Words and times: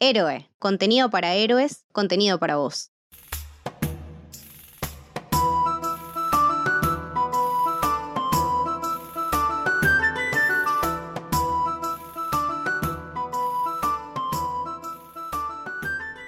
Héroe, 0.00 0.48
contenido 0.60 1.10
para 1.10 1.34
héroes, 1.34 1.84
contenido 1.90 2.38
para 2.38 2.54
vos. 2.54 2.92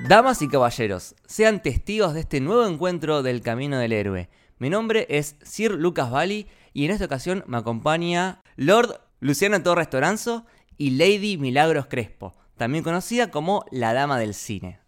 Damas 0.09 0.43
y 0.43 0.49
caballeros, 0.49 1.15
sean 1.25 1.63
testigos 1.63 2.15
de 2.15 2.21
este 2.21 2.41
nuevo 2.41 2.67
encuentro 2.67 3.23
del 3.23 3.41
Camino 3.41 3.79
del 3.79 3.93
Héroe. 3.93 4.29
Mi 4.59 4.69
nombre 4.69 5.07
es 5.09 5.37
Sir 5.45 5.71
Lucas 5.71 6.11
Bali 6.11 6.49
y 6.73 6.87
en 6.87 6.91
esta 6.91 7.05
ocasión 7.05 7.45
me 7.47 7.59
acompaña 7.59 8.43
Lord 8.57 9.01
Luciana 9.21 9.63
Torres 9.63 9.89
Toranzo 9.89 10.45
y 10.77 10.91
Lady 10.91 11.37
Milagros 11.37 11.87
Crespo, 11.87 12.35
también 12.61 12.85
conocida 12.85 13.31
como 13.31 13.65
la 13.71 13.95
Dama 13.95 14.19
del 14.19 14.35
Cine. 14.35 14.81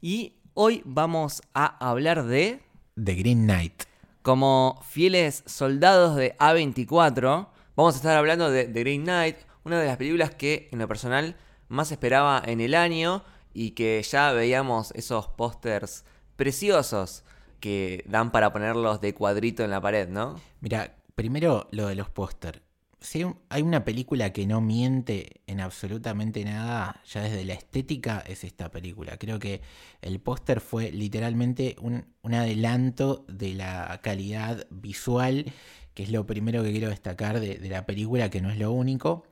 Y 0.00 0.36
hoy 0.54 0.80
vamos 0.86 1.42
a 1.52 1.66
hablar 1.86 2.24
de... 2.24 2.62
The 2.94 3.14
Green 3.14 3.42
Knight. 3.42 3.82
Como 4.22 4.80
fieles 4.88 5.42
soldados 5.44 6.16
de 6.16 6.34
A24, 6.38 7.48
vamos 7.76 7.94
a 7.94 7.96
estar 7.98 8.16
hablando 8.16 8.50
de 8.50 8.64
The 8.64 8.80
Green 8.80 9.02
Knight, 9.02 9.36
una 9.64 9.78
de 9.78 9.86
las 9.86 9.98
películas 9.98 10.34
que 10.34 10.70
en 10.72 10.78
lo 10.78 10.88
personal 10.88 11.36
más 11.68 11.92
esperaba 11.92 12.42
en 12.42 12.62
el 12.62 12.74
año 12.74 13.22
y 13.52 13.72
que 13.72 14.02
ya 14.02 14.32
veíamos 14.32 14.90
esos 14.92 15.28
pósters 15.28 16.06
preciosos 16.36 17.22
que 17.60 18.02
dan 18.08 18.32
para 18.32 18.50
ponerlos 18.50 19.02
de 19.02 19.12
cuadrito 19.12 19.62
en 19.62 19.72
la 19.72 19.82
pared, 19.82 20.08
¿no? 20.08 20.40
Mira, 20.62 20.96
primero 21.16 21.68
lo 21.70 21.88
de 21.88 21.96
los 21.96 22.08
pósters. 22.08 22.62
Si 23.00 23.24
hay 23.48 23.62
una 23.62 23.84
película 23.84 24.30
que 24.32 24.46
no 24.46 24.60
miente 24.60 25.40
en 25.46 25.60
absolutamente 25.60 26.44
nada, 26.44 27.00
ya 27.06 27.22
desde 27.22 27.46
la 27.46 27.54
estética, 27.54 28.22
es 28.26 28.44
esta 28.44 28.70
película. 28.70 29.16
Creo 29.16 29.38
que 29.38 29.62
el 30.02 30.20
póster 30.20 30.60
fue 30.60 30.92
literalmente 30.92 31.76
un, 31.80 32.04
adelanto 32.24 33.24
de 33.26 33.54
la 33.54 34.00
calidad 34.02 34.66
visual, 34.70 35.46
que 35.94 36.02
es 36.02 36.10
lo 36.10 36.26
primero 36.26 36.62
que 36.62 36.72
quiero 36.72 36.90
destacar 36.90 37.40
de, 37.40 37.58
la 37.70 37.86
película, 37.86 38.28
que 38.28 38.42
no 38.42 38.50
es 38.50 38.58
lo 38.58 38.70
único. 38.70 39.24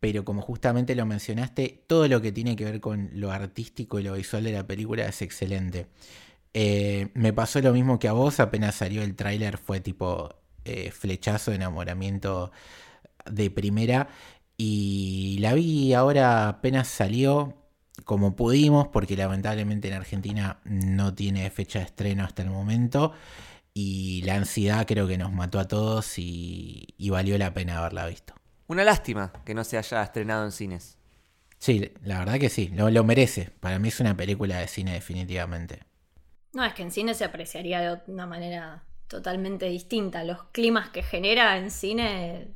Pero 0.00 0.24
como 0.24 0.42
justamente 0.42 0.94
lo 0.94 1.06
mencionaste, 1.06 1.84
todo 1.86 2.08
lo 2.08 2.20
que 2.20 2.30
tiene 2.30 2.56
que 2.56 2.64
ver 2.66 2.80
con 2.80 3.10
lo 3.14 3.32
artístico 3.32 3.98
y 3.98 4.02
lo 4.02 4.14
visual 4.14 4.44
de 4.44 4.52
la 4.52 4.66
película 4.66 5.06
es 5.06 5.22
excelente. 5.22 5.86
Eh, 6.52 7.08
me 7.14 7.32
pasó 7.32 7.60
lo 7.62 7.72
mismo 7.72 7.98
que 7.98 8.08
a 8.08 8.12
vos, 8.12 8.38
apenas 8.38 8.74
salió 8.76 9.02
el 9.02 9.16
tráiler, 9.16 9.58
fue 9.58 9.80
tipo 9.80 10.34
eh, 10.64 10.90
flechazo 10.90 11.50
de 11.50 11.56
enamoramiento 11.56 12.52
de 13.30 13.50
primera 13.50 14.08
y 14.56 15.38
la 15.40 15.54
vi 15.54 15.94
ahora 15.94 16.48
apenas 16.48 16.88
salió 16.88 17.54
como 18.04 18.36
pudimos 18.36 18.88
porque 18.88 19.16
lamentablemente 19.16 19.88
en 19.88 19.94
Argentina 19.94 20.60
no 20.64 21.14
tiene 21.14 21.48
fecha 21.50 21.78
de 21.80 21.86
estreno 21.86 22.24
hasta 22.24 22.42
el 22.42 22.50
momento 22.50 23.12
y 23.74 24.22
la 24.22 24.34
ansiedad 24.34 24.86
creo 24.86 25.06
que 25.06 25.18
nos 25.18 25.32
mató 25.32 25.60
a 25.60 25.68
todos 25.68 26.14
y, 26.18 26.94
valió 27.10 27.38
la 27.38 27.54
pena 27.54 27.78
haberla 27.78 28.06
visto. 28.06 28.34
Una 28.66 28.82
lástima 28.82 29.32
que 29.44 29.54
no 29.54 29.62
se 29.62 29.78
haya 29.78 30.02
estrenado 30.02 30.44
en 30.44 30.52
cines. 30.52 30.98
Sí, 31.58 31.92
la 32.02 32.18
verdad 32.18 32.38
que 32.38 32.48
sí, 32.48 32.68
lo, 32.74 32.90
lo 32.90 33.04
merece. 33.04 33.50
Para 33.60 33.78
mí 33.78 33.88
es 33.88 34.00
una 34.00 34.16
película 34.16 34.58
de 34.58 34.66
cine 34.66 34.94
definitivamente. 34.94 35.84
No, 36.52 36.64
es 36.64 36.74
que 36.74 36.82
en 36.82 36.90
cine 36.90 37.14
se 37.14 37.24
apreciaría 37.24 37.80
de 37.80 38.12
una 38.12 38.26
manera 38.26 38.82
totalmente 39.06 39.66
distinta. 39.66 40.24
Los 40.24 40.42
climas 40.44 40.90
que 40.90 41.02
genera 41.02 41.56
en 41.56 41.70
cine 41.70 42.48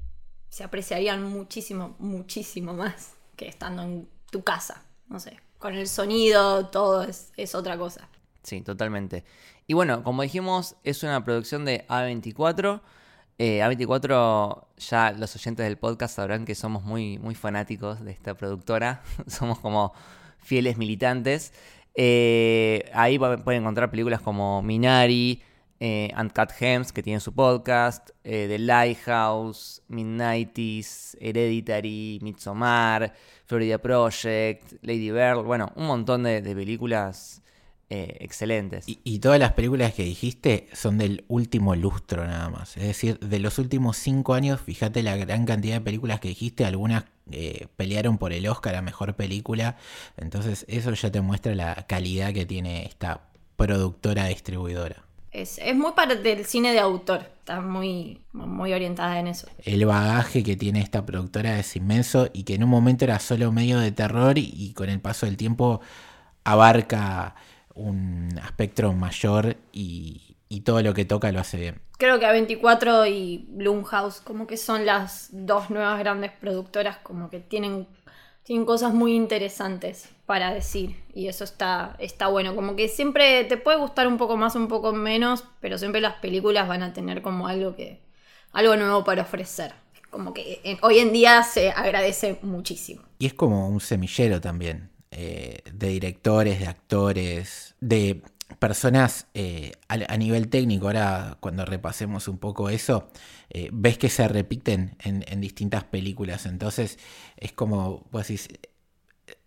se 0.53 0.65
apreciarían 0.65 1.25
muchísimo, 1.25 1.97
muchísimo 1.99 2.75
más 2.75 3.15
que 3.37 3.49
estando 3.49 3.83
en 3.85 4.07
tu 4.31 4.43
casa. 4.43 4.83
No 5.09 5.19
sé, 5.19 5.41
con 5.59 5.75
el 5.75 5.89
sonido, 5.89 6.67
todo 6.67 7.05
es, 7.05 7.55
otra 7.55 7.79
cosa. 7.79 8.07
Sí, 8.43 8.61
totalmente. 8.61 9.25
Y 9.67 9.73
bueno, 9.73 10.05
como 10.05 10.21
dijimos, 10.21 10.77
es 10.85 11.03
una 11.05 11.25
producción 11.25 11.65
de 11.65 11.87
A24. 11.89 12.83
Eh, 13.39 13.61
A24, 13.61 14.67
ya 14.77 15.13
los 15.13 15.35
oyentes 15.35 15.65
del 15.65 15.79
podcast 15.79 16.17
sabrán 16.17 16.45
que 16.45 16.55
somos 16.55 16.85
muy, 16.85 17.19
muy 17.19 17.35
fanáticos 17.35 18.05
de 18.05 18.13
esta 18.13 18.35
productora. 18.35 19.03
somos 19.29 19.59
como 19.59 19.95
fieles 20.37 20.77
militantes. 20.77 21.55
Eh, 21.95 22.91
ahí 22.93 23.19
pueden 23.19 23.63
encontrar 23.63 23.91
películas 23.91 24.21
como 24.21 24.61
Minari, 24.61 25.43
eh, 25.85 26.13
Uncut 26.17 26.53
Gems, 26.53 26.93
que 26.93 27.03
tiene 27.03 27.19
su 27.19 27.35
podcast, 27.35 28.11
eh, 28.23 28.47
The 28.49 28.61
Lighthouse, 28.61 29.83
Midnighties, 29.89 31.17
Hereditary, 31.21 32.21
Midsommar, 32.23 33.13
Florida 33.47 33.79
Project, 33.79 34.75
Lady 34.83 35.11
Bird, 35.11 35.43
bueno, 35.43 35.73
un 35.75 35.89
montón 35.89 36.23
de, 36.23 36.41
películas 36.41 37.43
eh, 37.91 38.17
excelentes. 38.21 38.85
Y, 38.87 39.19
todas 39.19 39.41
las 39.41 39.55
películas 39.55 39.93
que 39.93 40.05
dijiste 40.05 40.69
son 40.73 40.99
del 40.99 41.25
último 41.27 41.75
lustro 41.75 42.25
nada 42.29 42.49
más. 42.49 42.77
Es 42.77 42.85
decir, 42.85 43.19
de 43.19 43.41
los 43.41 43.59
últimos 43.59 43.97
cinco 43.97 44.35
años, 44.35 44.61
fíjate 44.61 45.03
la 45.03 45.17
gran 45.17 45.47
cantidad 45.47 45.75
de 45.75 45.81
películas 45.81 46.21
que 46.21 46.29
dijiste, 46.29 46.65
algunas 46.65 47.07
eh, 47.33 47.67
pelearon 47.75 48.19
por 48.19 48.33
el 48.33 48.47
Oscar 48.47 48.77
a 48.77 48.83
Mejor 48.83 49.17
Película. 49.17 49.77
Entonces 50.17 50.65
eso 50.69 50.93
ya 50.93 51.11
te 51.11 51.21
muestra 51.21 51.57
la 51.57 51.89
calidad 51.89 52.33
que 52.33 52.47
tiene 52.47 52.87
esta 52.87 53.23
productora 53.57 54.27
distribuidora. 54.27 55.07
Es, 55.33 55.59
muy 55.75 55.93
para 55.93 56.15
del 56.15 56.45
cine 56.45 56.73
de 56.73 56.79
autor, 56.79 57.23
está 57.39 57.63
muy, 57.63 58.21
muy 58.33 58.75
orientada 58.75 59.19
en 59.19 59.29
eso. 59.29 59.49
El 59.65 59.87
bagaje 59.87 60.43
que 60.43 60.57
tiene 60.57 60.81
esta 60.81 61.07
productora 61.07 61.59
es 61.59 61.75
inmenso 61.75 62.29
y 62.35 62.45
que 62.45 62.55
en 62.55 62.65
un 62.65 62.69
momento 62.69 63.07
era 63.07 63.19
solo 63.19 63.51
medio 63.51 63.79
de 63.81 63.93
terror 63.93 64.37
y, 64.37 64.75
con 64.75 64.91
el 64.91 65.01
paso 65.01 65.25
del 65.25 65.39
tiempo 65.39 65.81
abarca 66.45 67.35
un 67.75 68.39
espectro 68.45 68.93
mayor 68.93 69.57
y, 69.73 70.37
todo 70.67 70.83
lo 70.83 70.93
que 70.93 71.07
toca 71.07 71.33
lo 71.33 71.41
hace 71.41 71.57
bien. 71.57 71.81
Creo 71.97 72.21
que 72.21 72.27
A24 72.27 73.11
y 73.11 73.47
Blumhouse 73.49 74.21
como 74.21 74.47
que 74.47 74.59
son 74.59 74.85
las 74.85 75.31
dos 75.33 75.71
nuevas 75.71 75.99
grandes 75.99 76.31
productoras 76.31 76.99
como 76.99 77.31
que 77.31 77.41
tienen 77.41 77.89
tienen 78.45 78.67
cosas 78.67 78.93
muy 78.93 79.15
interesantes 79.15 80.09
para 80.27 80.53
decir 80.53 80.97
y 81.15 81.29
eso 81.29 81.45
está, 81.45 81.97
está 81.99 82.29
bueno. 82.29 82.55
Como 82.55 82.77
que 82.77 82.89
siempre 82.89 83.45
te 83.45 83.57
puede 83.57 83.79
gustar 83.79 84.07
un 84.09 84.19
poco 84.19 84.37
más, 84.37 84.57
un 84.57 84.69
poco 84.69 84.93
menos, 84.93 85.45
pero 85.61 85.79
siempre 85.79 86.01
las 86.01 86.15
películas 86.15 86.69
van 86.69 86.83
a 86.83 86.93
tener 86.93 87.23
como 87.23 87.47
algo 87.47 87.77
que 87.77 88.01
algo 88.53 88.77
nuevo 88.77 89.05
para 89.05 89.23
ofrecer. 89.23 89.73
Como 90.11 90.35
que 90.35 90.79
hoy 90.83 90.99
en 90.99 91.13
día 91.13 91.43
se 91.43 91.71
agradece 91.71 92.39
muchísimo. 92.43 93.03
Y 93.19 93.27
es 93.27 93.35
como 93.35 93.69
un 93.69 93.81
semillero 93.81 94.41
también 94.41 94.91
eh, 95.11 95.63
de 95.73 95.89
directores, 95.89 96.61
de 96.61 96.67
actores, 96.67 97.75
de 97.81 98.23
personas 98.59 99.27
eh, 99.35 99.73
a, 99.89 100.17
nivel 100.17 100.49
técnico, 100.49 100.87
ahora 100.87 101.37
cuando 101.41 101.65
repasemos 101.65 102.29
un 102.29 102.39
poco 102.39 102.69
eso, 102.69 103.09
eh, 103.55 103.69
ves 103.71 103.99
que 103.99 104.09
se 104.09 104.27
repiten 104.27 104.97
en, 105.05 105.41
distintas 105.41 105.85
películas. 105.85 106.47
Entonces 106.47 106.99
es 107.37 107.53
como, 107.53 108.05
pues 108.11 108.33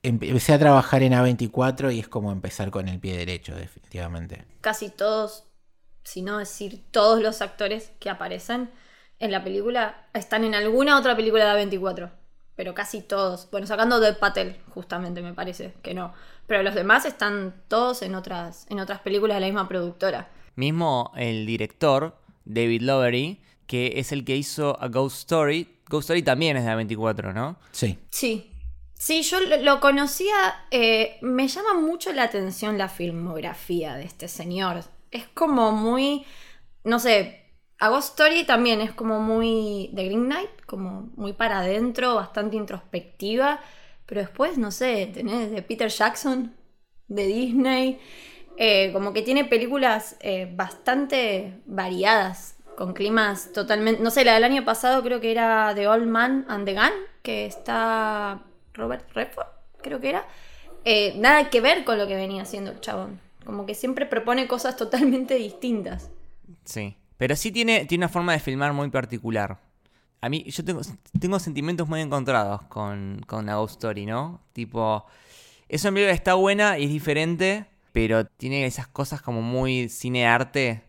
empecé 0.03 0.53
a 0.53 0.59
trabajar 0.59 1.01
en 1.01 1.13
A24 1.13 1.93
y 1.93 1.99
es 1.99 2.07
como 2.07 2.31
empezar 2.31 2.69
con 2.69 2.87
el 2.87 2.99
pie 2.99 3.17
derecho, 3.17 3.55
definitivamente. 3.55 4.45
Casi 4.61 4.89
todos, 4.89 5.45
si 6.03 6.21
no 6.21 6.37
decir 6.37 6.83
todos 6.91 7.21
los 7.21 7.41
actores 7.41 7.91
que 7.99 8.11
aparecen 8.11 8.69
en 9.17 9.31
la 9.31 9.43
película 9.43 10.07
están 10.13 10.43
en 10.43 10.53
alguna 10.53 10.99
otra 10.99 11.15
película 11.15 11.55
de 11.55 11.65
A24 11.65 12.11
pero 12.55 12.73
casi 12.73 13.01
todos. 13.01 13.49
Bueno, 13.51 13.67
sacando 13.67 13.99
de 13.99 14.13
Patel, 14.13 14.55
justamente 14.69 15.21
me 15.21 15.33
parece 15.33 15.73
que 15.81 15.93
no. 15.93 16.13
Pero 16.47 16.63
los 16.63 16.75
demás 16.75 17.05
están 17.05 17.53
todos 17.67 18.01
en 18.01 18.15
otras, 18.15 18.65
en 18.69 18.79
otras 18.79 18.99
películas 19.01 19.35
de 19.35 19.41
la 19.41 19.47
misma 19.47 19.67
productora. 19.67 20.29
Mismo 20.55 21.11
el 21.17 21.45
director, 21.45 22.17
David 22.45 22.81
Lowery, 22.81 23.41
que 23.67 23.93
es 23.97 24.11
el 24.11 24.25
que 24.25 24.35
hizo 24.35 24.81
A 24.81 24.87
Ghost 24.87 25.17
Story. 25.19 25.67
Ghost 25.89 26.05
Story 26.05 26.23
también 26.23 26.57
es 26.57 26.65
de 26.65 26.71
A24, 26.71 27.33
¿no? 27.33 27.57
Sí. 27.71 27.97
Sí. 28.09 28.51
Sí, 28.93 29.23
yo 29.23 29.39
lo 29.39 29.79
conocía. 29.79 30.33
Eh, 30.71 31.17
me 31.21 31.47
llama 31.47 31.73
mucho 31.75 32.13
la 32.13 32.23
atención 32.23 32.77
la 32.77 32.89
filmografía 32.89 33.95
de 33.95 34.03
este 34.05 34.27
señor. 34.27 34.83
Es 35.11 35.27
como 35.27 35.71
muy. 35.71 36.25
No 36.83 36.99
sé, 36.99 37.45
a 37.79 37.89
Ghost 37.89 38.19
Story 38.19 38.45
también 38.45 38.81
es 38.81 38.93
como 38.93 39.19
muy 39.19 39.89
de 39.93 40.05
Green 40.05 40.25
Knight, 40.25 40.61
como 40.65 41.11
muy 41.15 41.33
para 41.33 41.59
adentro, 41.59 42.15
bastante 42.15 42.55
introspectiva. 42.55 43.59
Pero 44.05 44.21
después, 44.21 44.57
no 44.57 44.71
sé, 44.71 45.09
tenés 45.13 45.51
de 45.51 45.61
Peter 45.61 45.89
Jackson, 45.89 46.55
de 47.07 47.27
Disney. 47.27 47.99
Eh, 48.57 48.91
como 48.93 49.11
que 49.11 49.21
tiene 49.21 49.43
películas 49.45 50.15
eh, 50.21 50.49
bastante 50.55 51.59
variadas, 51.65 52.54
con 52.75 52.93
climas 52.93 53.51
totalmente. 53.53 54.01
No 54.01 54.11
sé, 54.11 54.25
la 54.25 54.33
del 54.33 54.43
año 54.43 54.65
pasado 54.65 55.01
creo 55.03 55.21
que 55.21 55.31
era 55.31 55.73
The 55.75 55.87
Old 55.87 56.07
Man 56.07 56.45
and 56.47 56.65
the 56.65 56.73
Gun, 56.73 56.91
que 57.21 57.45
está 57.45 58.41
Robert 58.73 59.09
Redford, 59.13 59.47
creo 59.81 59.99
que 59.99 60.09
era. 60.09 60.25
Eh, 60.83 61.15
nada 61.17 61.49
que 61.49 61.61
ver 61.61 61.83
con 61.83 61.97
lo 61.97 62.07
que 62.07 62.15
venía 62.15 62.43
haciendo 62.43 62.71
el 62.71 62.79
chabón. 62.79 63.19
Como 63.45 63.65
que 63.65 63.75
siempre 63.75 64.05
propone 64.05 64.47
cosas 64.47 64.75
totalmente 64.77 65.35
distintas. 65.35 66.11
Sí. 66.63 66.97
Pero 67.17 67.35
sí 67.35 67.51
tiene, 67.51 67.85
tiene 67.85 68.05
una 68.05 68.11
forma 68.11 68.33
de 68.33 68.39
filmar 68.39 68.73
muy 68.73 68.89
particular. 68.89 69.59
A 70.21 70.29
mí, 70.29 70.43
yo 70.47 70.65
tengo, 70.65 70.81
tengo 71.19 71.39
sentimientos 71.39 71.87
muy 71.87 72.01
encontrados 72.01 72.63
con, 72.63 73.21
con 73.27 73.45
la 73.45 73.55
Ghost 73.55 73.75
Story, 73.75 74.05
¿no? 74.05 74.41
Tipo, 74.53 75.05
Es 75.69 75.83
una 75.83 75.93
película 75.93 76.13
está 76.13 76.33
buena 76.33 76.77
y 76.77 76.85
es 76.85 76.89
diferente, 76.89 77.65
pero 77.91 78.25
tiene 78.25 78.65
esas 78.65 78.87
cosas 78.87 79.21
como 79.21 79.41
muy 79.41 79.87
cine-arte. 79.87 80.83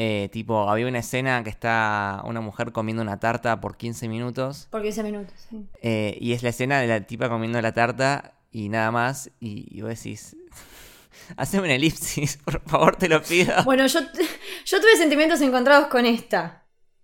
Eh, 0.00 0.28
tipo, 0.30 0.70
había 0.70 0.86
una 0.86 1.00
escena 1.00 1.42
que 1.42 1.50
está 1.50 2.22
una 2.24 2.40
mujer 2.40 2.70
comiendo 2.70 3.02
una 3.02 3.18
tarta 3.18 3.60
por 3.60 3.76
15 3.76 4.08
minutos. 4.08 4.68
Por 4.70 4.80
15 4.82 5.02
minutos, 5.02 5.34
sí. 5.50 5.66
eh, 5.82 6.16
y 6.20 6.34
es 6.34 6.44
la 6.44 6.50
escena 6.50 6.78
de 6.78 6.86
la 6.86 7.00
tipa 7.00 7.28
comiendo 7.28 7.60
la 7.60 7.72
tarta 7.72 8.34
y 8.52 8.68
nada 8.68 8.92
más. 8.92 9.28
Y, 9.40 9.66
y 9.76 9.80
vos 9.80 9.90
decís, 9.90 10.36
haceme 11.36 11.64
una 11.64 11.74
elipsis, 11.74 12.36
por 12.44 12.60
favor, 12.60 12.94
te 12.94 13.08
lo 13.08 13.20
pido. 13.20 13.52
Bueno, 13.64 13.88
yo, 13.88 13.98
yo 14.64 14.80
tuve 14.80 14.96
sentimientos 14.96 15.40
encontrados 15.40 15.88
con 15.88 16.06
esta 16.06 16.62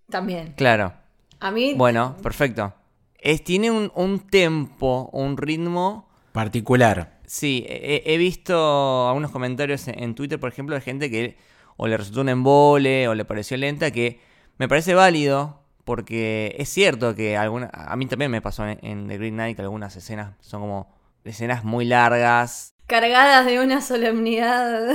también. 0.09 0.53
Claro. 0.55 0.93
A 1.41 1.51
mí, 1.51 1.73
Bueno, 1.75 2.15
perfecto. 2.23 2.73
Es, 3.17 3.43
tiene 3.43 3.71
un, 3.71 3.91
un 3.95 4.19
tempo, 4.21 5.09
un 5.11 5.35
ritmo. 5.35 6.07
Particular. 6.31 7.19
Sí, 7.25 7.65
he, 7.67 8.03
he 8.05 8.17
visto 8.17 9.09
algunos 9.09 9.31
comentarios 9.31 9.85
en, 9.89 10.01
en 10.01 10.15
Twitter, 10.15 10.39
por 10.39 10.49
ejemplo, 10.49 10.75
de 10.75 10.81
gente 10.81 11.09
que 11.09 11.37
o 11.77 11.87
le 11.87 11.97
resultó 11.97 12.21
un 12.21 12.29
embole 12.29 13.07
o 13.07 13.15
le 13.15 13.25
pareció 13.25 13.57
lenta, 13.57 13.91
que 13.91 14.19
me 14.57 14.67
parece 14.67 14.93
válido, 14.93 15.63
porque 15.83 16.55
es 16.57 16.69
cierto 16.69 17.15
que 17.15 17.37
alguna, 17.37 17.69
a 17.73 17.95
mí 17.95 18.05
también 18.05 18.31
me 18.31 18.41
pasó 18.41 18.65
en, 18.67 18.79
en 18.83 19.07
The 19.07 19.17
Green 19.17 19.35
Knight 19.35 19.55
que 19.55 19.61
algunas 19.61 19.95
escenas 19.95 20.35
son 20.39 20.61
como 20.61 20.95
escenas 21.23 21.63
muy 21.63 21.85
largas, 21.85 22.75
cargadas 22.87 23.45
de 23.45 23.59
una 23.59 23.81
solemnidad. 23.81 24.89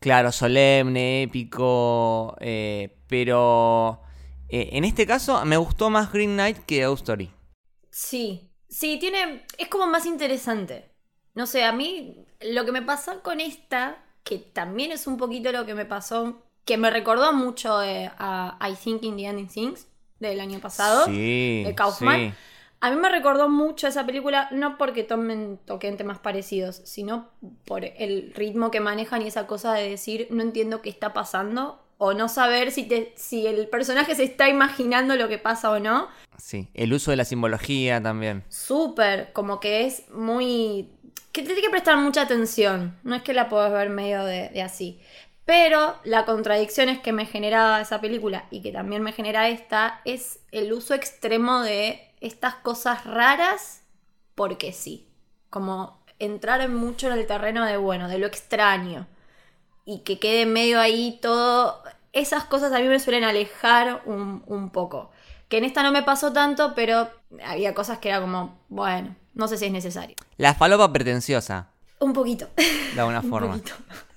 claro, 0.00 0.32
solemne, 0.32 1.24
épico, 1.24 2.36
eh, 2.40 2.96
pero 3.08 4.02
eh, 4.48 4.70
en 4.72 4.84
este 4.84 5.06
caso 5.06 5.44
me 5.44 5.56
gustó 5.56 5.90
más 5.90 6.12
Green 6.12 6.34
Knight 6.34 6.58
que 6.58 6.86
Ghost 6.86 7.02
Story. 7.02 7.30
Sí, 7.90 8.52
sí, 8.68 8.98
tiene. 8.98 9.44
Es 9.58 9.68
como 9.68 9.86
más 9.86 10.06
interesante. 10.06 10.90
No 11.34 11.46
sé, 11.46 11.64
a 11.64 11.72
mí 11.72 12.26
lo 12.40 12.64
que 12.64 12.72
me 12.72 12.82
pasó 12.82 13.22
con 13.22 13.40
esta, 13.40 14.04
que 14.26 14.38
también 14.38 14.90
es 14.90 15.06
un 15.06 15.16
poquito 15.18 15.52
lo 15.52 15.64
que 15.64 15.74
me 15.74 15.84
pasó, 15.84 16.42
que 16.64 16.76
me 16.76 16.90
recordó 16.90 17.32
mucho 17.32 17.80
eh, 17.80 18.10
a 18.18 18.58
I 18.60 18.74
Think 18.74 19.04
in 19.04 19.16
the 19.16 19.24
Ending 19.26 19.46
Things 19.46 19.86
del 20.18 20.40
año 20.40 20.58
pasado, 20.58 21.06
Sí, 21.06 21.62
de 21.64 21.74
Kaufman. 21.76 22.30
sí. 22.30 22.34
A 22.80 22.90
mí 22.90 22.96
me 22.96 23.08
recordó 23.08 23.48
mucho 23.48 23.86
esa 23.86 24.04
película, 24.04 24.48
no 24.50 24.76
porque 24.78 25.04
tomen, 25.04 25.58
toquen 25.64 25.96
temas 25.96 26.18
parecidos, 26.18 26.82
sino 26.84 27.28
por 27.64 27.84
el 27.84 28.32
ritmo 28.34 28.70
que 28.72 28.80
manejan 28.80 29.22
y 29.22 29.28
esa 29.28 29.46
cosa 29.46 29.72
de 29.74 29.88
decir, 29.88 30.26
no 30.30 30.42
entiendo 30.42 30.82
qué 30.82 30.90
está 30.90 31.12
pasando, 31.12 31.80
o 31.98 32.12
no 32.12 32.28
saber 32.28 32.72
si, 32.72 32.82
te, 32.84 33.14
si 33.16 33.46
el 33.46 33.68
personaje 33.68 34.14
se 34.14 34.24
está 34.24 34.48
imaginando 34.50 35.14
lo 35.16 35.28
que 35.28 35.38
pasa 35.38 35.70
o 35.70 35.78
no. 35.78 36.08
Sí, 36.36 36.68
el 36.74 36.92
uso 36.92 37.10
de 37.12 37.16
la 37.16 37.24
simbología 37.24 38.02
también. 38.02 38.44
Súper, 38.48 39.32
como 39.32 39.58
que 39.60 39.86
es 39.86 40.02
muy... 40.10 40.90
que 41.36 41.42
te 41.42 41.48
tiene 41.48 41.60
que 41.60 41.68
prestar 41.68 41.98
mucha 41.98 42.22
atención, 42.22 42.98
no 43.02 43.14
es 43.14 43.22
que 43.22 43.34
la 43.34 43.50
puedas 43.50 43.70
ver 43.70 43.90
medio 43.90 44.24
de, 44.24 44.48
de 44.48 44.62
así. 44.62 45.02
Pero 45.44 45.96
la 46.02 46.24
contradicción 46.24 46.88
es 46.88 46.98
que 46.98 47.12
me 47.12 47.26
generaba 47.26 47.78
esa 47.82 48.00
película 48.00 48.46
y 48.50 48.62
que 48.62 48.72
también 48.72 49.02
me 49.02 49.12
genera 49.12 49.50
esta 49.50 50.00
es 50.06 50.40
el 50.50 50.72
uso 50.72 50.94
extremo 50.94 51.60
de 51.60 52.10
estas 52.22 52.54
cosas 52.54 53.04
raras 53.04 53.82
porque 54.34 54.72
sí. 54.72 55.10
Como 55.50 56.02
entrar 56.18 56.62
en 56.62 56.74
mucho 56.74 57.08
en 57.08 57.12
el 57.18 57.26
terreno 57.26 57.66
de, 57.66 57.76
bueno, 57.76 58.08
de 58.08 58.16
lo 58.16 58.26
extraño. 58.26 59.06
Y 59.84 59.98
que 60.04 60.18
quede 60.18 60.46
medio 60.46 60.80
ahí 60.80 61.18
todo... 61.20 61.82
Esas 62.14 62.44
cosas 62.44 62.72
a 62.72 62.78
mí 62.78 62.88
me 62.88 62.98
suelen 62.98 63.24
alejar 63.24 64.00
un, 64.06 64.42
un 64.46 64.70
poco. 64.70 65.10
Que 65.50 65.58
en 65.58 65.64
esta 65.64 65.82
no 65.82 65.92
me 65.92 66.02
pasó 66.02 66.32
tanto, 66.32 66.74
pero 66.74 67.10
había 67.44 67.74
cosas 67.74 67.98
que 67.98 68.08
era 68.08 68.22
como, 68.22 68.58
bueno, 68.70 69.14
no 69.36 69.46
sé 69.46 69.56
si 69.56 69.66
es 69.66 69.72
necesario. 69.72 70.16
La 70.36 70.54
falopa 70.54 70.92
pretenciosa, 70.92 71.70
Un 72.00 72.12
poquito. 72.12 72.48
de 72.56 73.00
alguna 73.00 73.20
Un 73.24 73.30
forma. 73.30 73.52
poquito. 73.56 73.74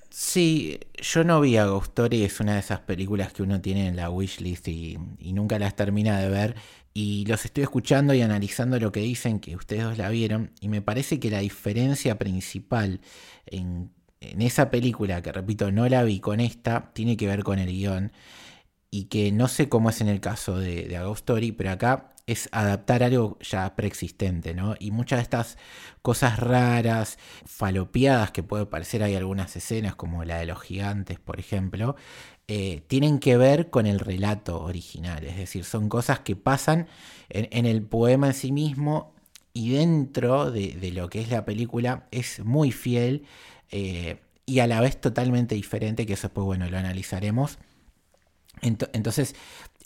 Sí, 0.09 0.79
yo 0.97 1.23
no 1.23 1.39
vi 1.39 1.55
a 1.57 1.65
Ghost 1.65 1.89
Story, 1.89 2.23
es 2.23 2.39
una 2.39 2.55
de 2.55 2.59
esas 2.59 2.79
películas 2.79 3.31
que 3.31 3.43
uno 3.43 3.61
tiene 3.61 3.87
en 3.87 3.95
la 3.95 4.09
wishlist 4.09 4.67
y, 4.67 4.97
y 5.19 5.33
nunca 5.33 5.59
las 5.59 5.75
termina 5.75 6.19
de 6.19 6.29
ver. 6.29 6.55
Y 6.93 7.25
los 7.27 7.45
estoy 7.45 7.63
escuchando 7.63 8.13
y 8.13 8.21
analizando 8.21 8.79
lo 8.79 8.91
que 8.91 8.99
dicen, 9.01 9.39
que 9.39 9.55
ustedes 9.55 9.83
dos 9.83 9.97
la 9.97 10.09
vieron, 10.09 10.51
y 10.59 10.67
me 10.67 10.81
parece 10.81 11.19
que 11.19 11.29
la 11.29 11.39
diferencia 11.39 12.17
principal 12.17 12.99
en, 13.45 13.91
en 14.19 14.41
esa 14.41 14.69
película, 14.71 15.21
que 15.21 15.31
repito, 15.31 15.71
no 15.71 15.87
la 15.87 16.03
vi 16.03 16.19
con 16.19 16.39
esta, 16.39 16.91
tiene 16.93 17.15
que 17.15 17.27
ver 17.27 17.43
con 17.43 17.59
el 17.59 17.67
guion. 17.67 18.11
Y 18.91 19.03
que 19.05 19.31
no 19.31 19.47
sé 19.47 19.69
cómo 19.69 19.91
es 19.91 20.01
en 20.01 20.07
el 20.07 20.19
caso 20.19 20.57
de, 20.57 20.85
de 20.87 20.97
A 20.97 21.03
Ghost 21.03 21.19
Story, 21.19 21.51
pero 21.51 21.69
acá 21.71 22.11
es 22.31 22.49
adaptar 22.51 23.03
algo 23.03 23.37
ya 23.41 23.75
preexistente, 23.75 24.53
¿no? 24.53 24.75
Y 24.79 24.91
muchas 24.91 25.17
de 25.19 25.23
estas 25.23 25.57
cosas 26.01 26.39
raras, 26.39 27.17
falopeadas 27.45 28.31
que 28.31 28.43
puede 28.43 28.65
parecer, 28.65 29.03
hay 29.03 29.15
algunas 29.15 29.55
escenas 29.55 29.95
como 29.95 30.23
la 30.25 30.37
de 30.39 30.45
los 30.45 30.61
gigantes, 30.61 31.19
por 31.19 31.39
ejemplo, 31.39 31.95
eh, 32.47 32.81
tienen 32.87 33.19
que 33.19 33.37
ver 33.37 33.69
con 33.69 33.85
el 33.85 33.99
relato 33.99 34.61
original, 34.63 35.23
es 35.25 35.37
decir, 35.37 35.63
son 35.65 35.87
cosas 35.89 36.19
que 36.21 36.35
pasan 36.35 36.87
en, 37.29 37.65
el 37.65 37.83
poema 37.83 38.27
en 38.27 38.33
sí 38.33 38.51
mismo 38.51 39.13
y 39.53 39.71
dentro 39.71 40.51
de, 40.51 40.91
lo 40.93 41.09
que 41.09 41.21
es 41.21 41.29
la 41.29 41.45
película 41.45 42.07
es 42.11 42.39
muy 42.43 42.71
fiel 42.71 43.25
eh, 43.71 44.19
y 44.45 44.59
a 44.59 44.67
la 44.67 44.81
vez 44.81 44.99
totalmente 44.99 45.53
diferente, 45.55 46.05
que 46.07 46.13
eso 46.13 46.27
después, 46.27 46.45
bueno, 46.45 46.69
lo 46.69 46.77
analizaremos. 46.77 47.59
Ento- 48.61 48.89
entonces, 48.93 49.35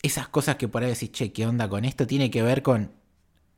esas 0.04 0.28
cosas 0.28 0.56
que 0.56 0.68
por 0.68 0.82
ahí 0.82 0.90
decís, 0.90 1.10
che, 1.12 1.32
¿qué 1.32 1.46
onda 1.46 1.68
con 1.68 1.84
esto? 1.84 2.06
Tiene 2.06 2.30
que 2.30 2.42
ver 2.42 2.62
con 2.62 2.92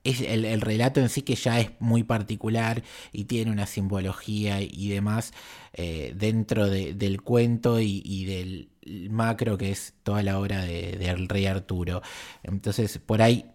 es 0.04 0.20
el, 0.20 0.44
el 0.44 0.60
relato 0.60 1.00
en 1.00 1.08
sí 1.08 1.22
que 1.22 1.34
ya 1.34 1.58
es 1.58 1.70
muy 1.80 2.04
particular 2.04 2.84
y 3.10 3.24
tiene 3.24 3.50
una 3.50 3.66
simbología 3.66 4.60
y 4.60 4.88
demás 4.88 5.32
eh, 5.72 6.14
dentro 6.16 6.70
de- 6.70 6.94
del 6.94 7.22
cuento 7.22 7.80
y, 7.80 8.24
del 8.24 8.68
macro 9.10 9.58
que 9.58 9.72
es 9.72 9.94
toda 10.04 10.22
la 10.22 10.38
obra 10.38 10.62
de- 10.64 10.92
del 10.92 11.28
rey 11.28 11.46
Arturo. 11.46 12.02
Entonces, 12.44 12.98
por 12.98 13.20
ahí, 13.20 13.46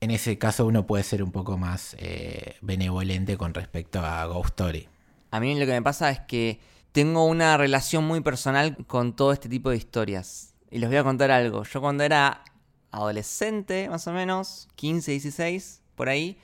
en 0.00 0.10
ese 0.10 0.38
caso, 0.38 0.66
uno 0.66 0.88
puede 0.88 1.04
ser 1.04 1.22
un 1.22 1.30
poco 1.30 1.56
más 1.56 1.94
eh, 2.00 2.56
benevolente 2.62 3.36
con 3.36 3.54
respecto 3.54 4.00
a 4.04 4.26
Ghost 4.26 4.48
Story. 4.60 4.88
A 5.30 5.38
mí 5.38 5.56
lo 5.56 5.66
que 5.66 5.72
me 5.72 5.82
pasa 5.82 6.10
es 6.10 6.18
que 6.18 6.58
tengo 6.90 7.26
una 7.26 7.56
relación 7.56 8.02
muy 8.04 8.22
personal 8.22 8.76
con 8.88 9.14
todo 9.14 9.32
este 9.32 9.48
tipo 9.48 9.70
de 9.70 9.76
historias. 9.76 10.49
Y 10.70 10.78
les 10.78 10.88
voy 10.88 10.98
a 10.98 11.04
contar 11.04 11.30
algo. 11.30 11.64
Yo 11.64 11.80
cuando 11.80 12.04
era 12.04 12.44
adolescente, 12.90 13.88
más 13.88 14.06
o 14.06 14.12
menos, 14.12 14.68
15, 14.76 15.10
16, 15.12 15.82
por 15.94 16.08
ahí, 16.08 16.38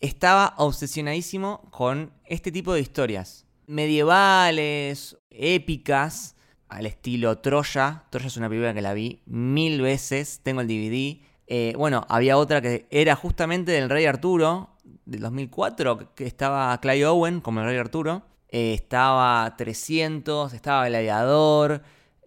estaba 0.00 0.54
obsesionadísimo 0.56 1.62
con 1.70 2.12
este 2.24 2.50
tipo 2.50 2.72
de 2.74 2.80
historias. 2.80 3.46
Medievales, 3.66 5.16
épicas, 5.30 6.34
al 6.68 6.86
estilo 6.86 7.38
Troya. 7.38 8.04
Troya 8.10 8.26
es 8.26 8.36
una 8.36 8.48
película 8.48 8.74
que 8.74 8.82
la 8.82 8.94
vi 8.94 9.22
mil 9.26 9.80
veces, 9.82 10.40
tengo 10.42 10.62
el 10.62 10.68
DVD. 10.68 11.20
Eh, 11.46 11.74
bueno, 11.76 12.06
había 12.08 12.38
otra 12.38 12.62
que 12.62 12.86
era 12.90 13.14
justamente 13.14 13.72
del 13.72 13.90
Rey 13.90 14.06
Arturo, 14.06 14.70
del 15.04 15.20
2004, 15.20 16.14
que 16.14 16.26
estaba 16.26 16.78
Clay 16.80 17.04
Owen 17.04 17.40
como 17.40 17.60
el 17.60 17.66
Rey 17.66 17.76
Arturo. 17.76 18.22
Eh, 18.48 18.74
estaba 18.74 19.54
300, 19.56 20.52
estaba 20.54 20.88
Gladiador, 20.88 21.82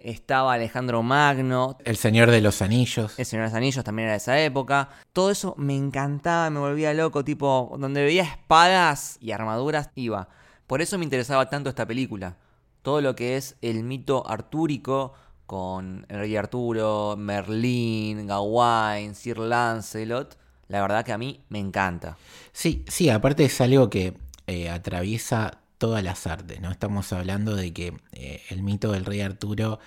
estaba 0.05 0.53
Alejandro 0.53 1.01
Magno, 1.03 1.77
El 1.83 1.97
Señor 1.97 2.31
de 2.31 2.41
los 2.41 2.61
Anillos. 2.61 3.17
el 3.17 3.25
Señor 3.25 3.45
de 3.45 3.49
los 3.49 3.57
Anillos 3.57 3.83
también 3.83 4.05
era 4.05 4.13
de 4.13 4.17
esa 4.17 4.39
época. 4.39 4.89
Todo 5.13 5.31
eso 5.31 5.55
me 5.57 5.75
encantaba, 5.75 6.49
me 6.49 6.59
volvía 6.59 6.93
loco, 6.93 7.23
tipo, 7.23 7.75
donde 7.79 8.03
veía 8.03 8.23
espadas 8.23 9.17
y 9.19 9.31
armaduras, 9.31 9.89
iba. 9.95 10.29
Por 10.67 10.81
eso 10.81 10.97
me 10.97 11.03
interesaba 11.03 11.49
tanto 11.49 11.69
esta 11.69 11.85
película. 11.85 12.37
Todo 12.81 13.01
lo 13.01 13.15
que 13.15 13.35
es 13.35 13.55
el 13.61 13.83
mito 13.83 14.27
artúrico 14.27 15.13
con 15.45 16.05
el 16.09 16.19
rey 16.19 16.35
Arturo, 16.35 17.15
Merlín, 17.17 18.27
Gawain, 18.27 19.15
Sir 19.15 19.37
Lancelot, 19.37 20.37
la 20.67 20.81
verdad 20.81 21.05
que 21.05 21.13
a 21.13 21.17
mí 21.17 21.43
me 21.49 21.59
encanta. 21.59 22.17
Sí, 22.51 22.83
sí, 22.87 23.09
aparte 23.09 23.45
es 23.45 23.61
algo 23.61 23.89
que 23.89 24.17
eh, 24.47 24.69
atraviesa 24.69 25.59
todas 25.77 26.03
las 26.03 26.27
artes, 26.27 26.61
¿no? 26.61 26.71
Estamos 26.71 27.11
hablando 27.13 27.55
de 27.55 27.73
que 27.73 27.93
eh, 28.13 28.41
el 28.49 28.63
mito 28.63 28.91
del 28.91 29.05
rey 29.05 29.21
Arturo 29.21 29.79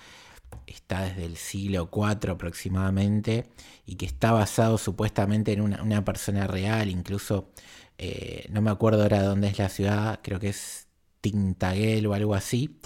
está 0.67 1.01
desde 1.01 1.25
el 1.25 1.37
siglo 1.37 1.89
IV 1.91 2.31
aproximadamente 2.31 3.49
y 3.85 3.95
que 3.95 4.05
está 4.05 4.31
basado 4.31 4.77
supuestamente 4.77 5.53
en 5.53 5.61
una, 5.61 6.05
persona 6.05 6.47
real, 6.47 6.89
incluso 6.89 7.51
eh, 7.97 8.45
no 8.49 8.61
me 8.61 8.71
acuerdo 8.71 9.03
ahora 9.03 9.21
de 9.21 9.27
dónde 9.27 9.47
es 9.47 9.57
la 9.59 9.69
ciudad, 9.69 10.19
creo 10.23 10.39
que 10.39 10.49
es 10.49 10.87
Tintaguel 11.21 12.07
o 12.07 12.13
algo 12.13 12.33
así. 12.35 12.79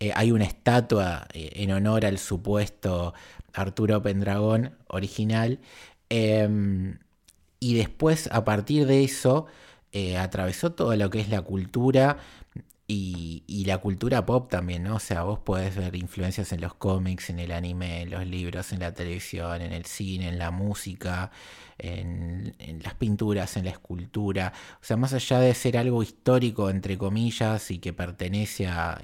Eh, 0.00 0.12
hay 0.14 0.30
una 0.30 0.44
estatua 0.44 1.26
en 1.32 1.72
honor 1.72 2.06
al 2.06 2.18
supuesto 2.18 3.14
Arturo 3.52 4.02
Pendragón 4.02 4.76
original. 4.88 5.60
Em, 6.08 6.98
y 7.60 7.74
después, 7.74 8.28
a 8.32 8.44
partir 8.44 8.86
de 8.86 9.04
eso, 9.04 9.46
atravesó 10.18 10.72
todo 10.72 10.94
lo 10.94 11.10
que 11.10 11.20
es 11.20 11.28
la 11.28 11.42
cultura 11.42 12.18
y, 12.90 13.44
y, 13.46 13.66
la 13.66 13.78
cultura 13.78 14.24
pop 14.24 14.50
también, 14.50 14.84
¿no? 14.84 14.96
O 14.96 14.98
sea, 14.98 15.22
vos 15.22 15.38
podés 15.40 15.76
ver 15.76 15.94
influencias 15.94 16.52
en 16.52 16.62
los 16.62 16.72
cómics, 16.74 17.28
en 17.28 17.38
el 17.38 17.52
anime, 17.52 18.02
en 18.02 18.10
los 18.10 18.26
libros, 18.26 18.72
en 18.72 18.80
la 18.80 18.94
televisión, 18.94 19.60
en 19.60 19.72
el 19.72 19.84
cine, 19.84 20.28
en 20.28 20.38
la 20.38 20.50
música, 20.50 21.30
en, 21.76 22.54
en, 22.58 22.82
las 22.82 22.94
pinturas, 22.94 23.58
en 23.58 23.66
la 23.66 23.72
escultura. 23.72 24.54
O 24.80 24.84
sea, 24.84 24.96
más 24.96 25.12
allá 25.12 25.38
de 25.40 25.54
ser 25.54 25.76
algo 25.76 26.02
histórico, 26.02 26.70
entre 26.70 26.96
comillas, 26.96 27.70
y 27.70 27.78
que 27.78 27.92
pertenece 27.92 28.66
a, 28.66 28.98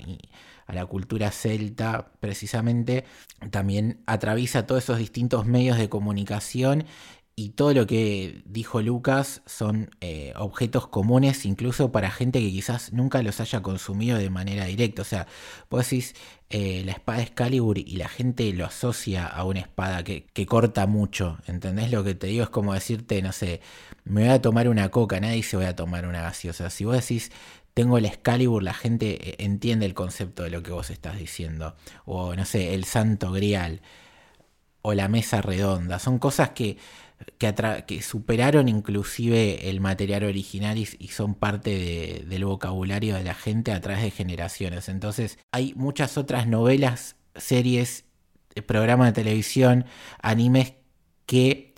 a 0.67 0.73
la 0.73 0.87
cultura 0.87 1.31
celta, 1.31 2.13
precisamente, 2.21 3.05
también 3.51 4.03
atraviesa 4.07 4.67
todos 4.67 4.85
esos 4.85 4.99
distintos 4.99 5.47
medios 5.47 5.77
de 5.79 5.89
comunicación 5.89 6.87
y 7.37 7.51
todo 7.51 7.75
lo 7.75 7.87
que 7.87 8.43
dijo 8.45 8.81
Lucas 8.81 9.43
son 9.45 9.91
eh, 10.01 10.33
objetos 10.37 10.87
comunes 10.87 11.45
incluso 11.45 11.91
para 11.91 12.11
gente 12.11 12.41
que 12.41 12.51
quizás 12.51 12.93
nunca 12.93 13.23
los 13.23 13.41
haya 13.41 13.61
consumido 13.61 14.19
de 14.19 14.31
manera 14.31 14.67
directa. 14.67 15.03
O 15.03 15.05
sea, 15.05 15.27
vos 15.69 15.85
decís 15.85 16.15
eh, 16.51 16.83
la 16.85 16.93
espada 16.93 17.23
Excalibur 17.23 17.79
y 17.79 17.97
la 17.97 18.09
gente 18.09 18.53
lo 18.53 18.65
asocia 18.67 19.27
a 19.27 19.45
una 19.45 19.61
espada 19.61 20.05
que, 20.05 20.27
que, 20.33 20.47
corta 20.47 20.87
mucho. 20.87 21.39
¿Entendés 21.47 21.91
lo 21.91 22.05
que 22.05 22.15
te 22.15 22.29
digo? 22.29 22.45
Es 22.45 22.51
como 22.51 22.73
decirte, 22.75 23.21
no 23.23 23.33
sé, 23.33 23.61
me 24.05 24.23
voy 24.23 24.31
a 24.31 24.41
tomar 24.41 24.69
una 24.69 24.91
coca, 24.91 25.19
nadie 25.19 25.43
se 25.43 25.57
voy 25.57 25.67
a 25.67 25.75
tomar 25.75 26.07
una 26.07 26.23
gaseosa. 26.23 26.71
Si 26.71 26.85
vos 26.85 26.95
decís 26.95 27.33
tengo 27.75 27.99
el 27.99 28.07
Excalibur, 28.07 28.63
la 28.63 28.75
gente 28.75 29.31
eh, 29.31 29.37
entiende 29.41 29.87
el 29.87 29.95
concepto 29.95 30.45
de 30.45 30.51
lo 30.51 30.63
que 30.63 30.71
vos 30.71 30.91
estás 30.91 31.19
diciendo. 31.19 31.75
O 32.05 32.35
no 32.37 32.45
sé, 32.45 32.75
el 32.75 32.85
Santo 32.85 33.33
Grial. 33.33 33.83
O 34.83 34.95
la 34.95 35.09
mesa 35.09 35.43
redonda. 35.43 35.99
Son 35.99 36.19
cosas 36.19 36.51
que 36.51 36.77
que, 37.39 38.03
superaron 38.03 38.69
inclusive 38.69 39.71
el 39.71 39.81
material 39.81 40.25
original 40.25 40.79
y, 40.79 40.87
son 41.09 41.35
parte 41.35 42.25
del 42.27 42.45
vocabulario 42.45 43.15
de 43.15 43.25
la 43.25 43.35
gente 43.35 43.73
a 43.73 43.81
través 43.81 44.03
de 44.03 44.11
generaciones. 44.11 44.89
Entonces 44.89 45.39
hay 45.53 45.75
muchas 45.75 46.19
otras 46.19 46.47
novelas, 46.47 47.17
series, 47.37 48.05
eh, 48.55 48.63
programas 48.63 49.09
de 49.09 49.23
televisión, 49.23 49.85
animes 50.21 50.75
que 51.27 51.75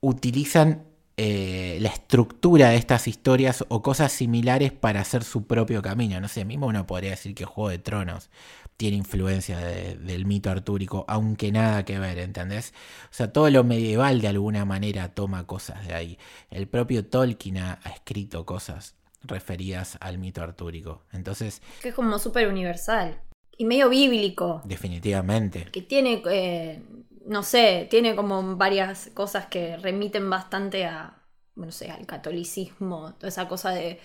utilizan 0.00 0.84
eh, 1.16 1.78
la 1.80 1.88
estructura 1.88 2.70
de 2.70 2.76
estas 2.76 3.08
historias 3.08 3.64
o 3.68 3.82
cosas 3.82 4.12
similares 4.12 4.70
para 4.72 5.00
hacer 5.00 5.24
su 5.24 5.46
propio 5.46 5.82
camino. 5.82 6.20
No 6.20 6.28
sé, 6.28 6.44
mismo 6.44 6.66
uno 6.66 6.86
podría 6.86 7.10
decir 7.10 7.34
que 7.34 7.44
Juego 7.44 7.70
de 7.70 7.78
Tronos 7.78 8.30
tiene 8.78 8.96
influencia 8.96 9.58
del 9.58 10.24
mito 10.24 10.50
artúrico, 10.50 11.04
aunque 11.08 11.50
nada 11.50 11.84
que 11.84 11.98
ver, 11.98 12.20
¿entendés? 12.20 12.72
O 13.10 13.12
sea, 13.12 13.32
todo 13.32 13.50
lo 13.50 13.64
medieval 13.64 14.20
de 14.20 14.28
alguna 14.28 14.64
manera 14.64 15.12
toma 15.14 15.48
cosas 15.48 15.84
de 15.86 15.94
ahí. 15.94 16.18
El 16.48 16.68
propio 16.68 17.04
Tolkien 17.04 17.58
ha, 17.58 17.80
escrito 17.92 18.46
cosas 18.46 18.94
referidas 19.22 19.98
al 20.00 20.18
mito 20.18 20.42
artúrico. 20.42 21.02
Entonces... 21.12 21.60
Que 21.82 21.88
es 21.88 21.94
como 21.94 22.20
súper 22.20 22.46
universal. 22.46 23.20
Y 23.56 23.64
medio 23.64 23.88
bíblico. 23.88 24.62
Definitivamente. 24.64 25.64
Que 25.72 25.82
tiene, 25.82 26.22
eh, 26.30 26.80
no 27.26 27.42
sé, 27.42 27.88
tiene 27.90 28.14
como 28.14 28.56
varias 28.56 29.10
cosas 29.12 29.46
que 29.46 29.76
remiten 29.76 30.30
bastante 30.30 30.84
a, 30.84 31.20
no 31.56 31.72
sé, 31.72 31.90
al 31.90 32.06
catolicismo, 32.06 33.14
toda 33.14 33.26
esa 33.28 33.48
cosa 33.48 33.70
de 33.70 33.98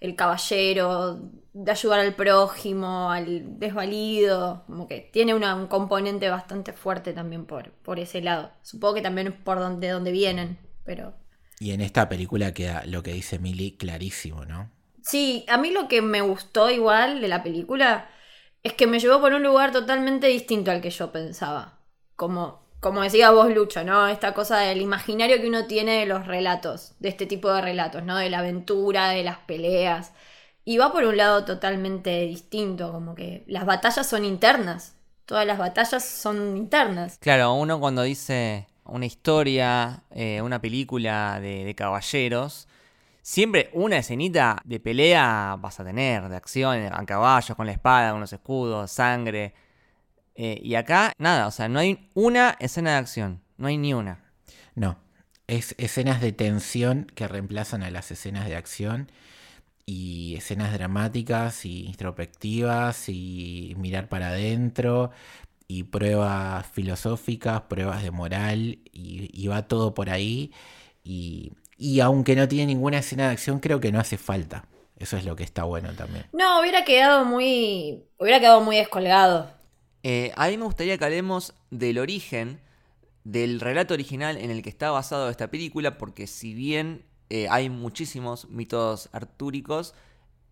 el 0.00 0.14
caballero, 0.14 1.20
de 1.52 1.70
ayudar 1.70 2.00
al 2.00 2.14
prójimo, 2.14 3.10
al 3.10 3.58
desvalido, 3.58 4.64
como 4.66 4.86
que 4.86 5.10
tiene 5.12 5.34
un 5.34 5.66
componente 5.66 6.28
bastante 6.28 6.72
fuerte 6.72 7.12
también 7.12 7.46
por, 7.46 7.72
por 7.72 7.98
ese 7.98 8.20
lado. 8.20 8.52
Supongo 8.62 8.94
que 8.94 9.02
también 9.02 9.26
es 9.28 9.34
por 9.34 9.58
donde, 9.58 9.88
de 9.88 9.92
donde 9.92 10.12
vienen, 10.12 10.58
pero... 10.84 11.14
Y 11.58 11.72
en 11.72 11.80
esta 11.80 12.08
película 12.08 12.54
queda 12.54 12.84
lo 12.86 13.02
que 13.02 13.12
dice 13.12 13.40
Millie 13.40 13.76
clarísimo, 13.76 14.44
¿no? 14.44 14.70
Sí, 15.02 15.44
a 15.48 15.56
mí 15.56 15.70
lo 15.70 15.88
que 15.88 16.02
me 16.02 16.20
gustó 16.20 16.70
igual 16.70 17.20
de 17.20 17.28
la 17.28 17.42
película 17.42 18.08
es 18.62 18.74
que 18.74 18.86
me 18.86 19.00
llevó 19.00 19.20
por 19.20 19.32
un 19.32 19.42
lugar 19.42 19.72
totalmente 19.72 20.28
distinto 20.28 20.70
al 20.70 20.80
que 20.80 20.90
yo 20.90 21.10
pensaba. 21.10 21.80
Como 22.14 22.67
como 22.80 23.02
decía 23.02 23.30
vos, 23.30 23.52
Lucho, 23.52 23.82
¿no? 23.84 24.06
Esta 24.06 24.34
cosa 24.34 24.58
del 24.58 24.80
imaginario 24.80 25.40
que 25.40 25.48
uno 25.48 25.66
tiene 25.66 26.00
de 26.00 26.06
los 26.06 26.26
relatos, 26.26 26.92
de 27.00 27.08
este 27.08 27.26
tipo 27.26 27.52
de 27.52 27.60
relatos, 27.60 28.04
¿no? 28.04 28.16
De 28.16 28.30
la 28.30 28.38
aventura, 28.38 29.08
de 29.08 29.24
las 29.24 29.38
peleas. 29.38 30.12
Y 30.64 30.78
va 30.78 30.92
por 30.92 31.04
un 31.04 31.16
lado 31.16 31.44
totalmente 31.44 32.20
distinto, 32.26 32.92
como 32.92 33.14
que 33.14 33.42
las 33.46 33.66
batallas 33.66 34.06
son 34.06 34.24
internas. 34.24 34.94
Todas 35.24 35.46
las 35.46 35.58
batallas 35.58 36.04
son 36.04 36.56
internas. 36.56 37.18
Claro, 37.20 37.54
uno 37.54 37.80
cuando 37.80 38.02
dice 38.02 38.68
una 38.84 39.06
historia, 39.06 40.04
eh, 40.10 40.40
una 40.40 40.60
película 40.60 41.40
de, 41.40 41.64
de 41.64 41.74
caballeros, 41.74 42.68
siempre 43.22 43.70
una 43.72 43.98
escenita 43.98 44.60
de 44.64 44.80
pelea 44.80 45.56
vas 45.58 45.80
a 45.80 45.84
tener, 45.84 46.28
de 46.28 46.36
acción, 46.36 46.78
a 46.92 47.04
caballos, 47.04 47.56
con 47.56 47.66
la 47.66 47.72
espada, 47.72 48.12
con 48.12 48.20
los 48.20 48.32
escudos, 48.32 48.90
sangre 48.90 49.52
eh, 50.40 50.60
y 50.62 50.76
acá, 50.76 51.12
nada, 51.18 51.48
o 51.48 51.50
sea, 51.50 51.68
no 51.68 51.80
hay 51.80 52.08
una 52.14 52.56
escena 52.60 52.92
de 52.92 52.98
acción, 52.98 53.42
no 53.56 53.66
hay 53.66 53.76
ni 53.76 53.92
una. 53.92 54.20
No, 54.76 54.96
es 55.48 55.74
escenas 55.78 56.20
de 56.20 56.30
tensión 56.30 57.10
que 57.16 57.26
reemplazan 57.26 57.82
a 57.82 57.90
las 57.90 58.12
escenas 58.12 58.46
de 58.46 58.54
acción 58.54 59.10
y 59.84 60.36
escenas 60.36 60.72
dramáticas 60.72 61.64
y 61.64 61.86
introspectivas 61.86 63.08
y 63.08 63.74
mirar 63.78 64.08
para 64.08 64.28
adentro 64.28 65.10
y 65.66 65.82
pruebas 65.82 66.64
filosóficas, 66.68 67.62
pruebas 67.62 68.04
de 68.04 68.12
moral 68.12 68.78
y, 68.92 69.48
va 69.48 69.66
todo 69.66 69.92
por 69.92 70.08
ahí 70.08 70.52
y, 71.02 71.50
y 71.76 71.98
aunque 71.98 72.36
no 72.36 72.46
tiene 72.46 72.66
ninguna 72.66 72.98
escena 72.98 73.26
de 73.26 73.32
acción 73.32 73.58
creo 73.58 73.80
que 73.80 73.90
no 73.90 73.98
hace 73.98 74.18
falta. 74.18 74.68
Eso 74.96 75.16
es 75.16 75.24
lo 75.24 75.34
que 75.34 75.42
está 75.42 75.64
bueno 75.64 75.92
también. 75.94 76.26
No, 76.32 76.60
hubiera 76.60 76.84
quedado 76.84 77.24
muy. 77.24 78.04
Hubiera 78.18 78.40
quedado 78.40 78.60
muy 78.60 78.76
descolgado. 78.76 79.57
Eh, 80.02 80.32
a 80.36 80.48
mí 80.48 80.56
me 80.56 80.64
gustaría 80.64 80.96
que 80.96 81.04
hablemos 81.04 81.54
del 81.70 81.98
origen 81.98 82.60
del 83.24 83.60
relato 83.60 83.94
original 83.94 84.38
en 84.38 84.50
el 84.50 84.62
que 84.62 84.70
está 84.70 84.90
basado 84.90 85.28
esta 85.28 85.50
película, 85.50 85.98
porque 85.98 86.26
si 86.26 86.54
bien 86.54 87.04
eh, 87.28 87.46
hay 87.50 87.68
muchísimos 87.68 88.48
mitos 88.48 89.10
artúricos, 89.12 89.94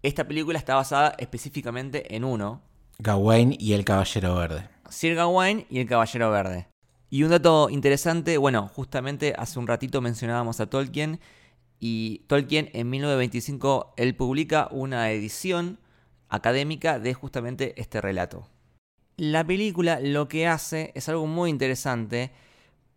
esta 0.02 0.28
película 0.28 0.58
está 0.58 0.74
basada 0.74 1.14
específicamente 1.18 2.14
en 2.14 2.24
uno. 2.24 2.60
Gawain 2.98 3.56
y 3.58 3.72
el 3.72 3.84
Caballero 3.84 4.34
Verde. 4.34 4.68
Sir 4.90 5.14
Gawain 5.14 5.66
y 5.70 5.78
el 5.78 5.88
Caballero 5.88 6.30
Verde. 6.30 6.68
Y 7.08 7.22
un 7.22 7.30
dato 7.30 7.70
interesante, 7.70 8.36
bueno, 8.36 8.68
justamente 8.68 9.32
hace 9.38 9.58
un 9.58 9.66
ratito 9.66 10.00
mencionábamos 10.00 10.60
a 10.60 10.66
Tolkien 10.66 11.20
y 11.78 12.24
Tolkien 12.26 12.70
en 12.74 12.90
1925 12.90 13.94
él 13.96 14.14
publica 14.16 14.68
una 14.70 15.10
edición 15.10 15.78
académica 16.28 16.98
de 16.98 17.14
justamente 17.14 17.80
este 17.80 18.00
relato. 18.00 18.48
La 19.16 19.44
película 19.44 19.98
lo 20.00 20.28
que 20.28 20.46
hace 20.46 20.92
es 20.94 21.08
algo 21.08 21.26
muy 21.26 21.48
interesante 21.48 22.32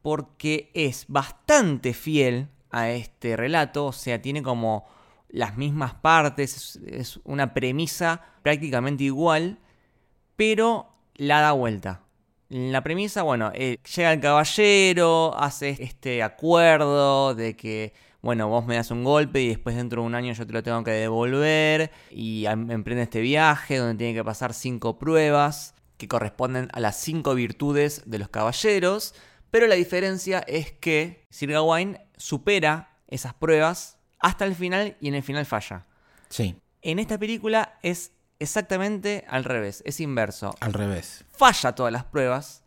porque 0.01 0.69
es 0.73 1.05
bastante 1.07 1.93
fiel 1.93 2.49
a 2.71 2.89
este 2.89 3.37
relato, 3.37 3.85
o 3.87 3.91
sea, 3.93 4.21
tiene 4.21 4.43
como 4.43 4.85
las 5.29 5.55
mismas 5.55 5.93
partes, 5.93 6.77
es, 6.85 7.19
una 7.23 7.53
premisa 7.53 8.21
prácticamente 8.43 9.05
igual, 9.05 9.59
pero 10.35 10.89
la 11.15 11.39
da 11.39 11.53
vuelta. 11.53 12.01
La 12.49 12.83
premisa, 12.83 13.23
bueno, 13.23 13.51
eh, 13.53 13.77
llega 13.95 14.11
el 14.11 14.19
caballero, 14.19 15.33
hace 15.37 15.77
este 15.79 16.21
acuerdo 16.23 17.33
de 17.33 17.55
que, 17.55 17.93
bueno, 18.21 18.49
vos 18.49 18.65
me 18.65 18.75
das 18.75 18.91
un 18.91 19.05
golpe 19.05 19.41
y 19.41 19.49
después 19.49 19.75
dentro 19.75 20.01
de 20.01 20.07
un 20.07 20.15
año 20.15 20.33
yo 20.33 20.45
te 20.45 20.51
lo 20.51 20.63
tengo 20.63 20.83
que 20.83 20.91
devolver 20.91 21.91
y 22.09 22.45
em, 22.45 22.71
emprende 22.71 23.03
este 23.03 23.21
viaje 23.21 23.77
donde 23.77 23.95
tiene 23.95 24.13
que 24.15 24.23
pasar 24.23 24.53
cinco 24.53 24.97
pruebas 24.97 25.75
que 25.99 26.07
corresponden 26.07 26.69
a 26.71 26.79
las 26.79 26.95
cinco 26.95 27.35
virtudes 27.35 28.03
de 28.05 28.19
los 28.19 28.29
caballeros, 28.29 29.13
pero 29.51 29.67
la 29.67 29.75
diferencia 29.75 30.39
es 30.39 30.71
que 30.71 31.27
Sir 31.29 31.51
Gawain 31.51 31.99
supera 32.15 32.97
esas 33.07 33.33
pruebas 33.33 33.99
hasta 34.17 34.45
el 34.45 34.55
final 34.55 34.95
y 35.01 35.09
en 35.09 35.15
el 35.15 35.23
final 35.23 35.45
falla. 35.45 35.85
Sí. 36.29 36.55
En 36.81 36.99
esta 36.99 37.17
película 37.17 37.77
es 37.83 38.13
exactamente 38.39 39.25
al 39.27 39.43
revés, 39.43 39.83
es 39.85 39.99
inverso. 39.99 40.55
Al 40.61 40.73
revés. 40.73 41.25
Falla 41.31 41.75
todas 41.75 41.91
las 41.91 42.05
pruebas 42.05 42.63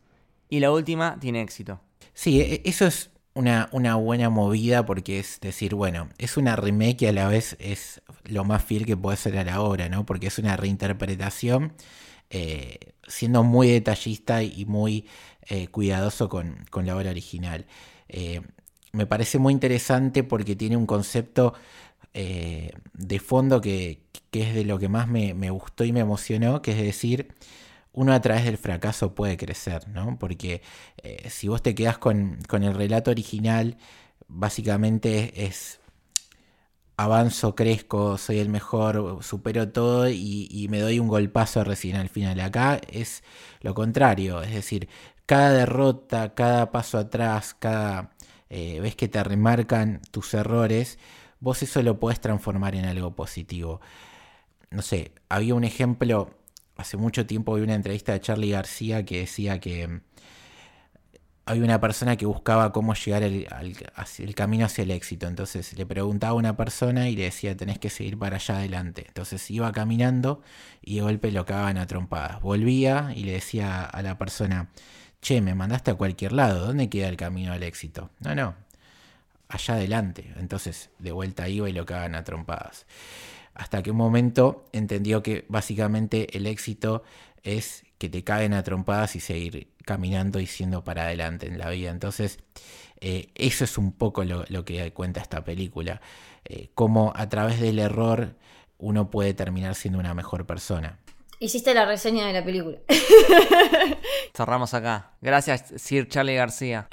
y 0.47 0.59
la 0.59 0.71
última 0.71 1.17
tiene 1.19 1.41
éxito. 1.41 1.81
Sí, 2.13 2.39
e, 2.39 2.61
eso 2.65 2.85
es 2.85 3.09
una, 3.33 3.67
una, 3.71 3.95
buena 3.95 4.29
movida 4.29 4.85
porque 4.85 5.17
es 5.17 5.39
decir, 5.41 5.73
bueno, 5.73 6.09
es 6.19 6.37
una 6.37 6.55
remake 6.55 7.01
y 7.01 7.07
a 7.07 7.13
la 7.13 7.27
vez 7.27 7.57
es 7.59 8.03
lo 8.25 8.43
más 8.43 8.63
fiel 8.63 8.85
que 8.85 8.95
puede 8.95 9.17
ser 9.17 9.35
a 9.39 9.43
la 9.43 9.59
obra, 9.61 9.89
¿no? 9.89 10.05
Porque 10.05 10.27
es 10.27 10.37
una 10.37 10.55
reinterpretación 10.55 11.73
eh, 12.29 12.93
siendo 13.07 13.43
muy 13.43 13.69
detallista 13.69 14.43
y 14.43 14.65
muy 14.65 15.05
eh, 15.49 15.67
cuidadoso 15.67 16.29
con, 16.29 16.65
la 16.83 16.95
obra 16.95 17.11
original. 17.11 17.65
Eh, 18.09 18.41
me 18.91 19.05
parece 19.05 19.39
muy 19.39 19.53
interesante 19.53 20.23
porque 20.23 20.55
tiene 20.55 20.77
un 20.77 20.85
concepto 20.85 21.53
de 22.13 23.19
fondo 23.19 23.59
que, 23.59 24.03
es 24.31 24.53
de 24.53 24.65
lo 24.65 24.77
que 24.77 24.87
más 24.87 25.07
me, 25.07 25.49
gustó 25.49 25.83
y 25.83 25.91
me 25.91 26.01
emocionó, 26.01 26.61
que 26.61 26.71
es 26.71 26.77
decir, 26.77 27.33
uno 27.91 28.13
a 28.13 28.21
través 28.21 28.45
del 28.45 28.59
fracaso 28.59 29.15
puede 29.15 29.35
crecer, 29.35 29.87
¿no? 29.87 30.19
Porque 30.19 30.61
si 31.27 31.47
vos 31.47 31.63
te 31.63 31.73
quedás 31.73 31.97
con, 31.97 32.37
con, 32.47 32.63
el 32.63 32.75
relato 32.75 33.09
original, 33.09 33.77
básicamente 34.27 35.45
es 35.45 35.79
avanzo, 36.97 37.55
crezco, 37.55 38.17
soy 38.17 38.39
el 38.39 38.49
mejor, 38.49 39.23
supero 39.23 39.69
todo 39.71 40.09
y, 40.09 40.67
me 40.69 40.79
doy 40.79 40.99
un 40.99 41.07
golpazo 41.07 41.63
recién 41.63 41.95
al 41.95 42.09
final. 42.09 42.39
Acá 42.39 42.79
es 42.89 43.23
lo 43.61 43.73
contrario, 43.73 44.41
es 44.41 44.53
decir, 44.53 44.89
cada 45.25 45.51
derrota, 45.51 46.33
cada 46.35 46.71
paso 46.71 46.97
atrás, 46.97 47.55
cada 47.57 48.11
eh, 48.49 48.79
vez 48.81 48.95
que 48.95 49.07
te 49.07 49.23
remarcan 49.23 50.01
tus 50.11 50.33
errores, 50.33 50.99
vos 51.39 51.63
eso 51.63 51.81
lo 51.81 51.99
podés 51.99 52.19
transformar 52.21 52.75
en 52.75 52.85
algo 52.85 53.15
positivo. 53.15 53.81
No 54.69 54.81
sé, 54.81 55.13
había 55.29 55.55
un 55.55 55.63
ejemplo, 55.63 56.31
hace 56.77 56.97
mucho 56.97 57.25
tiempo 57.25 57.55
vi 57.55 57.61
una 57.63 57.75
entrevista 57.75 58.13
de 58.13 58.21
Charlie 58.21 58.51
García 58.51 59.05
que 59.05 59.19
decía 59.19 59.59
que 59.59 60.01
había 61.45 61.63
una 61.63 61.81
persona 61.81 62.15
que 62.15 62.25
buscaba 62.25 62.71
cómo 62.71 62.93
llegar 62.93 63.23
el, 63.23 63.47
el, 64.17 64.35
camino 64.35 64.65
hacia 64.65 64.83
el 64.83 64.91
éxito. 64.91 65.27
Entonces 65.27 65.77
le 65.77 65.85
preguntaba 65.85 66.31
a 66.31 66.35
una 66.35 66.55
persona 66.55 67.09
y 67.09 67.15
le 67.15 67.23
decía, 67.23 67.57
tenés 67.57 67.79
que 67.79 67.89
seguir 67.89 68.17
para 68.17 68.37
allá 68.37 68.57
adelante. 68.57 69.05
Entonces 69.07 69.51
iba 69.51 69.71
caminando 69.73 70.41
y 70.81 70.95
de 70.95 71.01
golpe 71.01 71.31
lo 71.31 71.45
cagaban 71.45 71.77
a 71.77 71.87
trompadas. 71.87 72.41
Volvía 72.41 73.11
y 73.15 73.25
le 73.25 73.33
decía 73.33 73.83
a 73.83 74.01
la 74.01 74.17
persona, 74.17 74.69
che, 75.21 75.41
me 75.41 75.53
mandaste 75.53 75.91
a 75.91 75.95
cualquier 75.95 76.31
lado, 76.31 76.65
¿dónde 76.65 76.89
queda 76.89 77.09
el 77.09 77.17
camino 77.17 77.51
al 77.51 77.63
éxito? 77.63 78.09
No, 78.21 78.35
no, 78.35 78.55
allá 79.49 79.73
adelante. 79.73 80.33
Entonces 80.37 80.91
de 80.99 81.11
vuelta 81.11 81.49
iba 81.49 81.69
y 81.69 81.73
lo 81.73 81.85
cagaban 81.85 82.15
a 82.15 82.23
trompadas. 82.23 82.85
Hasta 83.53 83.83
que 83.83 83.91
un 83.91 83.97
momento 83.97 84.65
entendió 84.71 85.21
que 85.21 85.45
básicamente 85.49 86.37
el 86.37 86.47
éxito 86.47 87.03
es 87.43 87.83
que 88.03 88.09
te 88.09 88.21
caen 88.25 88.53
a 88.53 88.63
trompadas 88.63 89.15
y 89.15 89.21
seguir 89.21 89.69
caminando 89.85 90.41
y 90.41 90.45
siendo 90.45 90.83
para 90.83 91.03
adelante 91.03 91.47
en 91.47 91.57
la 91.57 91.69
vida. 91.69 91.89
Entonces, 91.89 92.37
eh, 92.99 93.29
eso 93.33 93.63
es 93.63 93.77
un 93.77 93.93
poco 93.93 94.25
lo, 94.25 94.65
que 94.65 94.91
cuenta 94.91 95.21
esta 95.21 95.45
película. 95.45 96.01
Eh, 96.43 96.69
cómo 96.75 97.13
a 97.15 97.29
través 97.29 97.61
del 97.61 97.79
error 97.79 98.35
uno 98.77 99.09
puede 99.09 99.33
terminar 99.33 99.75
siendo 99.75 99.99
una 99.99 100.13
mejor 100.13 100.45
persona. 100.45 100.99
Hiciste 101.39 101.73
la 101.73 101.85
reseña 101.85 102.27
de 102.27 102.33
la 102.33 102.43
película. 102.43 102.79
Cerramos 104.35 104.73
acá. 104.73 105.13
Gracias, 105.21 105.73
Sir 105.77 106.09
Charlie 106.09 106.35
García. 106.35 106.89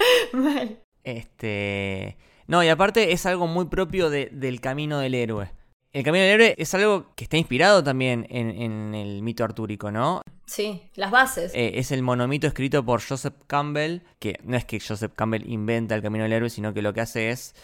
Este. 1.03 2.19
No, 2.47 2.63
y 2.63 2.69
aparte 2.69 3.11
es 3.11 3.27
algo 3.27 3.49
muy 3.49 3.65
propio 3.65 4.11
del 4.11 4.61
camino 4.61 5.01
del 5.01 5.17
héroe. 5.17 5.51
El 5.93 6.05
camino 6.05 6.23
del 6.23 6.35
héroe 6.35 6.55
es 6.57 6.73
algo 6.75 7.13
que 7.17 7.25
está 7.25 7.37
inspirado 7.37 7.83
también 7.83 8.25
en, 8.31 8.95
el 8.95 9.23
mito 9.23 9.43
artúrico, 9.43 9.91
¿no? 9.91 10.23
Sí, 10.47 10.83
las 10.95 11.11
bases. 11.11 11.53
Eh, 11.53 11.73
es 11.79 11.91
el 11.91 12.03
monomito 12.03 12.47
escrito 12.47 12.85
por 12.85 13.03
Joseph 13.03 13.35
Campbell, 13.49 14.03
que 14.21 14.39
no 14.45 14.57
es 14.57 14.65
que 14.65 14.79
Joseph 14.79 15.13
Campbell 15.17 15.51
inventa 15.51 15.97
el 15.97 16.03
camino 16.03 16.23
del 16.23 16.33
héroe, 16.33 16.49
sino 16.49 16.73
que 16.73 16.83
lo 16.83 16.95
que 16.95 17.01
hace 17.01 17.31
es 17.31 17.57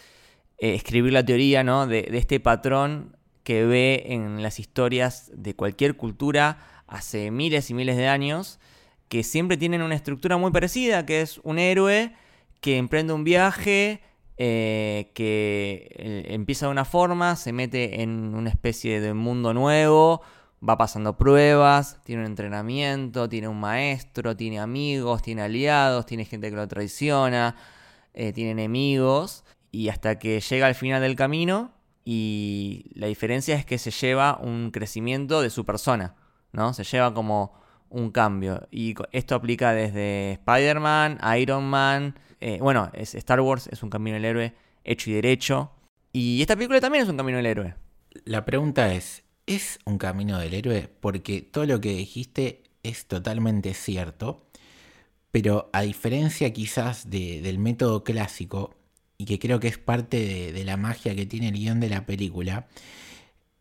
eh, 0.57 0.73
escribir 0.73 1.13
la 1.13 1.25
teoría, 1.25 1.63
¿no? 1.63 1.87
De, 1.87 2.01
de 2.01 2.17
este 2.17 2.41
patrón 2.41 3.15
que 3.45 3.65
ve 3.65 4.03
en 4.07 4.43
las 4.43 4.59
historias 4.59 5.31
de 5.33 5.55
cualquier 5.55 5.95
cultura 5.95 6.83
hace 6.85 7.31
miles 7.31 7.69
y 7.69 7.73
miles 7.73 7.95
de 7.95 8.09
años, 8.09 8.59
que 9.07 9.23
siempre 9.23 9.55
tienen 9.55 9.81
una 9.81 9.95
estructura 9.95 10.35
muy 10.35 10.51
parecida, 10.51 11.05
que 11.05 11.21
es 11.21 11.39
un 11.43 11.59
héroe 11.59 12.13
que 12.59 12.77
emprende 12.77 13.13
un 13.13 13.23
viaje, 13.23 14.01
eh, 14.37 15.11
que 15.15 15.89
eh, 15.95 16.25
empieza 16.33 16.67
de 16.67 16.71
una 16.71 16.85
forma, 16.85 17.35
se 17.35 17.53
mete 17.53 18.01
en 18.03 18.35
una 18.35 18.49
especie 18.49 19.01
de 19.01 19.13
mundo 19.13 19.53
nuevo, 19.53 20.21
va 20.67 20.77
pasando 20.77 21.17
pruebas, 21.17 21.99
tiene 22.03 22.21
un 22.21 22.27
entrenamiento, 22.27 23.29
tiene 23.29 23.47
un 23.47 23.59
maestro, 23.59 24.35
tiene 24.35 24.59
amigos, 24.59 25.21
tiene 25.21 25.41
aliados, 25.43 26.05
tiene 26.05 26.25
gente 26.25 26.49
que 26.49 26.55
lo 26.55 26.67
traiciona, 26.67 27.55
eh, 28.13 28.31
tiene 28.33 28.51
enemigos, 28.51 29.43
y 29.71 29.89
hasta 29.89 30.19
que 30.19 30.39
llega 30.39 30.67
al 30.67 30.75
final 30.75 31.01
del 31.01 31.15
camino, 31.15 31.71
y 32.05 32.85
la 32.93 33.07
diferencia 33.07 33.55
es 33.55 33.65
que 33.65 33.77
se 33.77 33.91
lleva 33.91 34.37
un 34.41 34.71
crecimiento 34.71 35.41
de 35.41 35.49
su 35.49 35.65
persona, 35.65 36.15
¿no? 36.53 36.73
Se 36.73 36.83
lleva 36.83 37.13
como 37.13 37.53
un 37.89 38.11
cambio. 38.11 38.67
Y 38.71 38.95
esto 39.11 39.35
aplica 39.35 39.73
desde 39.73 40.33
Spider-Man, 40.33 41.19
Iron 41.37 41.65
Man, 41.65 42.15
eh, 42.39 42.59
bueno, 42.61 42.91
es 42.93 43.15
Star 43.15 43.41
Wars 43.41 43.67
es 43.71 43.83
un 43.83 43.89
camino 43.89 44.15
del 44.15 44.25
héroe 44.25 44.53
hecho 44.83 45.09
y 45.09 45.13
derecho. 45.13 45.71
Y 46.13 46.41
esta 46.41 46.55
película 46.55 46.79
también 46.79 47.03
es 47.03 47.09
un 47.09 47.17
camino 47.17 47.37
del 47.37 47.45
héroe. 47.45 47.75
La 48.25 48.45
pregunta 48.45 48.93
es, 48.93 49.23
¿es 49.45 49.79
un 49.85 49.97
camino 49.97 50.39
del 50.39 50.53
héroe? 50.53 50.89
Porque 50.99 51.41
todo 51.41 51.65
lo 51.65 51.81
que 51.81 51.93
dijiste 51.93 52.63
es 52.83 53.05
totalmente 53.05 53.73
cierto, 53.73 54.47
pero 55.31 55.69
a 55.73 55.81
diferencia 55.81 56.51
quizás 56.53 57.09
del 57.09 57.59
método 57.59 58.03
clásico, 58.03 58.73
y 59.17 59.25
que 59.25 59.39
creo 59.39 59.59
que 59.59 59.67
es 59.67 59.77
parte 59.77 60.51
de, 60.53 60.63
la 60.63 60.77
magia 60.77 61.15
que 61.15 61.25
tiene 61.25 61.49
el 61.49 61.55
guion 61.55 61.79
de 61.79 61.89
la 61.89 62.05
película, 62.05 62.67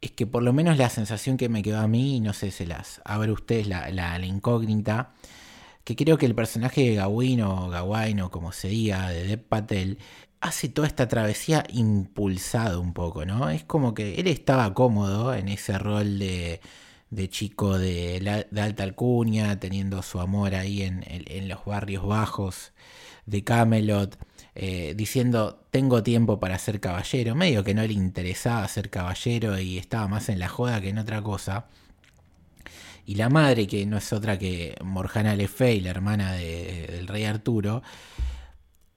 es 0.00 0.12
que 0.12 0.26
por 0.26 0.42
lo 0.42 0.52
menos 0.52 0.76
la 0.78 0.90
sensación 0.90 1.36
que 1.36 1.48
me 1.48 1.62
quedó 1.62 1.80
a 1.80 1.88
mí, 1.88 2.20
no 2.20 2.32
sé, 2.32 2.50
se 2.50 2.66
las 2.66 3.00
abre 3.04 3.32
ustedes 3.32 3.66
la, 3.66 3.90
la 3.90 4.24
incógnita, 4.24 5.14
que 5.86 5.94
creo 5.94 6.18
que 6.18 6.26
el 6.26 6.34
personaje 6.34 6.82
de 6.82 6.96
Gawain 6.96 7.42
o 7.42 7.68
Gawain 7.70 8.20
o 8.20 8.30
como 8.32 8.50
se 8.52 8.68
diga, 8.68 9.08
de 9.10 9.24
Dev 9.24 9.40
Patel, 9.44 9.98
hace 10.40 10.68
toda 10.68 10.88
esta 10.88 11.06
travesía 11.06 11.64
impulsado 11.72 12.80
un 12.80 12.92
poco, 12.92 13.24
¿no? 13.24 13.50
Es 13.50 13.62
como 13.64 13.94
que 13.94 14.16
él 14.16 14.26
estaba 14.26 14.74
cómodo 14.74 15.32
en 15.32 15.48
ese 15.48 15.78
rol 15.78 16.18
de, 16.18 16.60
de 17.10 17.28
chico 17.28 17.78
de, 17.78 18.46
alta 18.56 18.82
alcurnia, 18.82 19.60
teniendo 19.60 20.02
su 20.02 20.18
amor 20.20 20.56
ahí 20.56 20.82
en, 20.82 21.48
los 21.48 21.64
barrios 21.64 22.04
bajos 22.04 22.72
de 23.26 23.44
Camelot, 23.44 24.18
eh, 24.56 24.94
diciendo 24.96 25.66
tengo 25.70 26.02
tiempo 26.02 26.40
para 26.40 26.58
ser 26.58 26.80
caballero, 26.80 27.36
medio 27.36 27.62
que 27.62 27.74
no 27.74 27.82
le 27.86 27.92
interesaba 27.92 28.66
ser 28.66 28.90
caballero 28.90 29.56
y 29.60 29.78
estaba 29.78 30.08
más 30.08 30.28
en 30.30 30.40
la 30.40 30.48
joda 30.48 30.80
que 30.80 30.88
en 30.88 30.98
otra 30.98 31.22
cosa. 31.22 31.66
Y 33.06 33.14
la 33.14 33.28
madre, 33.28 33.68
que 33.68 33.86
no 33.86 33.96
es 33.96 34.12
otra 34.12 34.36
que 34.36 34.74
Morgana 34.84 35.36
Le 35.36 35.46
Fay, 35.46 35.80
la 35.80 35.90
hermana 35.90 36.32
del 36.32 37.06
rey 37.06 37.22
Arturo, 37.22 37.82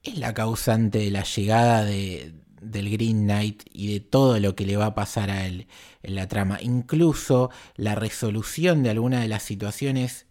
es 0.02 0.18
la 0.18 0.34
causante 0.34 0.98
de 0.98 1.12
la 1.12 1.22
llegada 1.22 1.84
de, 1.84 2.34
del 2.60 2.90
Green 2.90 3.22
Knight 3.22 3.62
y 3.72 3.92
de 3.92 4.00
todo 4.00 4.40
lo 4.40 4.56
que 4.56 4.66
le 4.66 4.76
va 4.76 4.86
a 4.86 4.94
pasar 4.96 5.30
a 5.30 5.46
él 5.46 5.68
en 6.02 6.16
la 6.16 6.26
trama. 6.26 6.58
Incluso 6.60 7.50
la 7.76 7.94
resolución 7.94 8.82
de 8.82 8.90
alguna 8.90 9.20
de 9.20 9.28
las 9.28 9.44
situaciones 9.44 10.26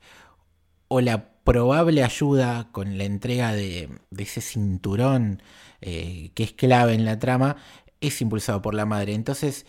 o 0.89 0.99
la 0.99 1.29
probable 1.45 2.03
ayuda 2.03 2.67
con 2.73 2.97
la 2.97 3.05
entrega 3.05 3.53
de, 3.53 3.89
ese 4.17 4.41
cinturón 4.41 5.41
eh, 5.79 6.31
que 6.35 6.43
es 6.43 6.51
clave 6.51 6.95
en 6.95 7.05
la 7.05 7.17
trama 7.17 7.55
es 8.01 8.21
impulsado 8.21 8.61
por 8.61 8.73
la 8.73 8.85
madre. 8.85 9.13
Entonces, 9.13 9.65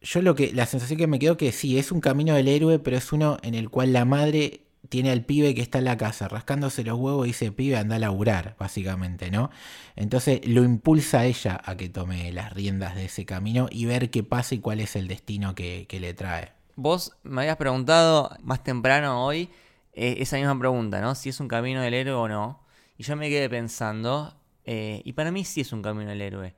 yo 0.00 0.22
lo 0.22 0.34
que, 0.34 0.52
la 0.52 0.66
sensación 0.66 0.98
que 0.98 1.06
me 1.06 1.18
quedó 1.18 1.36
que 1.36 1.52
sí, 1.52 1.78
es 1.78 1.92
un 1.92 2.00
camino 2.00 2.34
del 2.34 2.48
héroe, 2.48 2.78
pero 2.78 2.96
es 2.96 3.12
uno 3.12 3.36
en 3.42 3.54
el 3.54 3.70
cual 3.70 3.92
la 3.92 4.04
madre 4.04 4.62
tiene 4.88 5.10
al 5.10 5.24
pibe 5.24 5.54
que 5.54 5.60
está 5.60 5.78
en 5.78 5.84
la 5.84 5.96
casa 5.96 6.26
rascándose 6.26 6.84
los 6.84 6.98
huevos 6.98 7.26
y 7.26 7.30
dice, 7.30 7.52
pibe, 7.52 7.76
anda 7.76 7.96
a 7.96 7.98
laburar, 7.98 8.56
básicamente, 8.58 9.30
¿no? 9.30 9.50
Entonces 9.94 10.40
lo 10.46 10.64
impulsa 10.64 11.26
ella 11.26 11.60
a 11.64 11.76
que 11.76 11.88
tome 11.88 12.32
las 12.32 12.52
riendas 12.54 12.94
de 12.94 13.04
ese 13.04 13.26
camino 13.26 13.68
y 13.70 13.84
ver 13.84 14.10
qué 14.10 14.22
pasa 14.22 14.54
y 14.54 14.58
cuál 14.58 14.80
es 14.80 14.96
el 14.96 15.06
destino 15.06 15.54
que, 15.54 15.86
le 15.90 16.14
trae. 16.14 16.52
Vos 16.76 17.12
me 17.22 17.42
habías 17.42 17.56
preguntado 17.56 18.34
más 18.42 18.64
temprano 18.64 19.24
hoy 19.24 19.50
eh, 19.92 20.16
esa 20.20 20.36
misma 20.36 20.58
pregunta, 20.58 21.00
¿no? 21.00 21.14
Si 21.14 21.28
es 21.28 21.38
un 21.40 21.48
camino 21.48 21.82
del 21.82 21.92
héroe 21.92 22.14
o 22.14 22.28
no. 22.28 22.60
Y 22.96 23.02
yo 23.02 23.16
me 23.16 23.28
quedé 23.28 23.50
pensando, 23.50 24.34
eh, 24.64 25.02
y 25.04 25.12
para 25.12 25.30
mí 25.30 25.44
sí 25.44 25.60
es 25.60 25.72
un 25.72 25.82
camino 25.82 26.10
del 26.10 26.22
héroe. 26.22 26.54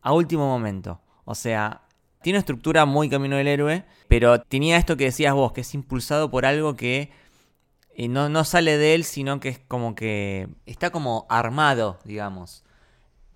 A 0.00 0.12
último 0.12 0.46
momento. 0.46 1.00
O 1.24 1.34
sea, 1.34 1.82
tiene 2.26 2.38
una 2.38 2.40
estructura 2.40 2.86
muy 2.86 3.08
camino 3.08 3.36
del 3.36 3.46
héroe, 3.46 3.84
pero 4.08 4.40
tenía 4.40 4.78
esto 4.78 4.96
que 4.96 5.04
decías 5.04 5.32
vos, 5.32 5.52
que 5.52 5.60
es 5.60 5.74
impulsado 5.74 6.28
por 6.28 6.44
algo 6.44 6.74
que 6.74 7.12
eh, 7.94 8.08
no, 8.08 8.28
no 8.28 8.42
sale 8.42 8.78
de 8.78 8.96
él, 8.96 9.04
sino 9.04 9.38
que 9.38 9.48
es 9.48 9.60
como 9.60 9.94
que 9.94 10.48
está 10.66 10.90
como 10.90 11.26
armado, 11.28 12.00
digamos. 12.02 12.64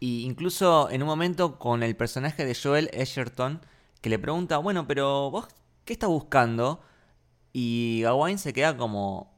Y 0.00 0.24
incluso 0.24 0.90
en 0.90 1.02
un 1.02 1.06
momento 1.08 1.56
con 1.56 1.84
el 1.84 1.94
personaje 1.94 2.44
de 2.44 2.56
Joel 2.60 2.90
Edgerton, 2.92 3.60
que 4.00 4.10
le 4.10 4.18
pregunta, 4.18 4.58
bueno, 4.58 4.88
pero 4.88 5.30
vos, 5.30 5.46
¿qué 5.84 5.92
estás 5.92 6.10
buscando? 6.10 6.80
Y 7.52 8.00
Gawain 8.02 8.38
se 8.38 8.52
queda 8.52 8.76
como, 8.76 9.32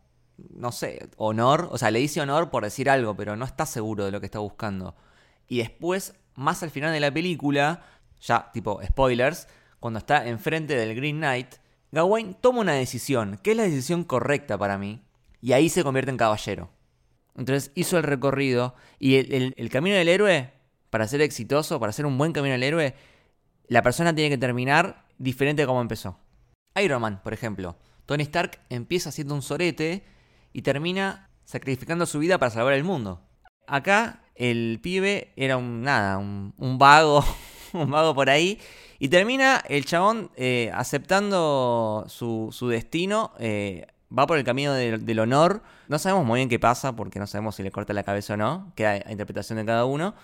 no 0.48 0.72
sé, 0.72 1.10
honor, 1.18 1.68
o 1.70 1.76
sea, 1.76 1.90
le 1.90 1.98
dice 1.98 2.22
honor 2.22 2.48
por 2.48 2.64
decir 2.64 2.88
algo, 2.88 3.14
pero 3.16 3.36
no 3.36 3.44
está 3.44 3.66
seguro 3.66 4.06
de 4.06 4.12
lo 4.12 4.20
que 4.20 4.26
está 4.28 4.38
buscando. 4.38 4.96
Y 5.46 5.58
después, 5.58 6.14
más 6.36 6.62
al 6.62 6.70
final 6.70 6.90
de 6.94 7.00
la 7.00 7.12
película, 7.12 7.82
ya 8.22 8.50
tipo 8.52 8.80
spoilers, 8.85 9.48
cuando 9.80 9.98
está 9.98 10.26
enfrente 10.28 10.76
del 10.76 10.94
Green 10.94 11.18
Knight, 11.18 11.56
Gawain 11.90 12.35
toma 12.35 12.61
una 12.61 12.72
decisión, 12.72 13.38
que 13.42 13.50
es 13.50 13.56
la 13.56 13.64
decisión 13.64 14.04
correcta 14.04 14.56
para 14.56 14.78
mí, 14.78 15.02
y 15.40 15.52
ahí 15.52 15.68
se 15.68 15.82
convierte 15.82 16.11
en 16.11 16.16
caballero. 16.16 16.70
Entonces 17.37 17.72
hizo 17.74 17.98
el 17.98 18.04
recorrido 18.04 18.74
y 18.98 19.16
el, 19.16 19.68
camino 19.70 19.96
del 19.96 20.08
héroe, 20.08 20.52
para 20.90 21.08
ser 21.08 21.20
exitoso, 21.20 21.80
para 21.80 21.92
ser 21.92 22.06
un 22.06 22.16
buen 22.16 22.32
camino 22.32 22.52
del 22.52 22.62
héroe, 22.62 22.94
la 23.66 23.82
persona 23.82 24.14
tiene 24.14 24.30
que 24.30 24.38
terminar 24.38 25.06
diferente 25.18 25.62
de 25.62 25.66
como 25.66 25.80
empezó. 25.80 26.18
Iron 26.76 27.02
Man, 27.02 27.20
por 27.22 27.32
ejemplo. 27.32 27.76
Tony 28.06 28.22
Stark 28.24 28.61
empieza 28.68 29.11
siendo 29.11 29.35
un 29.35 29.42
sorete 29.42 30.04
y 30.52 30.62
termina 30.62 31.30
sacrificando 31.44 32.06
su 32.06 32.18
vida 32.18 32.38
para 32.38 32.50
salvar 32.50 32.74
el 32.74 32.85
mundo. 32.85 33.22
Acá 33.66 34.22
el 34.35 34.80
pibe 34.82 35.32
era 35.37 35.56
un 35.56 35.82
nada, 35.82 36.18
un 36.18 36.78
vago 36.78 37.24
un 37.85 37.90
mago 37.90 38.14
por 38.14 38.30
ahí. 38.30 38.58
Y 38.98 39.08
termina 39.08 39.62
el 39.68 39.85
chabón 39.85 40.30
eh, 40.37 40.70
aceptando 40.74 42.04
su, 42.08 42.68
destino. 42.68 43.32
eh, 43.38 43.87
va 44.16 44.26
por 44.26 44.38
el 44.38 44.44
camino 44.44 44.72
del 44.74 45.18
honor. 45.18 45.62
No 45.88 45.98
sabemos 45.98 46.24
muy 46.24 46.38
bien 46.38 46.48
qué 46.48 46.58
pasa, 46.58 46.94
porque 46.94 47.18
no 47.18 47.26
sabemos 47.26 47.56
si 47.56 47.62
le 47.62 47.70
corta 47.70 47.92
la 47.92 48.04
cabeza 48.04 48.35
o 48.35 48.37
no. 48.37 48.72
Queda 48.76 48.92
a 48.92 49.11
interpretación 49.11 49.58
de 49.58 49.64
cada 49.64 49.85
uno. 49.85 50.14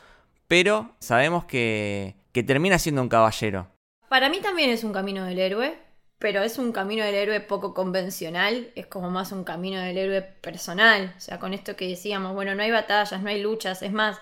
Pero 0.46 0.94
sabemos 1.00 1.44
que, 1.44 2.16
que 2.32 2.42
termina 2.42 2.78
siendo 2.78 3.02
un 3.02 3.08
caballero. 3.08 3.68
Para 4.08 4.28
mí 4.30 4.40
también 4.40 4.70
es 4.70 4.84
un 4.84 4.92
camino 4.92 5.24
del 5.24 5.38
héroe, 5.38 5.78
pero 6.18 6.42
es 6.42 6.58
un 6.58 6.72
camino 6.72 7.04
del 7.04 7.14
héroe 7.14 7.40
poco 7.40 7.74
convencional, 7.74 8.70
es 8.74 8.87
como 8.87 9.11
más 9.11 9.32
un 9.32 9.44
camino 9.44 9.80
del 9.80 9.98
héroe 9.98 10.22
personal, 10.22 11.14
o 11.16 11.20
sea, 11.20 11.38
con 11.38 11.52
esto 11.52 11.76
que 11.76 11.88
decíamos, 11.88 12.34
bueno, 12.34 12.54
no 12.54 12.62
hay 12.62 12.70
batallas, 12.70 13.20
no 13.22 13.28
hay 13.28 13.42
luchas, 13.42 13.82
es 13.82 13.92
más, 13.92 14.18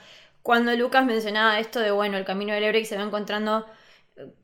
cuando 0.47 0.73
Lucas 0.77 1.05
mencionaba 1.05 1.59
esto 1.59 1.81
de, 1.81 1.91
bueno, 1.91 2.17
el 2.17 2.25
camino 2.25 2.55
del 2.55 2.63
héroe 2.63 2.81
y 2.81 2.85
se 2.85 2.97
va 2.97 3.03
encontrando 3.03 3.67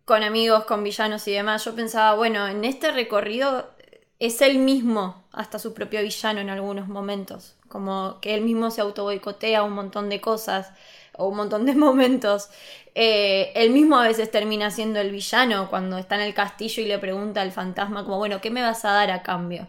con 0.05 0.25
amigos, 0.25 0.65
con 0.65 0.83
villanos 0.83 1.29
y 1.29 1.33
demás, 1.33 1.65
yo 1.65 1.77
pensaba, 1.77 2.17
bueno, 2.17 2.49
en 2.49 2.65
este 2.65 2.91
recorrido 2.91 3.71
es 4.19 4.41
él 4.43 4.59
mismo 4.59 5.23
hasta 5.31 5.61
su 5.61 5.75
propio 5.75 6.03
villano 6.03 6.41
en 6.41 6.51
algunos 6.51 6.89
momentos, 6.89 7.55
como 7.69 8.19
que 8.21 8.35
él 8.35 8.41
mismo 8.41 8.73
se 8.73 8.81
auto 8.81 9.05
boicotea 9.05 9.63
un 9.63 9.75
montón 9.75 10.09
de 10.09 10.21
cosas 10.21 10.73
o 11.17 11.29
un 11.29 11.37
montón 11.37 11.67
de 11.67 11.75
momentos. 11.77 12.51
Eh, 12.97 13.53
él 13.55 13.71
mismo 13.71 13.97
a 13.97 14.09
veces 14.09 14.29
termina 14.29 14.73
siendo 14.73 14.99
el 14.99 15.13
villano 15.13 15.71
cuando 15.71 15.99
está 15.99 16.17
en 16.17 16.23
el 16.23 16.35
castillo 16.35 16.83
y 16.83 16.87
le 16.87 16.99
pregunta 16.99 17.43
al 17.43 17.53
fantasma 17.53 18.03
como, 18.03 18.19
bueno, 18.19 18.41
¿qué 18.41 18.51
me 18.51 18.63
vas 18.63 18.85
a 18.85 18.91
dar 18.91 19.13
a 19.13 19.23
cambio? 19.23 19.69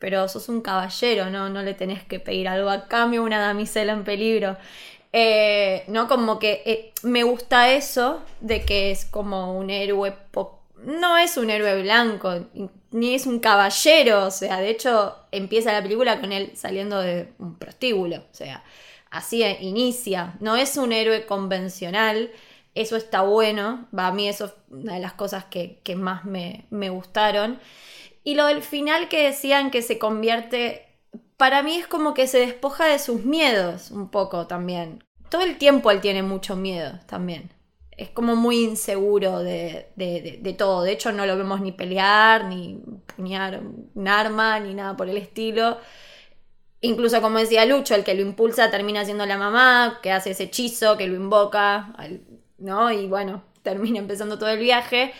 Pero 0.00 0.26
sos 0.28 0.48
un 0.48 0.60
caballero, 0.60 1.30
¿no? 1.30 1.48
No 1.50 1.62
le 1.62 1.74
tenés 1.74 2.04
que 2.04 2.20
pedir 2.20 2.48
algo 2.48 2.70
a 2.70 2.88
cambio 2.88 3.22
una 3.22 3.38
damisela 3.40 3.92
en 3.92 4.04
peligro. 4.04 4.56
Eh, 5.12 5.84
¿No? 5.88 6.06
Como 6.06 6.38
que 6.38 6.62
eh, 6.66 6.92
me 7.02 7.22
gusta 7.22 7.72
eso 7.72 8.22
de 8.40 8.64
que 8.64 8.90
es 8.90 9.06
como 9.06 9.58
un 9.58 9.70
héroe 9.70 10.14
no 10.84 11.18
es 11.18 11.36
un 11.36 11.50
héroe 11.50 11.82
blanco, 11.82 12.46
ni 12.90 13.14
es 13.14 13.26
un 13.26 13.40
caballero, 13.40 14.26
o 14.26 14.30
sea, 14.30 14.60
de 14.60 14.70
hecho 14.70 15.16
empieza 15.32 15.72
la 15.72 15.82
película 15.82 16.20
con 16.20 16.32
él 16.32 16.52
saliendo 16.54 17.00
de 17.00 17.28
un 17.38 17.56
prostíbulo, 17.58 18.18
o 18.18 18.34
sea, 18.34 18.62
así 19.10 19.42
inicia, 19.60 20.36
no 20.40 20.56
es 20.56 20.76
un 20.76 20.92
héroe 20.92 21.26
convencional, 21.26 22.30
eso 22.74 22.96
está 22.96 23.22
bueno, 23.22 23.88
a 23.96 24.12
mí 24.12 24.28
eso 24.28 24.46
es 24.46 24.52
una 24.70 24.94
de 24.94 25.00
las 25.00 25.14
cosas 25.14 25.44
que, 25.46 25.80
que 25.82 25.96
más 25.96 26.24
me, 26.24 26.66
me 26.70 26.90
gustaron. 26.90 27.58
Y 28.22 28.34
lo 28.34 28.46
del 28.46 28.62
final 28.62 29.08
que 29.08 29.24
decían 29.24 29.70
que 29.70 29.82
se 29.82 29.98
convierte, 29.98 30.87
para 31.38 31.62
mí 31.62 31.76
es 31.76 31.86
como 31.86 32.12
que 32.12 32.26
se 32.26 32.40
despoja 32.40 32.84
de 32.86 32.98
sus 32.98 33.24
miedos 33.24 33.90
un 33.90 34.10
poco 34.10 34.46
también. 34.46 35.02
Todo 35.30 35.42
el 35.42 35.56
tiempo 35.56 35.90
él 35.90 36.00
tiene 36.02 36.22
mucho 36.22 36.56
miedo 36.56 36.98
también. 37.06 37.50
Es 37.92 38.10
como 38.10 38.36
muy 38.36 38.64
inseguro 38.64 39.38
de, 39.38 39.88
de, 39.96 40.20
de, 40.20 40.38
de 40.42 40.52
todo. 40.52 40.82
De 40.82 40.92
hecho, 40.92 41.12
no 41.12 41.26
lo 41.26 41.36
vemos 41.36 41.60
ni 41.60 41.72
pelear, 41.72 42.44
ni 42.44 42.80
puñar 43.16 43.60
un 43.94 44.08
arma, 44.08 44.60
ni 44.60 44.74
nada 44.74 44.96
por 44.96 45.08
el 45.08 45.16
estilo. 45.16 45.78
Incluso, 46.80 47.20
como 47.20 47.38
decía 47.38 47.66
Lucho, 47.66 47.94
el 47.94 48.04
que 48.04 48.14
lo 48.14 48.22
impulsa 48.22 48.70
termina 48.70 49.04
siendo 49.04 49.26
la 49.26 49.36
mamá, 49.38 49.98
que 50.02 50.12
hace 50.12 50.30
ese 50.30 50.44
hechizo, 50.44 50.96
que 50.96 51.08
lo 51.08 51.16
invoca, 51.16 51.94
¿no? 52.58 52.92
Y 52.92 53.06
bueno, 53.06 53.42
termina 53.62 53.98
empezando 53.98 54.38
todo 54.38 54.50
el 54.50 54.60
viaje. 54.60 55.12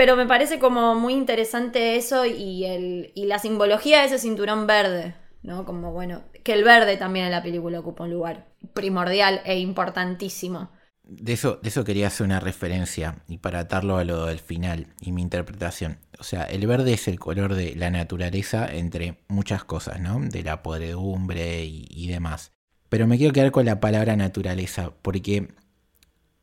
Pero 0.00 0.16
me 0.16 0.24
parece 0.24 0.58
como 0.58 0.94
muy 0.94 1.12
interesante 1.12 1.96
eso 1.96 2.24
y, 2.24 2.64
el, 2.64 3.12
y 3.14 3.26
la 3.26 3.38
simbología 3.38 4.00
de 4.00 4.06
ese 4.06 4.18
cinturón 4.18 4.66
verde, 4.66 5.14
¿no? 5.42 5.66
Como 5.66 5.92
bueno, 5.92 6.22
que 6.42 6.54
el 6.54 6.64
verde 6.64 6.96
también 6.96 7.26
en 7.26 7.32
la 7.32 7.42
película 7.42 7.80
ocupa 7.80 8.04
un 8.04 8.10
lugar 8.10 8.48
primordial 8.72 9.42
e 9.44 9.58
importantísimo. 9.58 10.70
De 11.04 11.34
eso, 11.34 11.58
de 11.62 11.68
eso 11.68 11.84
quería 11.84 12.06
hacer 12.06 12.24
una 12.24 12.40
referencia 12.40 13.16
y 13.28 13.36
para 13.36 13.58
atarlo 13.58 13.98
a 13.98 14.04
lo 14.04 14.24
del 14.24 14.38
final 14.38 14.86
y 15.02 15.12
mi 15.12 15.20
interpretación. 15.20 15.98
O 16.18 16.24
sea, 16.24 16.44
el 16.44 16.66
verde 16.66 16.94
es 16.94 17.06
el 17.06 17.20
color 17.20 17.54
de 17.54 17.76
la 17.76 17.90
naturaleza 17.90 18.66
entre 18.72 19.22
muchas 19.28 19.64
cosas, 19.64 20.00
¿no? 20.00 20.18
De 20.18 20.42
la 20.42 20.62
podredumbre 20.62 21.66
y, 21.66 21.86
y 21.90 22.08
demás. 22.08 22.52
Pero 22.88 23.06
me 23.06 23.18
quiero 23.18 23.34
quedar 23.34 23.50
con 23.50 23.66
la 23.66 23.80
palabra 23.80 24.16
naturaleza 24.16 24.92
porque 25.02 25.48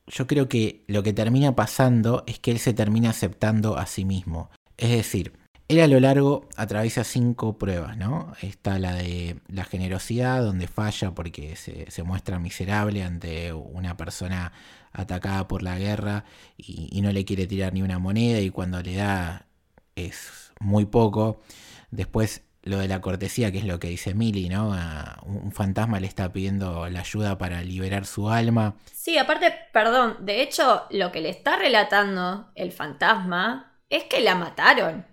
yo 0.07 0.27
creo 0.27 0.47
que 0.47 0.83
lo 0.87 1.03
que 1.03 1.13
termina 1.13 1.55
pasando 1.55 2.23
es 2.27 2.39
que 2.39 2.51
él 2.51 2.59
se 2.59 2.73
termina 2.73 3.09
aceptando 3.09 3.77
a 3.77 3.85
sí 3.85 4.05
mismo. 4.05 4.49
Es 4.77 4.91
decir, 4.91 5.33
él 5.67 5.81
a 5.81 5.87
lo 5.87 5.99
largo 5.99 6.47
atraviesa 6.55 7.03
cinco 7.03 7.57
pruebas, 7.57 7.97
¿no? 7.97 8.33
Está 8.41 8.79
la 8.79 8.93
de 8.93 9.41
la 9.47 9.65
generosidad, 9.65 10.41
donde 10.41 10.67
falla 10.67 11.11
porque 11.13 11.55
se, 11.57 12.03
muestra 12.03 12.39
miserable 12.39 13.03
ante 13.03 13.51
una 13.51 13.97
persona 13.97 14.53
atacada 14.93 15.47
por 15.47 15.61
la 15.61 15.77
guerra 15.77 16.23
y 16.57 17.01
no 17.01 17.11
le 17.11 17.25
quiere 17.25 17.45
tirar 17.45 17.73
ni 17.73 17.81
una 17.81 17.99
moneda 17.99 18.39
y 18.39 18.49
cuando 18.49 18.81
le 18.81 18.95
da 18.95 19.45
es 19.95 20.53
muy 20.59 20.85
poco. 20.85 21.41
Después 21.91 22.43
lo 22.67 22.77
de 22.79 22.87
la 22.87 23.01
cortesía, 23.01 23.51
que 23.51 23.59
es 23.59 23.65
lo 23.65 23.79
que 23.79 23.87
dice 23.87 24.13
Millie, 24.13 24.49
¿no? 24.49 24.75
Un 25.23 25.51
fantasma 25.51 25.99
le 25.99 26.07
está 26.07 26.31
pidiendo 26.31 26.89
la 26.89 26.99
ayuda 27.01 27.37
para 27.37 27.61
liberar 27.61 28.05
su 28.05 28.29
alma. 28.29 28.75
Sí, 28.93 29.17
aparte, 29.17 29.53
perdón, 29.71 30.17
de 30.19 30.41
hecho, 30.41 30.85
lo 30.89 31.11
que 31.11 31.21
le 31.21 31.29
está 31.29 31.55
relatando 31.55 32.51
el 32.55 32.71
fantasma 32.71 33.79
es 33.89 34.03
que 34.03 34.21
la 34.21 34.35
mataron. 34.35 35.05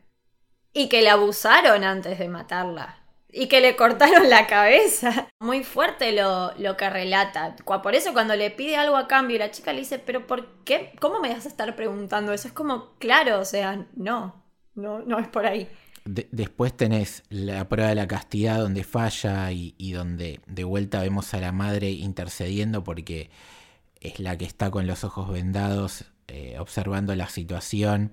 Y 0.72 0.88
que 0.88 1.02
la 1.02 1.12
abusaron 1.12 1.84
antes 1.84 2.18
de 2.18 2.28
matarla. 2.28 2.98
Y 3.30 3.46
que 3.46 3.60
le 3.60 3.76
cortaron 3.76 4.28
la 4.28 4.46
cabeza. 4.46 5.28
Muy 5.40 5.62
fuerte 5.64 6.12
lo, 6.12 6.52
lo 6.58 6.76
que 6.76 6.90
relata. 6.90 7.56
Por 7.56 7.94
eso 7.94 8.12
cuando 8.12 8.34
le 8.36 8.50
pide 8.50 8.76
algo 8.76 8.96
a 8.96 9.08
cambio 9.08 9.38
la 9.38 9.50
chica 9.50 9.72
le 9.72 9.80
dice, 9.80 9.98
pero 9.98 10.26
¿por 10.26 10.64
qué? 10.64 10.92
¿Cómo 11.00 11.20
me 11.20 11.32
vas 11.32 11.44
a 11.44 11.48
estar 11.48 11.74
preguntando 11.76 12.32
eso? 12.32 12.48
Es 12.48 12.54
como, 12.54 12.96
claro, 12.98 13.40
o 13.40 13.44
sea, 13.44 13.86
no. 13.94 14.44
No, 14.74 15.00
no 15.00 15.18
es 15.18 15.28
por 15.28 15.46
ahí. 15.46 15.68
De- 16.04 16.28
después 16.32 16.76
tenés 16.76 17.22
la 17.30 17.66
prueba 17.68 17.88
de 17.88 17.94
la 17.94 18.06
castidad 18.06 18.58
donde 18.58 18.84
falla 18.84 19.50
y, 19.52 19.92
donde 19.92 20.40
de 20.46 20.64
vuelta 20.64 21.00
vemos 21.00 21.32
a 21.32 21.40
la 21.40 21.50
madre 21.52 21.90
intercediendo 21.92 22.84
porque 22.84 23.30
es 24.00 24.20
la 24.20 24.36
que 24.36 24.44
está 24.44 24.70
con 24.70 24.86
los 24.86 25.02
ojos 25.04 25.30
vendados 25.32 26.04
eh, 26.28 26.56
observando 26.58 27.14
la 27.16 27.28
situación 27.30 28.12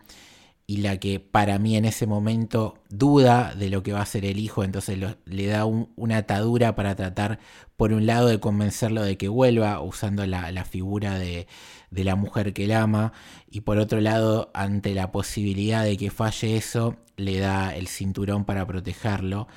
y 0.67 0.77
la 0.77 0.97
que 0.99 1.19
para 1.19 1.59
mí 1.59 1.75
en 1.75 1.83
ese 1.83 2.07
momento 2.07 2.75
duda 2.89 3.55
de 3.55 3.69
lo 3.69 3.83
que 3.83 3.91
va 3.91 3.99
a 3.99 4.03
hacer 4.03 4.23
el 4.25 4.39
hijo, 4.39 4.63
entonces 4.63 4.97
le 5.25 5.45
da 5.47 5.65
un- 5.65 5.89
una 5.97 6.17
atadura 6.17 6.75
para 6.75 6.95
tratar 6.95 7.39
por 7.75 7.91
un 7.91 8.05
lado 8.05 8.27
de 8.27 8.39
convencerlo 8.39 9.03
de 9.03 9.17
que 9.17 9.27
vuelva 9.27 9.81
usando 9.81 10.25
la 10.25 10.63
figura 10.65 11.19
de, 11.19 11.47
de 11.91 12.03
la 12.03 12.15
mujer 12.15 12.53
que 12.53 12.63
él 12.63 12.71
ama 12.71 13.13
y 13.49 13.61
por 13.61 13.77
otro 13.77 14.01
lado 14.01 14.49
ante 14.53 14.95
la 14.95 15.11
posibilidad 15.11 15.83
de 15.83 15.97
que 15.97 16.09
falle 16.09 16.57
eso 16.57 16.95
le 17.17 17.39
da 17.39 17.75
el 17.75 17.87
cinturón 17.87 18.45
para 18.45 18.65
protegerlo 18.65 19.47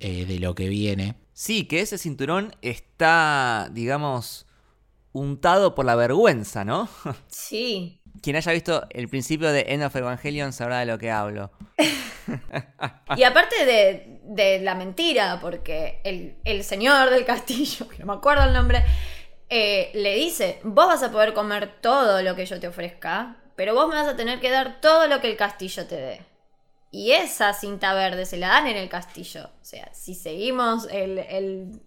eh, 0.00 0.26
de 0.26 0.38
lo 0.38 0.54
que 0.54 0.68
viene. 0.68 1.14
Sí, 1.32 1.64
que 1.64 1.80
ese 1.80 1.96
cinturón 1.96 2.54
está, 2.60 3.70
digamos, 3.72 4.46
untado 5.12 5.74
por 5.74 5.86
la 5.86 5.94
vergüenza, 5.94 6.64
¿no? 6.64 6.88
Sí. 7.28 8.02
Quien 8.22 8.36
haya 8.36 8.52
visto 8.52 8.86
el 8.90 9.08
principio 9.08 9.52
de 9.52 9.66
End 9.68 9.82
of 9.82 9.94
Evangelion 9.94 10.52
sabrá 10.52 10.80
de 10.80 10.86
lo 10.86 10.98
que 10.98 11.10
hablo. 11.10 11.50
Y 13.16 13.22
aparte 13.22 13.64
de, 13.64 14.20
de 14.24 14.58
la 14.60 14.74
mentira, 14.74 15.38
porque 15.40 16.00
el, 16.02 16.36
el 16.44 16.64
señor 16.64 17.10
del 17.10 17.24
castillo, 17.24 17.88
que 17.90 17.98
no 17.98 18.06
me 18.06 18.14
acuerdo 18.14 18.44
el 18.44 18.52
nombre, 18.52 18.84
eh, 19.48 19.90
le 19.94 20.14
dice, 20.14 20.60
vos 20.64 20.86
vas 20.86 21.02
a 21.02 21.10
poder 21.12 21.32
comer 21.34 21.80
todo 21.80 22.22
lo 22.22 22.34
que 22.34 22.46
yo 22.46 22.58
te 22.60 22.68
ofrezca, 22.68 23.36
pero 23.54 23.74
vos 23.74 23.88
me 23.88 23.94
vas 23.94 24.08
a 24.08 24.16
tener 24.16 24.40
que 24.40 24.50
dar 24.50 24.80
todo 24.80 25.06
lo 25.06 25.20
que 25.20 25.30
el 25.30 25.36
castillo 25.36 25.86
te 25.86 25.96
dé. 25.96 26.26
Y 26.90 27.12
esa 27.12 27.52
cinta 27.52 27.94
verde 27.94 28.24
se 28.26 28.36
la 28.38 28.48
dan 28.48 28.66
en 28.68 28.76
el 28.76 28.88
castillo. 28.88 29.50
O 29.60 29.64
sea, 29.64 29.88
si 29.92 30.14
seguimos 30.14 30.86
el, 30.90 31.18
el- 31.18 31.82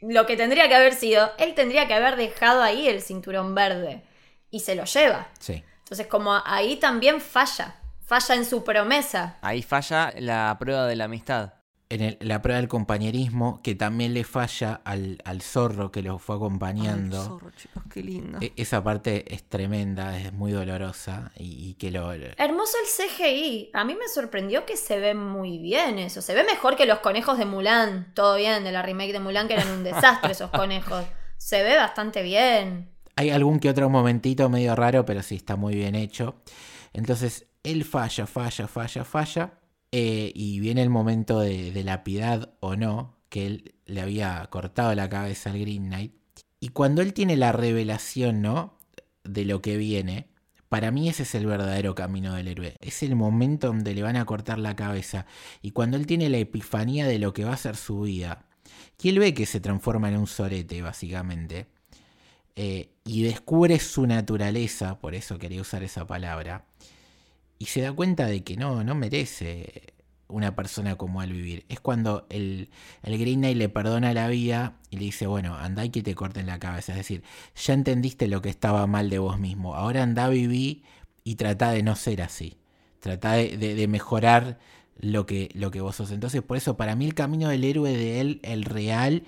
lo 0.00 0.26
que 0.26 0.36
tendría 0.36 0.68
que 0.68 0.74
haber 0.74 0.94
sido, 0.94 1.32
él 1.38 1.54
tendría 1.54 1.86
que 1.88 1.94
haber 1.94 2.16
dejado 2.16 2.62
ahí 2.62 2.88
el 2.88 3.00
cinturón 3.02 3.54
verde. 3.54 4.02
Y 4.50 4.60
se 4.60 4.74
lo 4.74 4.84
lleva. 4.84 5.28
Sí. 5.40 5.64
Entonces, 5.80 6.06
como 6.06 6.40
ahí 6.44 6.76
también 6.76 7.20
falla. 7.20 7.76
Falla 8.06 8.34
en 8.34 8.44
su 8.44 8.62
promesa. 8.64 9.38
Ahí 9.40 9.62
falla 9.62 10.12
la 10.18 10.54
prueba 10.58 10.86
de 10.86 10.96
la 10.96 11.04
amistad. 11.04 11.54
En 11.90 12.00
el- 12.00 12.16
la 12.20 12.40
prueba 12.40 12.58
del 12.58 12.68
compañerismo 12.68 13.60
que 13.62 13.74
también 13.74 14.14
le 14.14 14.24
falla 14.24 14.80
al, 14.84 15.20
al 15.24 15.42
zorro 15.42 15.92
que 15.92 16.02
lo 16.02 16.18
fue 16.18 16.36
acompañando. 16.36 17.20
Ay, 17.20 17.26
zorro, 17.28 17.50
chicos, 17.50 17.82
qué 17.92 18.02
lindo. 18.02 18.38
E- 18.40 18.52
Esa 18.56 18.82
parte 18.82 19.32
es 19.32 19.44
tremenda, 19.48 20.18
es 20.18 20.32
muy 20.32 20.50
dolorosa 20.52 21.30
y, 21.36 21.68
y 21.68 21.74
que 21.74 21.90
lo... 21.90 22.10
Hermoso 22.12 22.76
el 22.82 23.08
CGI. 23.10 23.70
A 23.74 23.84
mí 23.84 23.94
me 23.94 24.08
sorprendió 24.08 24.64
que 24.64 24.76
se 24.76 24.98
ve 24.98 25.14
muy 25.14 25.58
bien 25.58 25.98
eso. 25.98 26.22
Se 26.22 26.34
ve 26.34 26.42
mejor 26.44 26.74
que 26.74 26.86
los 26.86 27.00
conejos 27.00 27.36
de 27.38 27.44
Mulan. 27.44 28.12
Todo 28.14 28.36
bien, 28.36 28.64
de 28.64 28.72
la 28.72 28.82
remake 28.82 29.12
de 29.12 29.20
Mulan, 29.20 29.46
que 29.46 29.54
eran 29.54 29.68
un 29.68 29.84
desastre 29.84 30.32
esos 30.32 30.50
conejos. 30.50 31.04
Se 31.36 31.62
ve 31.62 31.76
bastante 31.76 32.22
bien. 32.22 32.90
Hay 33.16 33.28
algún 33.30 33.60
que 33.60 33.68
otro 33.68 33.90
momentito 33.90 34.48
medio 34.48 34.74
raro, 34.74 35.04
pero 35.04 35.22
sí 35.22 35.36
está 35.36 35.54
muy 35.56 35.74
bien 35.74 35.94
hecho. 35.94 36.34
Entonces, 36.94 37.46
él 37.62 37.84
falla, 37.84 38.26
falla, 38.26 38.66
falla, 38.66 39.04
falla. 39.04 39.52
Eh, 39.96 40.32
y 40.34 40.58
viene 40.58 40.82
el 40.82 40.90
momento 40.90 41.38
de, 41.38 41.84
la 41.84 42.02
piedad 42.02 42.52
o 42.58 42.74
no, 42.74 43.16
que 43.28 43.46
él 43.46 43.74
le 43.86 44.00
había 44.00 44.44
cortado 44.50 44.92
la 44.96 45.08
cabeza 45.08 45.50
al 45.50 45.60
Green 45.60 45.84
Knight. 45.84 46.12
Y 46.58 46.70
cuando 46.70 47.00
él 47.00 47.12
tiene 47.12 47.36
la 47.36 47.52
revelación, 47.52 48.42
¿no? 48.42 48.76
de 49.22 49.44
lo 49.44 49.62
que 49.62 49.76
viene, 49.76 50.30
para 50.68 50.90
mí 50.90 51.08
ese 51.08 51.22
es 51.22 51.36
el 51.36 51.46
verdadero 51.46 51.94
camino 51.94 52.34
del 52.34 52.48
héroe. 52.48 52.76
Es 52.80 53.04
el 53.04 53.14
momento 53.14 53.68
donde 53.68 53.94
le 53.94 54.02
van 54.02 54.16
a 54.16 54.24
cortar 54.24 54.58
la 54.58 54.74
cabeza. 54.74 55.26
Y 55.62 55.70
cuando 55.70 55.96
él 55.96 56.08
tiene 56.08 56.28
la 56.28 56.38
epifanía 56.38 57.06
de 57.06 57.20
lo 57.20 57.32
que 57.32 57.44
va 57.44 57.52
a 57.52 57.56
ser 57.56 57.76
su 57.76 58.00
vida, 58.00 58.48
que 58.98 59.10
él 59.10 59.20
ve 59.20 59.32
que 59.32 59.46
se 59.46 59.60
transforma 59.60 60.08
en 60.08 60.16
un 60.16 60.26
sorete, 60.26 60.82
básicamente, 60.82 61.68
eh, 62.56 62.90
y 63.04 63.22
descubre 63.22 63.78
su 63.78 64.08
naturaleza, 64.08 64.98
por 64.98 65.14
eso 65.14 65.38
quería 65.38 65.60
usar 65.60 65.84
esa 65.84 66.04
palabra, 66.04 66.66
y 67.58 67.66
se 67.66 67.80
da 67.80 67.92
cuenta 67.92 68.26
de 68.26 68.42
que 68.42 68.56
no, 68.56 68.84
no 68.84 68.94
merece 68.94 69.94
una 70.28 70.54
persona 70.56 70.96
como 70.96 71.22
él 71.22 71.32
vivir. 71.32 71.64
Es 71.68 71.80
cuando 71.80 72.26
el, 72.30 72.70
el 73.02 73.18
Green 73.18 73.40
Knight 73.40 73.56
le 73.56 73.68
perdona 73.68 74.12
la 74.14 74.28
vida 74.28 74.78
y 74.90 74.96
le 74.96 75.04
dice, 75.04 75.26
bueno, 75.26 75.54
anda 75.56 75.84
y 75.84 75.90
que 75.90 76.02
te 76.02 76.14
corten 76.14 76.46
la 76.46 76.58
cabeza. 76.58 76.92
Es 76.92 76.98
decir, 76.98 77.22
ya 77.54 77.74
entendiste 77.74 78.26
lo 78.26 78.42
que 78.42 78.48
estaba 78.48 78.86
mal 78.86 79.10
de 79.10 79.18
vos 79.18 79.38
mismo. 79.38 79.74
Ahora 79.74 80.02
anda, 80.02 80.28
viví 80.28 80.82
y 81.22 81.36
trata 81.36 81.70
de 81.70 81.82
no 81.82 81.94
ser 81.96 82.22
así. 82.22 82.58
Trata 83.00 83.32
de, 83.32 83.56
de, 83.56 83.88
mejorar 83.88 84.58
lo 84.98 85.26
que, 85.26 85.50
lo 85.54 85.70
que 85.70 85.80
vos 85.80 85.96
sos. 85.96 86.10
Entonces, 86.10 86.42
por 86.42 86.56
eso, 86.56 86.76
para 86.76 86.96
mí 86.96 87.04
el 87.04 87.14
camino 87.14 87.48
del 87.48 87.64
héroe 87.64 87.92
de 87.92 88.20
él, 88.20 88.40
el 88.42 88.64
real, 88.64 89.24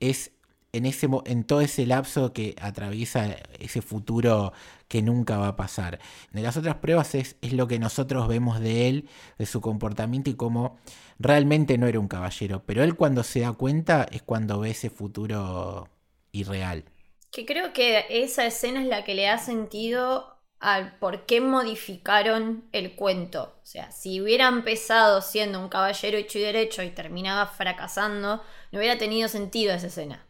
es 0.00 0.32
en, 0.72 0.86
ese, 0.86 1.08
en 1.24 1.44
todo 1.44 1.60
ese 1.60 1.86
lapso 1.86 2.32
que 2.32 2.54
atraviesa 2.60 3.36
ese 3.58 3.82
futuro 3.82 4.52
que 4.86 5.02
nunca 5.02 5.38
va 5.38 5.48
a 5.48 5.56
pasar. 5.56 5.98
De 6.30 6.42
las 6.42 6.56
otras 6.56 6.76
pruebas 6.76 7.14
es, 7.14 7.36
es 7.42 7.52
lo 7.52 7.68
que 7.68 7.78
nosotros 7.78 8.28
vemos 8.28 8.60
de 8.60 8.88
él, 8.88 9.08
de 9.38 9.46
su 9.46 9.60
comportamiento 9.60 10.30
y 10.30 10.34
cómo 10.34 10.78
realmente 11.18 11.78
no 11.78 11.86
era 11.86 12.00
un 12.00 12.08
caballero. 12.08 12.62
Pero 12.66 12.84
él 12.84 12.96
cuando 12.96 13.22
se 13.22 13.40
da 13.40 13.52
cuenta 13.52 14.06
es 14.10 14.22
cuando 14.22 14.60
ve 14.60 14.70
ese 14.70 14.90
futuro 14.90 15.88
irreal. 16.32 16.84
Que 17.30 17.44
creo 17.44 17.72
que 17.72 18.04
esa 18.08 18.46
escena 18.46 18.82
es 18.82 18.88
la 18.88 19.04
que 19.04 19.14
le 19.14 19.24
da 19.24 19.38
sentido 19.38 20.34
al 20.60 20.98
por 20.98 21.24
qué 21.24 21.40
modificaron 21.40 22.64
el 22.72 22.96
cuento. 22.96 23.54
O 23.62 23.66
sea, 23.66 23.92
si 23.92 24.20
hubiera 24.20 24.48
empezado 24.48 25.22
siendo 25.22 25.60
un 25.60 25.68
caballero 25.68 26.18
hecho 26.18 26.38
y 26.38 26.42
derecho 26.42 26.82
y 26.82 26.90
terminaba 26.90 27.46
fracasando, 27.46 28.42
no 28.72 28.78
hubiera 28.78 28.98
tenido 28.98 29.28
sentido 29.28 29.72
esa 29.72 29.86
escena 29.86 30.27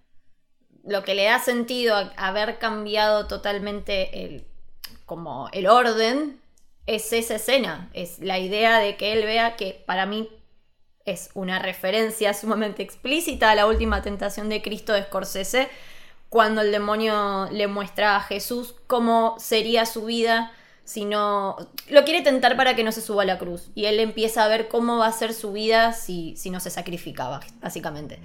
lo 0.88 1.05
que 1.05 1.14
le 1.14 1.24
da 1.24 1.38
sentido 1.38 1.96
a 1.96 2.11
haber 2.16 2.59
cambiado 2.59 3.27
totalmente 3.27 4.24
el, 4.24 4.46
como 5.05 5.48
el 5.53 5.66
orden 5.66 6.40
es 6.87 7.12
esa 7.12 7.35
escena, 7.35 7.90
es 7.92 8.18
la 8.20 8.38
idea 8.38 8.79
de 8.79 8.96
que 8.96 9.12
él 9.12 9.24
vea 9.24 9.57
que 9.57 9.83
para 9.87 10.07
mí 10.07 10.31
es 11.05 11.31
una 11.35 11.59
referencia 11.59 12.33
sumamente 12.33 12.83
explícita 12.83 13.51
a 13.51 13.55
la 13.55 13.66
última 13.66 14.01
tentación 14.01 14.48
de 14.48 14.62
Cristo 14.62 14.94
de 14.94 15.05
Scorsese, 15.05 15.68
cuando 16.31 16.62
el 16.62 16.72
demonio 16.72 17.48
le 17.53 17.66
muestra 17.66 18.16
a 18.16 18.20
Jesús 18.20 18.74
cómo 18.87 19.37
sería 19.38 19.87
su 19.87 20.07
vida 20.07 20.53
si 20.85 21.05
no... 21.05 21.57
Lo 21.90 22.05
quiere 22.05 22.22
tentar 22.22 22.57
para 22.57 22.74
que 22.74 22.85
no 22.85 22.92
se 22.92 23.03
suba 23.03 23.22
a 23.22 23.27
la 23.27 23.38
cruz. 23.38 23.68
Y 23.74 23.85
él 23.85 24.01
empieza 24.01 24.44
a 24.44 24.48
ver 24.48 24.68
cómo 24.68 24.96
va 24.96 25.07
a 25.07 25.12
ser 25.12 25.35
su 25.35 25.53
vida 25.53 25.92
si, 25.92 26.35
si 26.37 26.48
no 26.48 26.61
se 26.61 26.70
sacrificaba, 26.70 27.40
básicamente. 27.61 28.18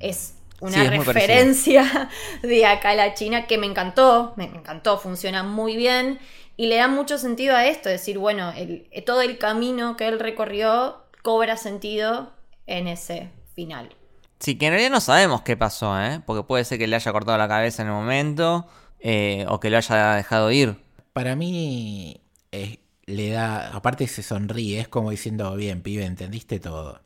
Es 0.00 0.34
una 0.60 0.90
referencia 0.90 2.08
de 2.42 2.66
acá 2.66 2.90
a 2.90 2.94
la 2.94 3.14
China 3.14 3.46
que 3.46 3.58
me 3.58 3.66
encantó, 3.66 4.34
me, 4.36 4.44
encantó, 4.44 4.98
funciona 4.98 5.42
muy 5.42 5.76
bien 5.76 6.18
y 6.56 6.66
le 6.66 6.76
da 6.76 6.88
mucho 6.88 7.18
sentido 7.18 7.54
a 7.54 7.66
esto, 7.66 7.88
decir, 7.88 8.18
bueno, 8.18 8.52
el, 8.56 8.88
todo 9.06 9.22
el 9.22 9.38
camino 9.38 9.96
que 9.96 10.08
él 10.08 10.18
recorrió 10.18 10.96
cobra 11.22 11.56
sentido 11.56 12.32
en 12.66 12.88
ese 12.88 13.30
final. 13.54 13.94
Sí, 14.40 14.56
que 14.56 14.66
en 14.66 14.72
realidad 14.72 14.90
no 14.90 15.00
sabemos 15.00 15.42
qué 15.42 15.56
pasó, 15.56 16.00
¿eh? 16.00 16.20
porque 16.26 16.42
puede 16.42 16.64
ser 16.64 16.78
que 16.78 16.86
le 16.86 16.96
haya 16.96 17.12
cortado 17.12 17.38
la 17.38 17.48
cabeza 17.48 17.82
en 17.82 17.88
el 17.88 17.94
momento 17.94 18.66
eh, 19.00 19.44
o 19.48 19.60
que 19.60 19.70
lo 19.70 19.76
haya 19.76 20.14
dejado 20.14 20.50
ir. 20.50 20.76
Para 21.12 21.36
mí 21.36 22.20
eh, 22.52 22.78
le 23.06 23.30
da, 23.30 23.68
aparte 23.68 24.06
se 24.06 24.22
sonríe, 24.22 24.80
es 24.80 24.88
como 24.88 25.10
diciendo, 25.10 25.54
bien, 25.54 25.82
pibe, 25.82 26.04
entendiste 26.04 26.60
todo 26.60 27.00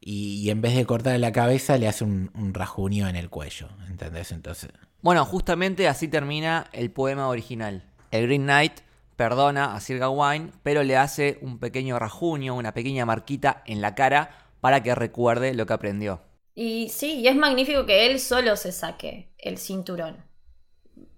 y, 0.00 0.48
en 0.50 0.62
vez 0.62 0.74
de 0.74 0.86
cortarle 0.86 1.18
la 1.18 1.32
cabeza 1.32 1.76
le 1.76 1.86
hace 1.86 2.04
un, 2.04 2.30
un 2.34 2.54
rajunio 2.54 3.08
en 3.08 3.16
el 3.16 3.28
cuello, 3.28 3.68
¿entendés? 3.88 4.32
Entonces... 4.32 4.70
Bueno, 5.02 5.24
justamente 5.24 5.88
así 5.88 6.08
termina 6.08 6.66
el 6.72 6.90
poema 6.90 7.28
original. 7.28 7.84
El 8.10 8.26
Green 8.26 8.42
Knight 8.42 8.80
perdona 9.16 9.74
a 9.74 9.80
Sir 9.80 9.98
Gawain, 9.98 10.52
pero 10.62 10.82
le 10.82 10.96
hace 10.96 11.38
un 11.42 11.58
pequeño 11.58 11.98
rajunio, 11.98 12.54
una 12.54 12.72
pequeña 12.72 13.04
marquita 13.04 13.62
en 13.66 13.80
la 13.80 13.94
cara 13.94 14.30
para 14.60 14.82
que 14.82 14.94
recuerde 14.94 15.54
lo 15.54 15.66
que 15.66 15.72
aprendió. 15.74 16.22
Y 16.54 16.88
sí, 16.88 17.20
y 17.20 17.28
es 17.28 17.36
magnífico 17.36 17.86
que 17.86 18.06
él 18.06 18.18
solo 18.20 18.56
se 18.56 18.72
saque 18.72 19.30
el 19.38 19.58
cinturón. 19.58 20.24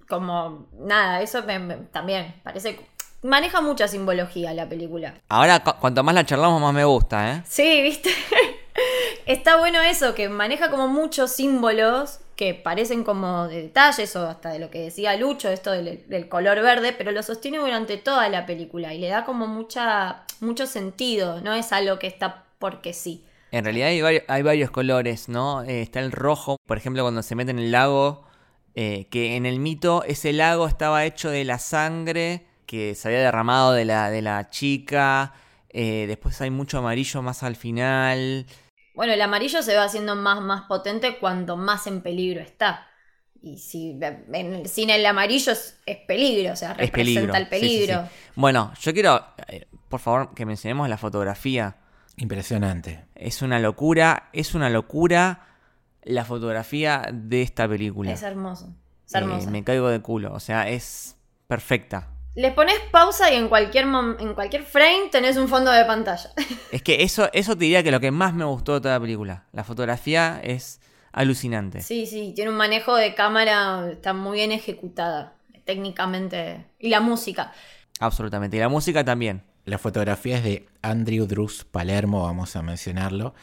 Como 0.08 0.68
nada, 0.78 1.22
eso 1.22 1.42
también 1.92 2.40
parece 2.42 2.78
maneja 3.22 3.60
mucha 3.60 3.88
simbología 3.88 4.52
la 4.52 4.68
película. 4.68 5.14
Ahora, 5.28 5.62
cuanto 5.62 6.02
más 6.02 6.14
la 6.14 6.26
charlamos, 6.26 6.60
más 6.60 6.74
me 6.74 6.84
gusta, 6.84 7.32
¿eh? 7.32 7.42
Sí, 7.46 7.82
viste. 7.82 8.10
Está 9.26 9.56
bueno 9.56 9.80
eso, 9.80 10.14
que 10.14 10.28
maneja 10.28 10.70
como 10.70 10.88
muchos 10.88 11.30
símbolos 11.32 12.20
que 12.36 12.54
parecen 12.54 13.04
como 13.04 13.46
de 13.46 13.62
detalles 13.62 14.16
o 14.16 14.26
hasta 14.26 14.50
de 14.50 14.58
lo 14.58 14.70
que 14.70 14.80
decía 14.80 15.16
Lucho, 15.16 15.48
esto 15.48 15.70
del, 15.70 16.28
color 16.28 16.60
verde, 16.62 16.92
pero 16.92 17.12
lo 17.12 17.22
sostiene 17.22 17.58
durante 17.58 17.98
toda 17.98 18.28
la 18.28 18.46
película 18.46 18.94
y 18.94 18.98
le 18.98 19.08
da 19.08 19.24
como 19.24 19.46
mucha, 19.46 20.24
mucho 20.40 20.66
sentido, 20.66 21.40
no 21.40 21.54
es 21.54 21.72
algo 21.72 21.98
que 21.98 22.08
está 22.08 22.44
porque 22.58 22.92
sí. 22.94 23.24
En 23.52 23.64
realidad 23.64 23.88
hay 24.28 24.42
varios, 24.42 24.70
colores, 24.70 25.28
¿no? 25.28 25.62
Eh, 25.62 25.82
está 25.82 26.00
el 26.00 26.10
rojo, 26.10 26.56
por 26.66 26.78
ejemplo, 26.78 27.02
cuando 27.02 27.22
se 27.22 27.34
mete 27.34 27.50
en 27.50 27.58
el 27.58 27.70
lago, 27.70 28.24
eh, 28.74 29.06
que 29.10 29.36
en 29.36 29.44
el 29.44 29.58
mito 29.60 30.02
ese 30.04 30.32
lago 30.32 30.66
estaba 30.66 31.04
hecho 31.04 31.28
de 31.28 31.44
la 31.44 31.58
sangre 31.58 32.46
que 32.66 32.94
se 32.94 33.08
había 33.08 33.20
derramado 33.20 33.72
de 33.72 33.84
la, 33.84 34.10
de 34.10 34.22
la 34.22 34.48
chica. 34.48 35.34
Eh, 35.68 36.06
después 36.08 36.40
hay 36.40 36.50
mucho 36.50 36.78
amarillo 36.78 37.20
más 37.20 37.42
al 37.42 37.54
final. 37.54 38.46
Bueno, 38.94 39.12
el 39.12 39.20
amarillo 39.22 39.62
se 39.62 39.74
va 39.74 39.84
haciendo 39.84 40.16
más, 40.16 40.40
más 40.40 40.62
potente 40.62 41.18
cuando 41.18 41.56
más 41.56 41.86
en 41.86 42.02
peligro 42.02 42.40
está. 42.40 42.86
Y 43.40 43.58
si 43.58 43.98
en, 44.32 44.68
sin 44.68 44.90
el 44.90 45.04
amarillo 45.04 45.52
es, 45.52 45.78
peligro, 46.06 46.52
o 46.52 46.56
sea, 46.56 46.74
representa 46.74 47.38
el 47.38 47.48
peligro. 47.48 48.08
bueno, 48.36 48.72
yo 48.80 48.92
quiero, 48.92 49.24
eh, 49.48 49.66
por 49.88 50.00
favor, 50.00 50.32
que 50.34 50.46
mencionemos 50.46 50.88
la 50.88 50.98
fotografía. 50.98 51.76
Impresionante. 52.16 53.06
Es 53.14 53.40
una 53.42 53.58
locura, 53.58 54.28
es 54.32 54.54
una 54.54 54.68
locura 54.68 55.46
la 56.02 56.24
fotografía 56.24 57.08
de 57.12 57.42
esta 57.42 57.66
película. 57.68 58.12
Es 58.12 58.22
hermoso. 58.22 58.74
Es. 59.06 59.14
Eh, 59.14 59.50
me 59.50 59.64
caigo 59.64 59.88
de 59.88 60.00
culo, 60.00 60.32
o 60.32 60.40
sea, 60.40 60.68
es 60.68 61.16
perfecta. 61.46 62.08
Le 62.34 62.50
pones 62.50 62.78
pausa 62.90 63.30
y 63.30 63.36
en 63.36 63.48
cualquier, 63.48 63.84
en 63.84 64.34
cualquier 64.34 64.62
frame 64.62 65.08
tenés 65.10 65.36
un 65.36 65.48
fondo 65.48 65.70
de 65.70 65.84
pantalla. 65.84 66.30
Es 66.72 66.82
que 66.82 67.02
eso, 67.02 67.28
eso 67.34 67.54
te 67.54 67.64
diría 67.64 67.82
que 67.82 67.90
lo 67.90 68.00
que 68.00 68.10
más 68.10 68.32
me 68.32 68.46
gustó 68.46 68.74
de 68.74 68.80
toda 68.80 68.94
la 68.94 69.00
película. 69.00 69.44
La 69.52 69.64
fotografía 69.64 70.40
es 70.42 70.80
alucinante. 71.12 71.82
Sí, 71.82 72.06
sí, 72.06 72.32
tiene 72.34 72.50
un 72.50 72.56
manejo 72.56 72.96
de 72.96 73.14
cámara, 73.14 73.90
está 73.92 74.14
muy 74.14 74.38
bien 74.38 74.52
ejecutada 74.52 75.34
técnicamente. 75.64 76.64
Y 76.78 76.88
la 76.88 77.00
música. 77.00 77.52
Absolutamente, 78.00 78.56
y 78.56 78.60
la 78.60 78.70
música 78.70 79.04
también. 79.04 79.42
La 79.64 79.78
fotografía 79.78 80.38
es 80.38 80.44
de 80.44 80.66
Andrew 80.80 81.26
Drus 81.26 81.64
Palermo, 81.64 82.22
vamos 82.22 82.56
a 82.56 82.62
mencionarlo, 82.62 83.34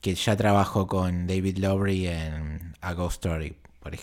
que 0.00 0.14
ya 0.14 0.36
trabajó 0.36 0.86
con 0.86 1.26
David 1.26 1.58
Lowry 1.58 2.06
en 2.06 2.74
A 2.80 2.92
Ghost 2.92 3.24
Story. 3.24 3.56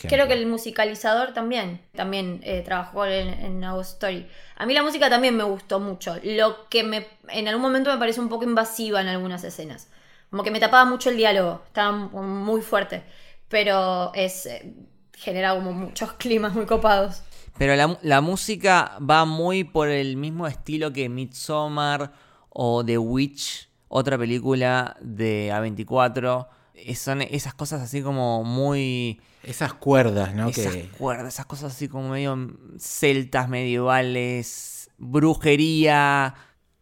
Creo 0.07 0.27
que 0.27 0.33
el 0.33 0.45
musicalizador 0.45 1.33
también, 1.33 1.81
también 1.95 2.39
eh, 2.43 2.61
trabajó 2.63 3.05
en, 3.05 3.29
en 3.29 3.63
Story. 3.81 4.27
A 4.55 4.65
mí 4.65 4.73
la 4.73 4.83
música 4.83 5.09
también 5.09 5.35
me 5.35 5.43
gustó 5.43 5.79
mucho. 5.79 6.17
Lo 6.23 6.69
que 6.69 6.83
me, 6.83 7.07
en 7.29 7.47
algún 7.47 7.63
momento 7.63 7.91
me 7.91 7.97
parece 7.97 8.19
un 8.19 8.29
poco 8.29 8.43
invasiva 8.43 9.01
en 9.01 9.07
algunas 9.07 9.43
escenas. 9.43 9.89
Como 10.29 10.43
que 10.43 10.51
me 10.51 10.59
tapaba 10.59 10.85
mucho 10.85 11.09
el 11.09 11.17
diálogo, 11.17 11.61
estaba 11.65 11.91
muy 11.91 12.61
fuerte. 12.61 13.03
Pero 13.49 14.13
es 14.13 14.45
eh, 14.45 14.73
genera 15.17 15.55
como 15.55 15.73
muchos 15.73 16.13
climas 16.19 16.53
muy 16.53 16.65
copados. 16.65 17.23
Pero 17.57 17.75
la, 17.75 17.97
la, 18.01 18.21
música 18.21 18.97
va 18.99 19.25
muy 19.25 19.63
por 19.63 19.89
el 19.89 20.15
mismo 20.15 20.47
estilo 20.47 20.93
que 20.93 21.09
Midsommar 21.09 22.11
o 22.49 22.83
The 22.85 22.97
Witch, 22.97 23.69
otra 23.87 24.17
película 24.17 24.95
de 25.01 25.51
A24. 25.51 26.47
Son 26.95 27.21
esas 27.21 27.53
cosas 27.53 27.81
así 27.81 28.01
como 28.01 28.43
muy 28.43 29.21
esas 29.43 29.73
cuerdas, 29.73 30.33
¿no? 30.33 30.49
Esas 30.49 30.75
cuerdas, 30.97 31.33
esas 31.33 31.45
cosas 31.45 31.73
así 31.73 31.87
como 31.87 32.09
medio 32.09 32.37
celtas 32.77 33.49
medievales, 33.49 34.89
brujería. 34.97 36.35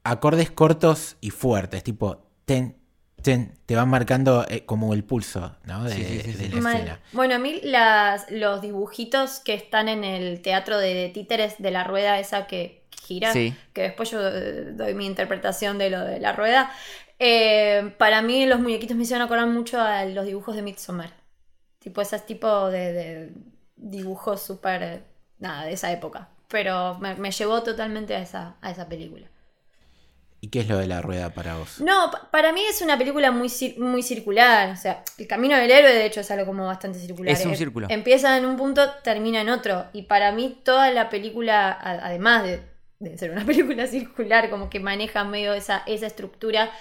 Acordes 0.03 0.51
cortos 0.51 1.17
y 1.21 1.29
fuertes, 1.29 1.83
tipo 1.83 2.25
ten, 2.45 2.77
ten, 3.21 3.59
te 3.65 3.75
van 3.75 3.89
marcando 3.89 4.45
eh, 4.47 4.65
como 4.65 4.93
el 4.93 5.03
pulso, 5.03 5.57
¿no? 5.65 5.83
De, 5.83 6.49
la 6.51 6.71
escena. 6.71 7.01
Bueno, 7.11 7.35
a 7.35 7.39
mí 7.39 7.59
las, 7.63 8.29
los 8.31 8.61
dibujitos 8.61 9.39
que 9.39 9.53
están 9.53 9.87
en 9.89 10.03
el 10.03 10.41
teatro 10.41 10.77
de 10.77 11.09
títeres 11.13 11.55
de 11.59 11.71
la 11.71 11.83
rueda 11.83 12.19
esa 12.19 12.47
que 12.47 12.78
gira, 13.09 13.31
que 13.73 13.81
después 13.87 14.11
yo 14.11 14.19
eh, 14.21 14.71
doy 14.79 14.93
mi 14.93 15.05
interpretación 15.05 15.77
de 15.77 15.89
lo 15.89 15.99
de 16.05 16.19
la 16.19 16.31
rueda, 16.33 16.71
eh, 17.19 17.93
para 17.97 18.21
mí 18.21 18.45
los 18.45 18.59
muñequitos 18.59 18.95
me 18.95 19.03
hicieron 19.03 19.25
acordar 19.25 19.47
mucho 19.47 19.81
a 19.81 20.05
los 20.05 20.25
dibujos 20.25 20.55
de 20.55 20.61
Midsommar. 20.61 21.11
Tipo 21.79 22.01
ese 22.01 22.19
tipo 22.19 22.69
de, 22.69 23.31
dibujos 23.75 24.41
súper, 24.41 25.03
nada, 25.39 25.65
de 25.65 25.73
esa 25.73 25.91
época. 25.91 26.29
pero 26.47 26.97
me, 26.99 27.15
me 27.15 27.31
llevó 27.31 27.61
totalmente 27.63 28.15
a 28.15 28.21
esa, 28.21 28.55
a 28.61 28.71
esa 28.71 28.85
película. 28.87 29.27
¿Y 30.41 30.47
qué 30.47 30.61
es 30.61 30.69
lo 30.69 30.77
de 30.77 30.87
la 30.87 31.01
rueda 31.01 31.29
para 31.31 31.57
vos? 31.57 31.81
No, 31.81 32.09
pa- 32.11 32.29
para 32.31 32.53
mí 32.53 32.61
es 32.69 32.81
una 32.81 32.97
película 32.97 33.29
muy, 33.31 33.51
muy 33.77 34.01
circular. 34.03 34.69
O 34.71 34.77
sea, 34.77 35.03
el 35.17 35.27
camino 35.27 35.57
del 35.57 35.69
héroe, 35.69 35.93
de 35.93 36.05
hecho, 36.05 36.21
es 36.21 36.31
algo 36.31 36.45
como 36.45 36.65
bastante 36.65 36.97
circular. 36.97 37.33
Es 37.35 37.45
un 37.45 37.51
Eh, 37.51 37.57
círculo. 37.57 37.87
Empieza 37.89 38.37
en 38.37 38.45
un 38.45 38.55
punto, 38.55 38.81
termina 39.03 39.41
en 39.41 39.49
otro. 39.49 39.85
Y 39.91 40.03
para 40.03 40.31
mí, 40.31 40.57
toda 40.63 40.91
la 40.91 41.09
película, 41.09 41.77
además 41.81 42.43
de, 42.43 42.61
de 42.99 43.17
ser 43.17 43.31
una 43.31 43.45
película 43.45 43.87
circular, 43.87 44.49
como 44.49 44.69
que 44.69 44.79
maneja 44.79 45.23
medio 45.23 45.53
esa, 45.53 45.83
esa 45.85 46.07
estructura, 46.07 46.71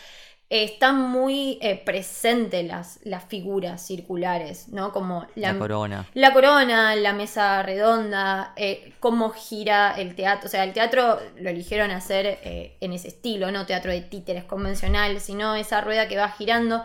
eh, 0.51 0.65
están 0.65 0.99
muy 1.11 1.59
eh, 1.61 1.77
presentes 1.85 2.65
las, 2.67 3.01
las 3.05 3.25
figuras 3.27 3.87
circulares, 3.87 4.69
¿no? 4.69 4.93
Como 4.93 5.27
La, 5.35 5.59
corona. 5.59 6.07
la 6.15 6.33
corona, 6.33 6.97
la 6.97 7.13
mesa 7.13 7.63
redonda, 7.63 8.55
eh, 8.57 8.95
cómo 8.99 9.31
gira 9.31 9.95
el 9.99 10.15
teatro. 10.15 10.47
O 10.47 10.51
sea, 10.51 10.65
el 10.65 10.73
teatro 10.73 11.21
lo 11.39 11.51
eligieron 11.51 11.91
hacer 11.91 12.39
eh, 12.43 12.77
en 12.81 12.93
ese 12.95 13.09
estilo, 13.09 13.51
no 13.53 13.67
teatro 13.67 13.93
de 13.93 14.01
títeres 14.01 14.45
convencional, 14.45 15.21
sino 15.21 15.55
esa 15.55 15.83
rueda 15.83 16.09
que 16.09 16.17
va 16.17 16.31
girando. 16.31 16.85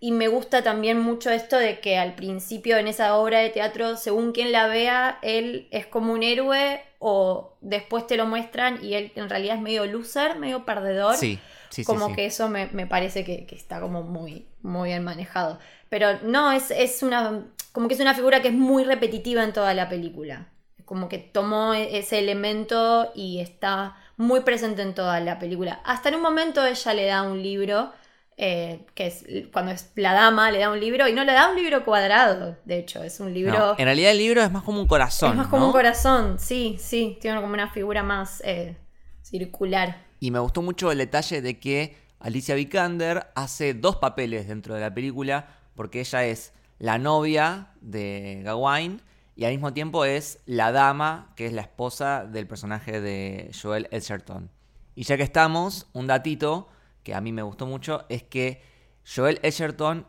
Y 0.00 0.12
me 0.12 0.28
gusta 0.28 0.62
también 0.62 1.00
mucho 1.00 1.30
esto 1.30 1.56
de 1.56 1.80
que 1.80 1.98
al 1.98 2.14
principio 2.14 2.76
en 2.76 2.86
esa 2.86 3.16
obra 3.16 3.40
de 3.40 3.50
teatro, 3.50 3.96
según 3.96 4.32
quien 4.32 4.52
la 4.52 4.68
vea, 4.68 5.18
él 5.22 5.66
es 5.72 5.86
como 5.86 6.12
un 6.12 6.22
héroe 6.22 6.82
o 6.98 7.56
después 7.60 8.06
te 8.06 8.16
lo 8.16 8.26
muestran 8.26 8.84
y 8.84 8.94
él 8.94 9.12
en 9.14 9.28
realidad 9.28 9.56
es 9.56 9.62
medio 9.62 9.86
loser, 9.86 10.36
medio 10.38 10.64
perdedor 10.64 11.14
Sí, 11.16 11.38
sí, 11.70 11.82
sí. 11.82 11.84
como 11.84 12.08
sí. 12.08 12.14
que 12.14 12.26
eso 12.26 12.48
me, 12.48 12.66
me 12.72 12.86
parece 12.86 13.24
que, 13.24 13.46
que 13.46 13.54
está 13.54 13.80
como 13.80 14.02
muy, 14.02 14.46
muy 14.62 14.88
bien 14.90 15.04
manejado. 15.04 15.58
Pero 15.88 16.18
no, 16.22 16.52
es, 16.52 16.70
es 16.70 17.02
una. 17.02 17.44
como 17.72 17.88
que 17.88 17.94
es 17.94 18.00
una 18.00 18.14
figura 18.14 18.42
que 18.42 18.48
es 18.48 18.54
muy 18.54 18.84
repetitiva 18.84 19.44
en 19.44 19.52
toda 19.52 19.74
la 19.74 19.88
película. 19.88 20.48
Como 20.84 21.08
que 21.08 21.18
tomó 21.18 21.74
e- 21.74 21.98
ese 21.98 22.18
elemento 22.18 23.12
y 23.14 23.40
está 23.40 23.96
muy 24.16 24.40
presente 24.40 24.82
en 24.82 24.94
toda 24.94 25.20
la 25.20 25.38
película. 25.38 25.80
Hasta 25.84 26.08
en 26.08 26.16
un 26.16 26.22
momento 26.22 26.64
ella 26.66 26.94
le 26.94 27.06
da 27.06 27.22
un 27.22 27.42
libro. 27.42 27.92
Eh, 28.40 28.86
que 28.94 29.08
es 29.08 29.24
cuando 29.52 29.72
es 29.72 29.90
la 29.96 30.12
dama, 30.12 30.52
le 30.52 30.60
da 30.60 30.70
un 30.70 30.78
libro 30.78 31.08
y 31.08 31.12
no 31.12 31.24
le 31.24 31.32
da 31.32 31.50
un 31.50 31.56
libro 31.56 31.84
cuadrado, 31.84 32.56
de 32.64 32.78
hecho, 32.78 33.02
es 33.02 33.18
un 33.18 33.34
libro. 33.34 33.58
No, 33.58 33.74
en 33.76 33.84
realidad 33.84 34.12
el 34.12 34.18
libro 34.18 34.42
es 34.44 34.52
más 34.52 34.62
como 34.62 34.80
un 34.80 34.86
corazón. 34.86 35.32
es 35.32 35.36
más 35.36 35.48
como 35.48 35.66
un 35.66 35.72
corazón, 35.72 36.38
sí, 36.38 36.76
sí, 36.78 37.18
tiene 37.20 37.40
como 37.40 37.52
una 37.52 37.68
figura 37.70 38.04
más 38.04 38.40
eh, 38.44 38.76
circular. 39.22 40.04
Y 40.20 40.30
me 40.30 40.38
gustó 40.38 40.62
mucho 40.62 40.92
el 40.92 40.98
detalle 40.98 41.42
de 41.42 41.58
que 41.58 41.96
Alicia 42.20 42.54
Vikander 42.54 43.26
hace 43.34 43.74
dos 43.74 43.96
papeles 43.96 44.46
dentro 44.46 44.76
de 44.76 44.82
la 44.82 44.94
película, 44.94 45.48
porque 45.74 45.98
ella 45.98 46.24
es 46.24 46.52
la 46.78 46.98
novia 46.98 47.70
de 47.80 48.42
Gawain 48.44 49.02
y 49.34 49.46
al 49.46 49.50
mismo 49.50 49.72
tiempo 49.72 50.04
es 50.04 50.38
la 50.46 50.70
dama, 50.70 51.32
que 51.34 51.46
es 51.46 51.52
la 51.52 51.62
esposa 51.62 52.24
del 52.24 52.46
personaje 52.46 53.00
de 53.00 53.50
Joel 53.60 53.88
Edgerton. 53.90 54.48
Y 54.94 55.02
ya 55.02 55.16
que 55.16 55.24
estamos, 55.24 55.88
un 55.92 56.06
datito 56.06 56.68
que 57.02 57.14
a 57.14 57.20
mí 57.20 57.32
me 57.32 57.42
gustó 57.42 57.66
mucho 57.66 58.04
es 58.08 58.22
que 58.22 58.62
Joel 59.04 59.40
Edgerton 59.42 60.06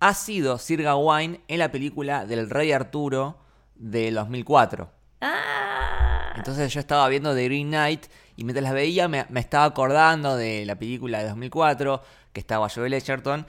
ha 0.00 0.14
sido 0.14 0.58
Sir 0.58 0.82
Gawain 0.82 1.40
en 1.48 1.58
la 1.58 1.70
película 1.70 2.26
del 2.26 2.48
Rey 2.48 2.72
Arturo 2.72 3.38
del 3.74 4.14
2004. 4.14 4.90
¡Ah! 5.20 6.32
Entonces 6.36 6.72
yo 6.72 6.80
estaba 6.80 7.08
viendo 7.08 7.34
The 7.34 7.44
Green 7.44 7.68
Knight 7.68 8.06
y 8.36 8.44
mientras 8.44 8.64
la 8.64 8.72
veía 8.72 9.08
me, 9.08 9.26
me 9.28 9.40
estaba 9.40 9.64
acordando 9.64 10.36
de 10.36 10.64
la 10.64 10.78
película 10.78 11.18
de 11.18 11.28
2004 11.28 12.02
que 12.32 12.40
estaba 12.40 12.68
Joel 12.68 12.94
Edgerton 12.94 13.46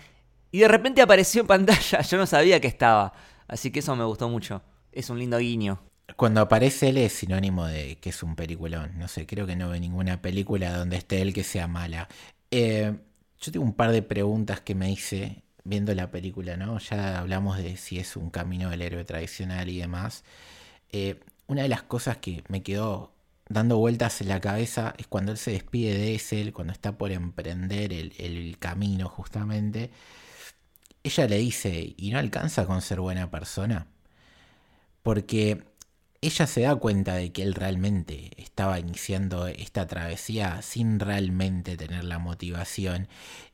y 0.52 0.60
de 0.60 0.67
repente 0.67 1.02
apareció 1.02 1.41
en 1.41 1.47
pantalla, 1.47 2.02
yo 2.10 2.17
no 2.17 2.26
sabía 2.26 2.60
que 2.60 2.67
estaba, 2.67 3.13
así 3.47 3.71
que 3.71 3.80
eso 3.80 3.95
me 3.95 4.04
gustó 4.04 4.28
mucho, 4.30 4.62
es 4.91 5.10
un 5.10 5.19
lindo 5.19 5.38
guiño. 5.38 5.80
Cuando 6.17 6.41
aparece 6.41 6.89
él 6.89 6.97
es 6.97 7.13
sinónimo 7.13 7.65
de 7.65 7.97
que 7.97 8.10
es 8.10 8.21
un 8.21 8.36
peliculón. 8.36 8.97
No 8.97 9.08
sé, 9.08 9.26
creo 9.26 9.47
que 9.47 9.56
no 9.56 9.69
ve 9.69 9.80
ninguna 9.80 10.21
película 10.21 10.76
donde 10.76 10.97
esté 10.97 11.21
él 11.21 11.34
que 11.34 11.43
sea 11.43 11.67
mala. 11.67 12.10
Eh, 12.52 12.98
yo 13.40 13.52
tengo 13.52 13.66
un 13.66 13.74
par 13.74 13.92
de 13.92 14.02
preguntas 14.02 14.62
que 14.62 14.76
me 14.76 14.92
hice 14.92 15.44
viendo 15.64 15.94
la 15.96 16.12
película, 16.12 16.58
¿no? 16.58 16.80
Ya 16.80 17.20
hablamos 17.20 17.58
de 17.58 17.78
si 17.78 18.00
es 18.00 18.16
un 18.18 18.30
camino 18.30 18.70
del 18.70 18.82
héroe 18.82 19.06
tradicional 19.06 19.70
y 19.70 19.80
demás. 19.80 20.24
Eh, 20.92 21.20
una 21.48 21.64
de 21.64 21.70
las 21.70 21.84
cosas 21.84 22.18
que 22.18 22.44
me 22.50 22.64
quedó 22.64 23.14
dando 23.50 23.78
vueltas 23.78 24.22
en 24.22 24.30
la 24.30 24.42
cabeza 24.42 24.94
es 24.98 25.08
cuando 25.08 25.32
él 25.34 25.38
se 25.38 25.52
despide 25.52 25.98
de 25.98 26.16
Essel, 26.16 26.54
cuando 26.54 26.74
está 26.74 26.98
por 26.98 27.12
emprender 27.12 27.94
el, 27.94 28.14
el 28.18 28.58
camino 28.60 29.10
justamente. 29.10 29.92
Ella 31.04 31.28
le 31.28 31.38
dice, 31.38 31.94
¿y 31.98 32.12
no 32.12 32.20
alcanza 32.20 32.66
con 32.66 32.82
ser 32.82 33.02
buena 33.02 33.32
persona? 33.32 33.88
Porque 35.04 35.64
ella 36.22 36.48
se 36.48 36.62
da 36.62 36.76
cuenta 36.76 37.16
de 37.16 37.32
que 37.32 37.44
él 37.44 37.54
realmente 37.56 38.31
estaba 38.62 38.80
iniciando 38.80 39.47
esta 39.47 39.88
travesía 39.88 40.62
sin 40.62 41.00
realmente 41.00 41.78
tener 41.78 42.04
la 42.04 42.19
motivación 42.19 43.08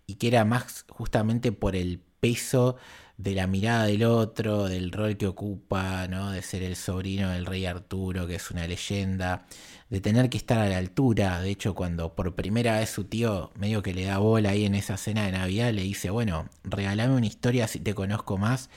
y 0.05 0.15
que 0.15 0.27
era 0.27 0.43
más 0.43 0.83
justamente 0.89 1.53
por 1.53 1.77
el 1.77 2.01
peso 2.19 2.75
de 3.15 3.33
la 3.33 3.47
mirada 3.47 3.85
del 3.85 4.03
otro, 4.03 4.65
del 4.65 4.91
rol 4.91 5.15
que 5.15 5.27
ocupa, 5.27 6.09
¿no? 6.09 6.31
de 6.31 6.41
ser 6.41 6.61
el 6.61 6.75
sobrino 6.75 7.29
del 7.29 7.45
rey 7.45 7.65
Arturo, 7.65 8.27
que 8.27 8.35
es 8.35 8.51
una 8.51 8.67
leyenda, 8.67 9.45
de 9.89 10.01
tener 10.01 10.29
que 10.29 10.37
estar 10.37 10.59
a 10.59 10.67
la 10.67 10.77
altura. 10.77 11.39
De 11.39 11.51
hecho, 11.51 11.73
cuando 11.73 12.13
por 12.13 12.35
primera 12.35 12.77
vez 12.77 12.89
su 12.89 13.05
tío 13.05 13.51
medio 13.55 13.81
que 13.81 13.93
le 13.93 14.03
da 14.03 14.17
bola 14.17 14.49
ahí 14.49 14.65
en 14.65 14.75
esa 14.75 14.97
cena 14.97 15.25
de 15.25 15.31
Navidad, 15.31 15.71
le 15.71 15.83
dice, 15.83 16.09
bueno, 16.09 16.49
regálame 16.65 17.15
una 17.15 17.27
historia 17.27 17.69
si 17.69 17.79
te 17.79 17.93
conozco 17.93 18.37
más. 18.37 18.69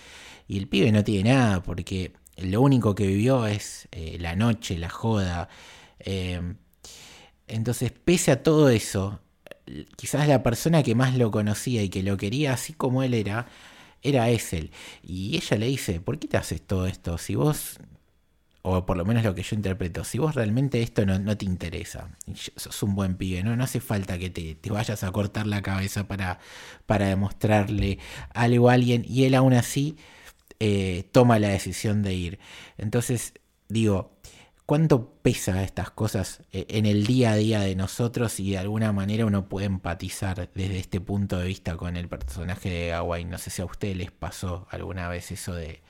Y 0.47 0.59
el 0.59 0.69
pibe 0.69 0.93
no 0.93 1.03
tiene 1.03 1.31
nada, 1.35 1.61
porque 1.61 2.13
lo 2.37 2.61
único 2.61 2.95
que 2.95 3.09
vivió 3.09 3.47
es 3.47 3.89
eh, 3.91 4.17
la 4.21 4.37
noche, 4.37 4.79
la 4.79 4.91
joda. 4.91 5.49
Eh, 6.01 6.55
entonces, 7.47 7.93
pese 7.93 8.31
a 8.33 8.43
todo 8.43 8.71
eso, 8.71 9.21
quizás 9.97 10.29
la 10.29 10.43
persona 10.43 10.83
que 10.83 10.95
más 10.95 11.17
lo 11.17 11.31
conocía 11.31 11.83
y 11.83 11.89
que 11.89 12.03
lo 12.03 12.17
quería 12.17 12.53
así 12.55 12.73
como 12.73 13.03
él 13.03 13.15
era, 13.15 13.47
era 14.03 14.31
Essel. 14.31 14.71
Y 15.03 15.37
ella 15.37 15.57
le 15.59 15.67
dice, 15.67 16.01
¿por 16.01 16.19
qué 16.19 16.29
te 16.29 16.37
haces 16.37 16.63
todo 16.63 16.87
esto? 16.87 17.19
Si 17.19 17.35
vos, 17.35 17.79
o 18.63 18.85
por 18.87 18.97
lo 18.97 19.05
menos 19.05 19.25
lo 19.25 19.35
que 19.35 19.43
yo 19.43 19.57
interpreto, 19.57 20.05
si 20.05 20.19
vos 20.19 20.35
realmente 20.35 20.83
esto 20.83 21.07
no, 21.07 21.19
no 21.19 21.37
te 21.37 21.45
interesa, 21.45 22.11
sos 22.35 22.83
un 22.83 22.95
buen 22.95 23.17
pibe, 23.17 23.43
¿no? 23.43 23.57
No 23.57 23.65
hace 23.65 23.81
falta 23.81 24.19
que 24.19 24.31
te, 24.31 24.55
te 24.55 24.71
vayas 24.71 25.03
a 25.03 25.13
cortar 25.13 25.47
la 25.47 25.63
cabeza 25.63 26.07
para, 26.07 26.39
para 26.87 27.07
demostrarle 27.09 27.99
algo 28.35 28.71
a 28.71 28.75
alguien. 28.75 29.05
Y 29.09 29.25
él 29.25 29.35
aún 29.35 29.55
así 29.55 29.97
eh, 30.61 31.09
toma 31.13 31.39
la 31.39 31.49
decisión 31.49 32.03
de 32.03 32.15
ir. 32.15 32.39
Entonces, 32.79 33.35
digo, 33.69 34.13
¿cuánto 34.71 35.15
pesa 35.21 35.65
estas 35.65 35.91
cosas 35.91 36.45
eh, 36.53 36.65
en 36.69 36.87
el 36.87 37.05
día 37.05 37.33
a 37.33 37.35
día 37.35 37.59
de 37.59 37.75
nosotros 37.75 38.39
y 38.39 38.53
de 38.53 38.59
alguna 38.59 38.93
manera 38.93 39.27
uno 39.27 39.49
puede 39.49 39.67
empatizar 39.67 40.49
desde 40.55 40.79
este 40.79 41.01
punto 41.01 41.39
de 41.39 41.47
vista 41.49 41.77
con 41.77 41.97
el 41.97 42.09
personaje 42.09 42.71
de 42.71 42.87
Gawain? 42.91 43.29
No 43.29 43.37
sé 43.37 43.51
si 43.51 43.63
a 43.63 43.65
ustedes 43.65 43.97
les 43.97 44.13
pasó 44.13 44.69
alguna 44.71 45.09
vez 45.09 45.33
eso 45.33 45.55
de 45.55 45.83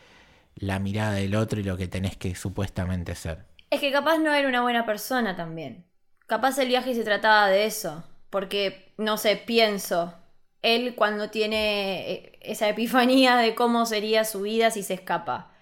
la 0.55 0.79
mirada 0.79 1.13
del 1.13 1.35
otro 1.35 1.61
y 1.61 1.63
lo 1.63 1.77
que 1.77 1.89
tenés 1.89 2.17
que 2.17 2.35
supuestamente 2.35 3.15
ser. 3.17 3.45
Es 3.69 3.81
que 3.81 3.93
capaz 3.93 4.17
no 4.17 4.33
era 4.33 4.49
una 4.49 4.63
buena 4.63 4.87
persona 4.87 5.37
también. 5.37 5.85
Capaz 6.27 6.57
el 6.57 6.69
viaje 6.69 6.95
se 6.95 7.05
trataba 7.05 7.49
de 7.49 7.67
eso. 7.67 8.03
Porque, 8.31 8.95
no 8.97 9.19
sé, 9.19 9.37
pienso. 9.37 10.15
Él 10.63 10.95
cuando 10.95 11.29
tiene 11.29 12.11
eh, 12.11 12.39
esa 12.41 12.67
epifanía 12.67 13.37
de 13.37 13.55
cómo 13.55 13.85
sería 13.85 14.25
su 14.25 14.41
vida 14.41 14.71
si 14.71 14.83
se 14.83 14.95
escapa. 14.95 15.53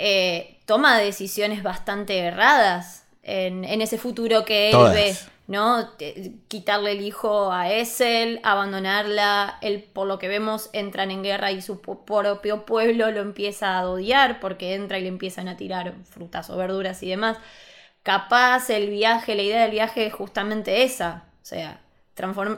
Eh, 0.00 0.60
toma 0.64 0.96
decisiones 0.98 1.62
bastante 1.62 2.18
erradas 2.18 3.04
en, 3.22 3.64
en 3.64 3.82
ese 3.82 3.98
futuro 3.98 4.44
que 4.44 4.68
él 4.68 4.72
Todas. 4.72 4.94
ve. 4.94 5.16
¿No? 5.48 5.88
Quitarle 6.48 6.92
el 6.92 7.00
hijo 7.00 7.50
a 7.50 7.72
Essel, 7.72 8.38
abandonarla. 8.42 9.56
Él, 9.62 9.82
por 9.82 10.06
lo 10.06 10.18
que 10.18 10.28
vemos, 10.28 10.68
entran 10.74 11.10
en 11.10 11.22
guerra 11.22 11.52
y 11.52 11.62
su 11.62 11.80
propio 11.80 12.66
pueblo 12.66 13.10
lo 13.10 13.20
empieza 13.20 13.78
a 13.78 13.88
odiar 13.88 14.40
porque 14.40 14.74
entra 14.74 14.98
y 14.98 15.02
le 15.02 15.08
empiezan 15.08 15.48
a 15.48 15.56
tirar 15.56 15.94
frutas 16.04 16.50
o 16.50 16.56
verduras 16.58 17.02
y 17.02 17.08
demás. 17.08 17.38
Capaz 18.02 18.68
el 18.68 18.90
viaje, 18.90 19.34
la 19.34 19.42
idea 19.42 19.62
del 19.62 19.70
viaje 19.70 20.06
es 20.06 20.12
justamente 20.12 20.82
esa. 20.82 21.24
O 21.42 21.46
sea, 21.46 21.80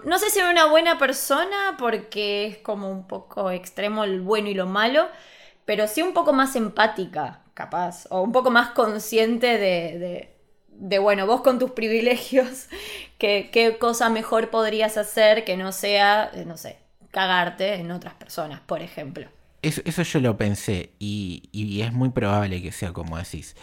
no 0.04 0.18
sé 0.18 0.30
si 0.30 0.38
era 0.38 0.50
una 0.50 0.66
buena 0.66 0.98
persona 0.98 1.76
porque 1.78 2.46
es 2.46 2.58
como 2.58 2.90
un 2.90 3.06
poco 3.06 3.50
extremo 3.50 4.04
el 4.04 4.20
bueno 4.20 4.48
y 4.48 4.54
lo 4.54 4.66
malo, 4.66 5.08
pero 5.70 5.86
sí 5.86 6.02
un 6.02 6.12
poco 6.14 6.32
más 6.32 6.56
empática, 6.56 7.44
capaz, 7.54 8.06
o 8.10 8.22
un 8.22 8.32
poco 8.32 8.50
más 8.50 8.70
consciente 8.70 9.46
de, 9.56 10.34
de, 10.68 10.98
bueno, 10.98 11.28
vos 11.28 11.42
con 11.42 11.60
tus 11.60 11.70
privilegios, 11.70 12.66
que- 13.18 13.50
qué 13.52 13.78
cosa 13.78 14.10
mejor 14.10 14.50
podrías 14.50 14.96
hacer 14.96 15.44
que 15.44 15.56
no 15.56 15.70
sea, 15.70 16.28
eh, 16.34 16.44
no 16.44 16.56
sé, 16.56 16.78
cagarte 17.12 17.74
en 17.74 17.92
otras 17.92 18.14
personas, 18.14 18.60
por 18.62 18.82
ejemplo. 18.82 19.28
Eso, 19.62 19.82
eso 19.84 20.02
yo 20.02 20.20
lo 20.20 20.38
pensé 20.38 20.94
y, 20.98 21.50
y 21.52 21.82
es 21.82 21.92
muy 21.92 22.10
probable 22.10 22.62
que 22.62 22.72
sea 22.72 22.92
como 22.92 23.18
decís. 23.18 23.56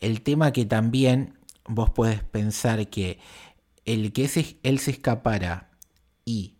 El 0.00 0.22
tema 0.22 0.52
que 0.52 0.64
también 0.64 1.38
vos 1.66 1.90
podés 1.90 2.22
pensar 2.24 2.88
que 2.88 3.18
el 3.84 4.12
que 4.12 4.24
ese- 4.26 4.58
él 4.62 4.78
se 4.78 4.92
escapara 4.92 5.70
y 6.24 6.56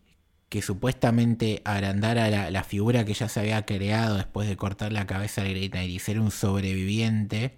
que 0.53 0.61
supuestamente 0.61 1.63
agrandara 1.65 2.29
la, 2.29 2.51
la 2.51 2.63
figura 2.63 3.05
que 3.05 3.15
ya 3.15 3.27
se 3.27 3.39
había 3.39 3.65
creado 3.65 4.17
después 4.17 4.47
de 4.47 4.55
cortar 4.55 4.93
la 4.93 5.07
cabeza 5.07 5.41
de 5.41 5.49
Great 5.49 5.71
Knight 5.71 5.89
y 5.89 5.97
ser 5.97 6.19
un 6.19 6.29
sobreviviente, 6.29 7.55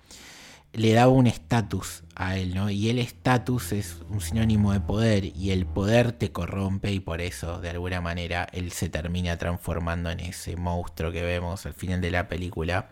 le 0.75 0.93
daba 0.93 1.11
un 1.11 1.27
estatus 1.27 2.03
a 2.15 2.37
él, 2.37 2.53
¿no? 2.53 2.69
Y 2.69 2.89
el 2.89 2.99
estatus 2.99 3.71
es 3.71 3.97
un 4.09 4.21
sinónimo 4.21 4.73
de 4.73 4.81
poder 4.81 5.25
y 5.25 5.51
el 5.51 5.65
poder 5.65 6.11
te 6.11 6.31
corrompe 6.31 6.91
y 6.91 6.99
por 6.99 7.21
eso, 7.21 7.59
de 7.59 7.69
alguna 7.69 8.01
manera, 8.01 8.47
él 8.51 8.71
se 8.71 8.89
termina 8.89 9.37
transformando 9.37 10.09
en 10.09 10.19
ese 10.19 10.55
monstruo 10.57 11.11
que 11.11 11.23
vemos 11.23 11.65
al 11.65 11.73
final 11.73 12.01
de 12.01 12.11
la 12.11 12.27
película. 12.27 12.89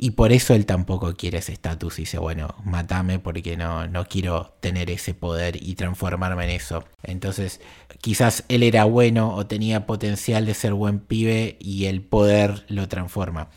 Y 0.00 0.12
por 0.12 0.32
eso 0.32 0.54
él 0.54 0.64
tampoco 0.64 1.14
quiere 1.16 1.38
ese 1.38 1.52
estatus 1.52 1.98
y 1.98 2.02
dice, 2.02 2.18
bueno, 2.18 2.54
matame 2.64 3.18
porque 3.18 3.56
no, 3.56 3.88
no 3.88 4.06
quiero 4.06 4.54
tener 4.60 4.90
ese 4.90 5.12
poder 5.12 5.60
y 5.60 5.74
transformarme 5.74 6.44
en 6.44 6.50
eso. 6.50 6.84
Entonces, 7.02 7.60
quizás 8.00 8.44
él 8.48 8.62
era 8.62 8.84
bueno 8.84 9.34
o 9.34 9.46
tenía 9.46 9.86
potencial 9.86 10.46
de 10.46 10.54
ser 10.54 10.72
buen 10.74 11.00
pibe 11.00 11.56
y 11.60 11.86
el 11.86 12.02
poder 12.02 12.64
lo 12.68 12.86
transforma. 12.86 13.50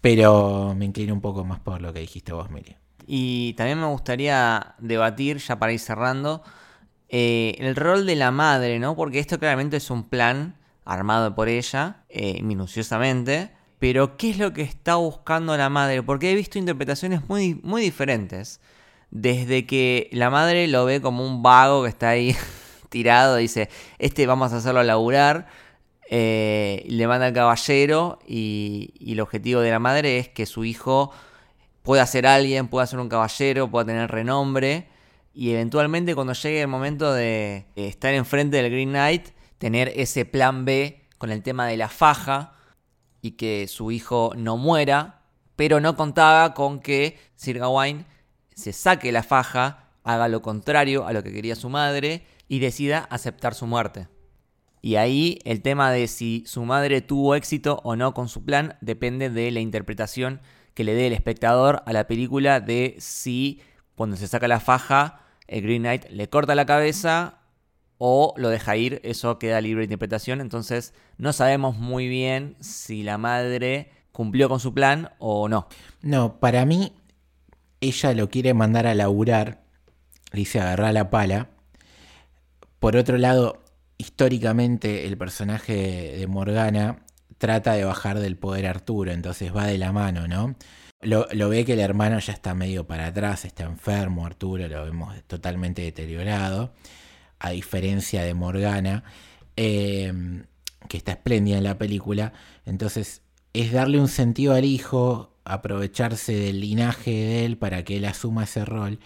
Pero 0.00 0.74
me 0.76 0.84
inclino 0.86 1.12
un 1.12 1.20
poco 1.20 1.44
más 1.44 1.60
por 1.60 1.82
lo 1.82 1.92
que 1.92 2.00
dijiste 2.00 2.32
vos, 2.32 2.50
Miri. 2.50 2.79
Y 3.12 3.54
también 3.54 3.80
me 3.80 3.86
gustaría 3.86 4.76
debatir, 4.78 5.38
ya 5.38 5.58
para 5.58 5.72
ir 5.72 5.80
cerrando, 5.80 6.44
eh, 7.08 7.56
el 7.58 7.74
rol 7.74 8.06
de 8.06 8.14
la 8.14 8.30
madre, 8.30 8.78
¿no? 8.78 8.94
Porque 8.94 9.18
esto 9.18 9.40
claramente 9.40 9.78
es 9.78 9.90
un 9.90 10.04
plan 10.08 10.54
armado 10.84 11.34
por 11.34 11.48
ella, 11.48 12.04
eh, 12.08 12.40
minuciosamente. 12.44 13.50
Pero, 13.80 14.16
¿qué 14.16 14.30
es 14.30 14.38
lo 14.38 14.52
que 14.52 14.62
está 14.62 14.94
buscando 14.94 15.56
la 15.56 15.68
madre? 15.68 16.04
Porque 16.04 16.30
he 16.30 16.36
visto 16.36 16.56
interpretaciones 16.56 17.28
muy, 17.28 17.58
muy 17.64 17.82
diferentes. 17.82 18.60
Desde 19.10 19.66
que 19.66 20.08
la 20.12 20.30
madre 20.30 20.68
lo 20.68 20.84
ve 20.84 21.00
como 21.00 21.26
un 21.26 21.42
vago 21.42 21.82
que 21.82 21.88
está 21.88 22.10
ahí 22.10 22.36
tirado, 22.90 23.34
dice, 23.34 23.70
este 23.98 24.24
vamos 24.28 24.52
a 24.52 24.58
hacerlo 24.58 24.84
laburar, 24.84 25.48
eh, 26.10 26.84
le 26.86 27.08
manda 27.08 27.26
al 27.26 27.32
caballero 27.32 28.20
y, 28.24 28.94
y 29.00 29.14
el 29.14 29.20
objetivo 29.20 29.62
de 29.62 29.70
la 29.72 29.80
madre 29.80 30.18
es 30.20 30.28
que 30.28 30.46
su 30.46 30.64
hijo 30.64 31.10
pueda 31.82 32.06
ser 32.06 32.26
alguien, 32.26 32.68
pueda 32.68 32.86
ser 32.86 32.98
un 32.98 33.08
caballero, 33.08 33.70
pueda 33.70 33.86
tener 33.86 34.10
renombre 34.10 34.88
y 35.32 35.50
eventualmente 35.50 36.14
cuando 36.14 36.32
llegue 36.32 36.62
el 36.62 36.68
momento 36.68 37.12
de 37.12 37.66
estar 37.76 38.12
enfrente 38.14 38.56
del 38.56 38.70
Green 38.70 38.90
Knight, 38.90 39.28
tener 39.58 39.92
ese 39.94 40.24
plan 40.24 40.64
B 40.64 41.08
con 41.18 41.30
el 41.30 41.42
tema 41.42 41.66
de 41.66 41.76
la 41.76 41.88
faja 41.88 42.54
y 43.22 43.32
que 43.32 43.68
su 43.68 43.90
hijo 43.90 44.32
no 44.36 44.56
muera, 44.56 45.22
pero 45.56 45.80
no 45.80 45.96
contaba 45.96 46.54
con 46.54 46.80
que 46.80 47.18
Sir 47.36 47.58
Gawain 47.58 48.06
se 48.54 48.72
saque 48.72 49.12
la 49.12 49.22
faja, 49.22 49.90
haga 50.02 50.28
lo 50.28 50.42
contrario 50.42 51.06
a 51.06 51.12
lo 51.12 51.22
que 51.22 51.32
quería 51.32 51.54
su 51.54 51.68
madre 51.68 52.26
y 52.48 52.58
decida 52.58 53.06
aceptar 53.10 53.54
su 53.54 53.66
muerte. 53.66 54.08
Y 54.82 54.96
ahí 54.96 55.38
el 55.44 55.60
tema 55.60 55.92
de 55.92 56.08
si 56.08 56.42
su 56.46 56.64
madre 56.64 57.02
tuvo 57.02 57.34
éxito 57.34 57.80
o 57.84 57.96
no 57.96 58.14
con 58.14 58.28
su 58.28 58.44
plan 58.44 58.78
depende 58.80 59.28
de 59.28 59.50
la 59.50 59.60
interpretación 59.60 60.40
que 60.74 60.84
le 60.84 60.94
dé 60.94 61.06
el 61.06 61.12
espectador 61.12 61.82
a 61.86 61.92
la 61.92 62.06
película 62.06 62.60
de 62.60 62.96
si 62.98 63.60
cuando 63.94 64.16
se 64.16 64.26
saca 64.28 64.48
la 64.48 64.60
faja 64.60 65.20
el 65.46 65.62
Green 65.62 65.82
Knight 65.82 66.06
le 66.10 66.28
corta 66.28 66.54
la 66.54 66.64
cabeza 66.64 67.38
o 67.98 68.32
lo 68.38 68.48
deja 68.48 68.76
ir, 68.76 69.00
eso 69.04 69.38
queda 69.38 69.60
libre 69.60 69.80
de 69.80 69.84
interpretación, 69.86 70.40
entonces 70.40 70.94
no 71.18 71.34
sabemos 71.34 71.76
muy 71.76 72.08
bien 72.08 72.56
si 72.60 73.02
la 73.02 73.18
madre 73.18 73.90
cumplió 74.12 74.48
con 74.48 74.58
su 74.58 74.72
plan 74.72 75.10
o 75.18 75.48
no. 75.48 75.68
No, 76.00 76.40
para 76.40 76.64
mí 76.64 76.92
ella 77.80 78.14
lo 78.14 78.30
quiere 78.30 78.54
mandar 78.54 78.86
a 78.86 78.94
laburar, 78.94 79.60
le 80.32 80.38
dice 80.38 80.60
agarrar 80.60 80.94
la 80.94 81.10
pala. 81.10 81.50
Por 82.78 82.96
otro 82.96 83.18
lado, 83.18 83.62
históricamente 83.98 85.06
el 85.06 85.18
personaje 85.18 86.16
de 86.16 86.26
Morgana 86.26 87.04
trata 87.40 87.72
de 87.72 87.84
bajar 87.84 88.20
del 88.20 88.36
poder 88.36 88.66
Arturo, 88.66 89.12
entonces 89.12 89.56
va 89.56 89.64
de 89.64 89.78
la 89.78 89.92
mano, 89.92 90.28
¿no? 90.28 90.56
Lo, 91.00 91.26
ve 91.48 91.64
que 91.64 91.72
el 91.72 91.80
hermano 91.80 92.18
ya 92.18 92.34
está 92.34 92.54
medio 92.54 92.86
para 92.86 93.06
atrás, 93.06 93.46
está 93.46 93.64
enfermo, 93.64 94.26
Arturo 94.26 94.68
lo 94.68 94.84
vemos 94.84 95.14
totalmente 95.26 95.80
deteriorado, 95.80 96.74
a 97.38 97.50
diferencia 97.50 98.22
de 98.22 98.34
Morgana, 98.34 99.04
em, 99.56 100.44
que 100.86 100.98
está 100.98 101.12
espléndida 101.12 101.56
en 101.56 101.64
la 101.64 101.78
película, 101.78 102.34
entonces 102.66 103.22
es 103.54 103.72
darle 103.72 103.98
un 103.98 104.08
sentido 104.08 104.52
al 104.52 104.66
hijo, 104.66 105.32
aprovecharse 105.44 106.34
del 106.34 106.60
linaje 106.60 107.10
de 107.10 107.46
él 107.46 107.56
para 107.56 107.84
que 107.84 107.96
él 107.96 108.04
asuma 108.04 108.44
ese 108.44 108.66
rol, 108.66 109.00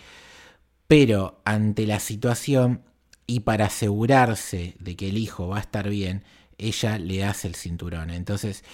pero 0.89 1.41
ante 1.45 1.87
la 1.87 2.01
situación 2.01 2.83
y 3.29 3.41
para 3.41 3.67
asegurarse 3.67 4.75
de 4.81 4.97
que 4.97 5.11
el 5.11 5.19
hijo 5.19 5.47
va 5.47 5.59
a 5.59 5.61
estar 5.61 5.89
bien, 5.89 6.25
ella 6.59 6.99
le 6.99 7.25
hace 7.25 7.49
el 7.49 7.55
cinturón. 7.55 8.11
Entonces, 8.11 8.65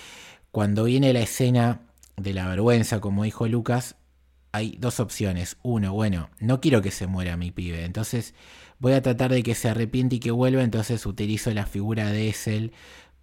cuando 0.50 0.84
viene 0.84 1.12
la 1.12 1.20
escena 1.20 1.82
de 2.16 2.34
la 2.34 2.48
vergüenza, 2.48 3.00
como 3.00 3.24
dijo 3.24 3.46
Lucas, 3.48 3.96
hay 4.52 4.76
dos 4.78 5.00
opciones. 5.00 5.56
Uno, 5.62 5.92
bueno, 5.92 6.30
no 6.40 6.60
quiero 6.60 6.82
que 6.82 6.90
se 6.90 7.06
muera 7.06 7.36
mi 7.36 7.50
pibe, 7.50 7.84
entonces 7.84 8.34
voy 8.78 8.92
a 8.94 9.02
tratar 9.02 9.30
de 9.30 9.42
que 9.42 9.54
se 9.54 9.68
arrepiente 9.68 10.16
y 10.16 10.20
que 10.20 10.30
vuelva, 10.30 10.62
entonces 10.62 11.06
utilizo 11.06 11.52
la 11.52 11.66
figura 11.66 12.10
de 12.10 12.28
Essel 12.28 12.72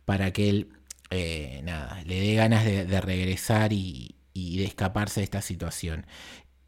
para 0.05 0.31
que 0.31 0.49
él, 0.49 0.69
eh, 1.09 1.61
nada, 1.63 2.01
le 2.05 2.19
dé 2.21 2.35
ganas 2.35 2.63
de, 2.63 3.01
regresar 3.01 3.73
y, 3.73 4.15
y, 4.33 4.57
de 4.57 4.65
escaparse 4.65 5.19
de 5.21 5.25
esta 5.25 5.41
situación. 5.41 6.05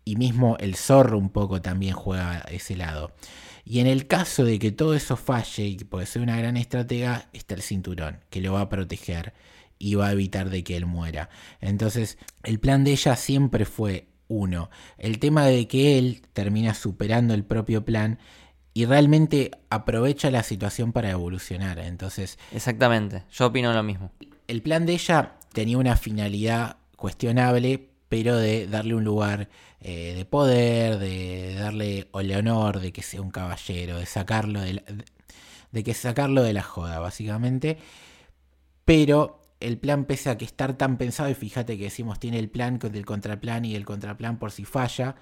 Y 0.04 0.16
mismo 0.16 0.58
el 0.60 0.76
zorro 0.76 1.18
un 1.18 1.30
poco 1.30 1.62
también 1.62 1.94
juega 1.94 2.40
ese 2.50 2.76
lado. 2.76 3.14
Y 3.70 3.82
en 3.82 3.86
el 3.86 4.08
caso 4.08 4.46
de 4.46 4.58
que 4.58 4.72
todo 4.72 4.96
eso 4.96 5.16
falle 5.16 5.64
y 5.68 5.78
puede 5.78 6.08
ser 6.08 6.24
una 6.24 6.36
gran 6.36 6.58
estratega, 6.58 7.30
está 7.34 7.54
el 7.54 7.62
cinturón, 7.62 8.18
que 8.32 8.42
lo 8.42 8.54
va 8.54 8.62
a 8.62 8.70
proteger 8.70 9.36
y 9.78 9.94
va 9.94 10.08
a 10.08 10.12
evitar 10.12 10.50
de 10.50 10.64
que 10.64 10.76
él 10.76 10.88
muera. 10.88 11.30
Entonces, 11.62 12.18
el 12.42 12.60
plan 12.60 12.84
de 12.84 12.94
ella 12.94 13.16
siempre 13.16 13.66
fue 13.66 14.08
uno. 14.28 14.72
El 14.98 15.20
tema 15.20 15.46
de 15.46 15.68
que 15.68 16.00
él 16.00 16.24
termina 16.34 16.74
superando 16.74 17.36
el 17.36 17.44
propio 17.44 17.86
plan 17.86 18.18
y 18.74 18.86
realmente 18.86 19.52
aprovecha 19.70 20.32
la 20.32 20.42
situación 20.42 20.92
para 20.92 21.12
evolucionar. 21.12 21.78
Entonces, 21.78 22.40
exactamente, 22.52 23.22
yo 23.32 23.46
opino 23.46 23.72
lo 23.72 23.84
mismo. 23.84 24.12
El 24.48 24.64
plan 24.64 24.88
de 24.88 24.94
ella 24.94 25.36
tenía 25.54 25.78
una 25.78 25.96
finalidad 25.96 26.78
cuestionable, 26.96 27.89
pero 28.10 28.36
de 28.36 28.68
darle 28.68 28.96
un 28.96 29.04
lugar 29.04 29.50
eh, 29.80 30.14
de 30.16 30.26
poder, 30.26 30.98
de 30.98 31.54
darle 31.54 32.10
el 32.14 32.36
honor 32.36 32.80
de 32.80 32.92
que 32.92 33.04
sea 33.04 33.22
un 33.22 33.32
caballero, 33.32 34.00
de 34.00 34.06
sacarlo 34.08 34.62
de, 34.62 34.74
la, 34.74 34.84
de 35.72 35.84
que 35.84 35.94
sacarlo 35.94 36.44
de 36.44 36.54
la 36.54 36.64
joda, 36.64 37.00
básicamente. 37.00 37.78
Pero 38.84 39.42
el 39.60 39.78
plan, 39.78 40.06
pese 40.06 40.32
a 40.32 40.38
que 40.38 40.46
estar 40.46 40.78
tan 40.78 40.98
pensado, 40.98 41.30
y 41.30 41.36
fíjate 41.36 41.78
que 41.78 41.86
decimos 41.86 42.20
tiene 42.20 42.40
el 42.40 42.50
plan 42.50 42.80
del 42.80 43.06
contraplan 43.06 43.66
y 43.66 43.76
el 43.76 43.86
contraplan 43.86 44.40
por 44.40 44.52
si 44.52 44.66
falla, 44.66 45.16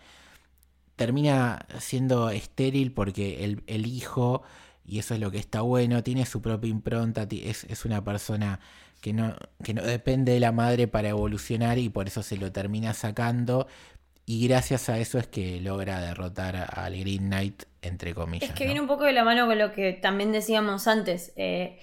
termina 0.96 1.66
siendo 1.80 2.30
estéril 2.30 2.94
porque 2.94 3.44
el, 3.68 3.86
hijo, 3.86 4.44
y 4.86 5.00
eso 5.00 5.14
es 5.14 5.20
lo 5.20 5.30
que 5.32 5.40
está 5.40 5.62
bueno, 5.62 6.04
tiene 6.04 6.26
su 6.26 6.42
propia 6.42 6.70
impronta, 6.70 7.28
es 7.30 7.86
una 7.86 8.04
persona 8.04 8.60
que 9.02 9.14
no, 9.14 9.36
que 9.64 9.74
no 9.74 9.84
depende 9.84 10.34
de 10.34 10.40
la 10.40 10.52
madre 10.52 10.88
para 10.88 11.10
evolucionar 11.10 11.78
y 11.78 11.90
por 11.90 12.08
eso 12.08 12.24
se 12.24 12.38
lo 12.38 12.52
termina 12.52 12.94
sacando, 12.94 13.68
y 14.30 14.46
gracias 14.46 14.90
a 14.90 15.00
eso 15.00 15.20
es 15.20 15.28
que 15.28 15.62
logra 15.62 16.02
derrotar 16.02 16.68
al 16.74 17.00
Green 17.00 17.28
Knight, 17.28 17.64
entre 17.82 18.14
comillas. 18.14 18.50
Es 18.50 18.56
que 18.56 18.66
viene 18.66 18.82
un 18.82 18.88
poco 18.88 19.06
de 19.06 19.14
la 19.14 19.24
mano 19.24 19.48
con 19.48 19.58
lo 19.58 19.72
que 19.72 19.94
también 19.94 20.34
decíamos 20.34 20.88
antes. 20.90 21.32
Eh, 21.38 21.80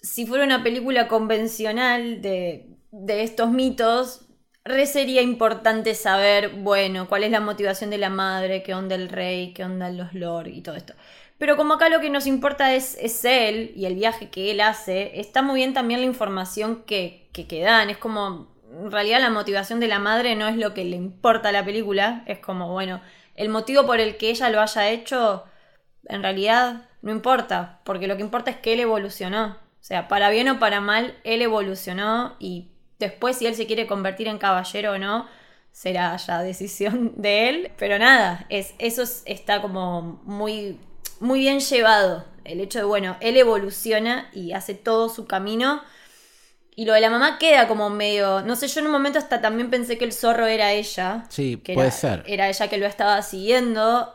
si 0.00 0.24
fuera 0.24 0.44
una 0.44 0.62
película 0.62 1.06
convencional 1.06 2.22
de, 2.22 2.70
de 2.92 3.22
estos 3.22 3.50
mitos, 3.50 4.22
re 4.64 4.86
sería 4.86 5.20
importante 5.20 5.94
saber, 5.94 6.54
bueno, 6.54 7.08
cuál 7.08 7.24
es 7.24 7.30
la 7.30 7.40
motivación 7.40 7.90
de 7.90 7.98
la 7.98 8.08
madre, 8.08 8.62
qué 8.62 8.72
onda 8.72 8.94
el 8.94 9.10
rey, 9.10 9.52
qué 9.52 9.62
onda 9.64 9.90
los 9.90 10.14
lord 10.14 10.48
y 10.48 10.62
todo 10.62 10.76
esto. 10.76 10.94
Pero 11.38 11.56
como 11.56 11.74
acá 11.74 11.88
lo 11.88 12.00
que 12.00 12.10
nos 12.10 12.26
importa 12.26 12.74
es, 12.74 12.96
es 13.00 13.24
él 13.24 13.72
y 13.76 13.84
el 13.86 13.94
viaje 13.94 14.30
que 14.30 14.50
él 14.50 14.60
hace, 14.60 15.20
está 15.20 15.42
muy 15.42 15.56
bien 15.56 15.74
también 15.74 16.00
la 16.00 16.06
información 16.06 16.82
que, 16.86 17.28
que, 17.32 17.46
que 17.46 17.60
dan. 17.62 17.90
Es 17.90 17.98
como, 17.98 18.48
en 18.72 18.90
realidad 18.90 19.20
la 19.20 19.30
motivación 19.30 19.80
de 19.80 19.88
la 19.88 19.98
madre 19.98 20.34
no 20.34 20.48
es 20.48 20.56
lo 20.56 20.72
que 20.74 20.84
le 20.84 20.96
importa 20.96 21.50
a 21.50 21.52
la 21.52 21.64
película, 21.64 22.22
es 22.26 22.38
como, 22.38 22.72
bueno, 22.72 23.00
el 23.34 23.48
motivo 23.50 23.84
por 23.86 24.00
el 24.00 24.16
que 24.16 24.30
ella 24.30 24.48
lo 24.50 24.60
haya 24.60 24.88
hecho, 24.88 25.44
en 26.08 26.22
realidad 26.22 26.88
no 27.02 27.12
importa, 27.12 27.80
porque 27.84 28.06
lo 28.06 28.16
que 28.16 28.22
importa 28.22 28.50
es 28.50 28.56
que 28.56 28.72
él 28.72 28.80
evolucionó. 28.80 29.58
O 29.80 29.84
sea, 29.86 30.08
para 30.08 30.30
bien 30.30 30.48
o 30.48 30.58
para 30.58 30.80
mal, 30.80 31.14
él 31.22 31.42
evolucionó 31.42 32.34
y 32.40 32.72
después 32.98 33.36
si 33.36 33.46
él 33.46 33.54
se 33.54 33.66
quiere 33.66 33.86
convertir 33.86 34.26
en 34.26 34.38
caballero 34.38 34.92
o 34.92 34.98
no, 34.98 35.26
será 35.70 36.16
ya 36.16 36.42
decisión 36.42 37.12
de 37.16 37.48
él. 37.48 37.72
Pero 37.78 37.98
nada, 37.98 38.46
es, 38.48 38.74
eso 38.78 39.04
está 39.26 39.62
como 39.62 40.20
muy, 40.24 40.80
muy 41.20 41.40
bien 41.40 41.60
llevado. 41.60 42.24
El 42.44 42.60
hecho 42.60 42.78
de, 42.78 42.84
bueno, 42.84 43.16
él 43.20 43.36
evoluciona 43.36 44.30
y 44.32 44.52
hace 44.52 44.74
todo 44.74 45.08
su 45.08 45.26
camino 45.26 45.82
y 46.78 46.84
lo 46.84 46.92
de 46.92 47.00
la 47.00 47.08
mamá 47.08 47.38
queda 47.38 47.66
como 47.66 47.88
medio. 47.88 48.42
No 48.42 48.54
sé, 48.54 48.68
yo 48.68 48.80
en 48.80 48.86
un 48.86 48.92
momento 48.92 49.18
hasta 49.18 49.40
también 49.40 49.70
pensé 49.70 49.96
que 49.96 50.04
el 50.04 50.12
zorro 50.12 50.46
era 50.46 50.72
ella. 50.72 51.24
Sí, 51.30 51.56
que 51.64 51.72
puede 51.72 51.88
era, 51.88 51.96
ser. 51.96 52.24
Era 52.26 52.48
ella 52.50 52.68
que 52.68 52.76
lo 52.76 52.86
estaba 52.86 53.22
siguiendo. 53.22 54.12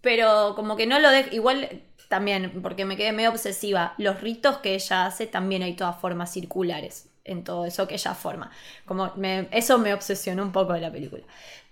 Pero 0.00 0.54
como 0.56 0.76
que 0.76 0.88
no 0.88 0.98
lo 0.98 1.08
deja. 1.10 1.32
Igual 1.32 1.82
también, 2.08 2.60
porque 2.62 2.84
me 2.84 2.96
quedé 2.96 3.12
medio 3.12 3.30
obsesiva. 3.30 3.94
Los 3.96 4.20
ritos 4.20 4.58
que 4.58 4.74
ella 4.74 5.06
hace 5.06 5.28
también 5.28 5.62
hay 5.62 5.74
todas 5.74 5.96
formas 6.00 6.32
circulares 6.32 7.10
en 7.22 7.44
todo 7.44 7.64
eso 7.64 7.86
que 7.86 7.94
ella 7.94 8.14
forma. 8.14 8.50
Como 8.86 9.12
me, 9.14 9.48
eso 9.52 9.78
me 9.78 9.94
obsesionó 9.94 10.42
un 10.42 10.50
poco 10.50 10.72
de 10.72 10.80
la 10.80 10.90
película. 10.90 11.22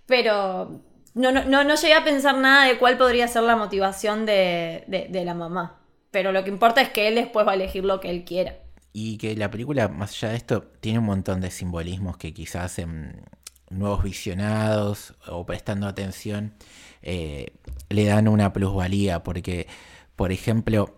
Pero 0.07 0.83
No, 1.15 1.31
no, 1.31 1.45
no, 1.45 1.75
llegué 1.75 1.95
a 1.95 2.05
pensar 2.05 2.37
nada 2.39 2.67
de 2.67 2.79
cuál 2.79 2.97
podría 2.97 3.29
ser 3.29 3.43
la 3.43 3.57
motivación 3.57 4.25
de 4.27 5.23
la 5.25 5.35
mamá. 5.35 5.83
Pero 6.13 6.31
lo 6.31 6.45
que 6.45 6.51
importa 6.51 6.83
es 6.83 6.91
que 6.91 7.09
él 7.09 7.17
después 7.17 7.45
va 7.45 7.53
a 7.53 7.55
elegir 7.55 7.85
lo 7.85 7.99
que 7.99 8.11
él 8.11 8.25
quiera. 8.25 8.57
Y 8.93 9.17
que 9.17 9.35
la 9.35 9.51
película, 9.51 9.89
más 9.89 10.13
allá 10.13 10.33
de 10.33 10.37
esto, 10.37 10.63
tiene 10.81 10.99
un 10.99 11.07
montón 11.07 11.41
de 11.41 11.51
simbolismos 11.51 12.19
que 12.19 12.35
quizás 12.35 12.79
en 12.79 13.25
nuevos 13.71 14.05
visionados 14.05 15.15
o 15.27 15.47
prestando 15.47 15.87
atención 15.87 16.53
eh, 17.01 17.55
le 17.89 18.05
dan 18.05 18.29
una 18.29 18.53
plusvalía. 18.53 19.23
Porque, 19.23 19.67
por 20.15 20.33
ejemplo, 20.33 20.95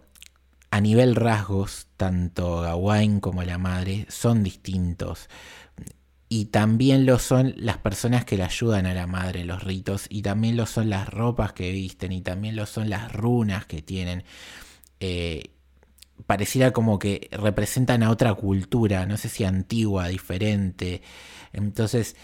a 0.72 0.80
nivel 0.80 1.14
rasgos, 1.14 1.86
tanto 1.96 2.62
Gawain 2.62 3.20
como 3.20 3.44
la 3.44 3.56
madre 3.56 4.06
son 4.08 4.42
distintos. 4.42 5.28
Y 6.28 6.46
también 6.46 7.06
lo 7.06 7.18
son 7.18 7.54
las 7.56 7.78
personas 7.78 8.24
que 8.24 8.36
le 8.36 8.44
ayudan 8.44 8.86
a 8.86 8.94
la 8.94 9.06
madre 9.06 9.44
los 9.44 9.62
ritos. 9.62 10.06
Y 10.08 10.22
también 10.22 10.56
lo 10.56 10.66
son 10.66 10.90
las 10.90 11.08
ropas 11.08 11.52
que 11.52 11.70
visten. 11.72 12.12
Y 12.12 12.22
también 12.22 12.56
lo 12.56 12.66
son 12.66 12.90
las 12.90 13.12
runas 13.12 13.66
que 13.66 13.82
tienen. 13.82 14.24
Eh, 15.00 15.50
pareciera 16.26 16.72
como 16.72 16.98
que 16.98 17.28
representan 17.32 18.02
a 18.02 18.10
otra 18.10 18.34
cultura, 18.34 19.06
no 19.06 19.16
sé 19.16 19.28
si 19.28 19.44
antigua, 19.44 20.08
diferente. 20.08 21.02
Entonces, 21.52 22.16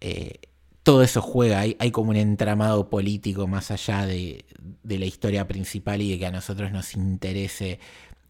eh, 0.00 0.40
todo 0.82 1.02
eso 1.02 1.20
juega, 1.20 1.60
hay, 1.60 1.76
hay 1.80 1.90
como 1.90 2.10
un 2.10 2.16
entramado 2.16 2.88
político 2.88 3.46
más 3.46 3.70
allá 3.70 4.06
de, 4.06 4.44
de 4.82 4.98
la 4.98 5.06
historia 5.06 5.46
principal 5.48 6.00
y 6.00 6.12
de 6.12 6.18
que 6.18 6.26
a 6.26 6.30
nosotros 6.30 6.72
nos 6.72 6.94
interese 6.94 7.78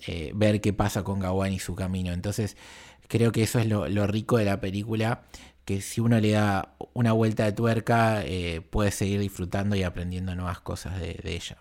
eh, 0.07 0.31
ver 0.35 0.61
qué 0.61 0.73
pasa 0.73 1.03
con 1.03 1.19
Gawain 1.21 1.53
y 1.53 1.59
su 1.59 1.75
camino. 1.75 2.13
Entonces, 2.13 2.57
creo 3.09 3.33
que 3.33 3.43
eso 3.43 3.59
es 3.59 3.67
lo, 3.67 3.89
lo 3.89 4.07
rico 4.07 4.39
de 4.39 4.45
la 4.45 4.61
película, 4.61 5.23
que 5.65 5.81
si 5.81 6.01
uno 6.01 6.19
le 6.21 6.31
da 6.31 6.77
una 6.95 7.13
vuelta 7.13 7.45
de 7.45 7.53
tuerca, 7.53 8.23
eh, 8.25 8.61
puede 8.61 8.91
seguir 8.91 9.21
disfrutando 9.21 9.77
y 9.77 9.83
aprendiendo 9.83 10.35
nuevas 10.35 10.61
cosas 10.61 10.99
de, 11.01 11.15
de 11.23 11.35
ella. 11.35 11.57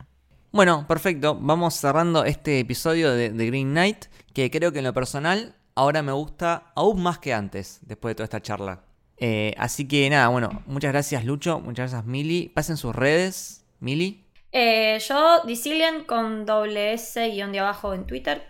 Bueno, 0.52 0.86
perfecto. 0.88 1.38
Vamos 1.40 1.74
cerrando 1.76 2.24
este 2.24 2.60
episodio 2.60 3.12
de, 3.12 3.32
de 3.32 3.46
Green 3.48 3.72
Knight, 3.72 4.06
que 4.34 4.50
creo 4.50 4.72
que 4.72 4.80
en 4.80 4.86
lo 4.86 4.94
personal 4.94 5.56
ahora 5.76 6.02
me 6.02 6.12
gusta 6.12 6.72
aún 6.76 7.04
más 7.04 7.20
que 7.20 7.34
antes, 7.34 7.80
después 7.82 8.12
de 8.12 8.16
toda 8.16 8.26
esta 8.26 8.42
charla. 8.42 8.84
Eh, 9.18 9.54
así 9.58 9.88
que 9.88 10.10
nada, 10.10 10.28
bueno, 10.28 10.64
muchas 10.68 10.92
gracias 10.92 11.26
Lucho, 11.26 11.60
muchas 11.60 11.92
gracias 11.92 12.06
Mili. 12.06 12.50
Pasen 12.50 12.78
sus 12.78 12.96
redes, 12.96 13.66
Mili. 13.80 14.26
Eh, 14.52 15.00
yo, 15.08 15.42
Dicilian 15.46 16.06
con 16.06 16.46
doble 16.46 16.94
S 16.94 17.30
guion 17.30 17.52
de 17.52 17.60
abajo 17.60 17.94
en 17.94 18.06
Twitter. 18.06 18.44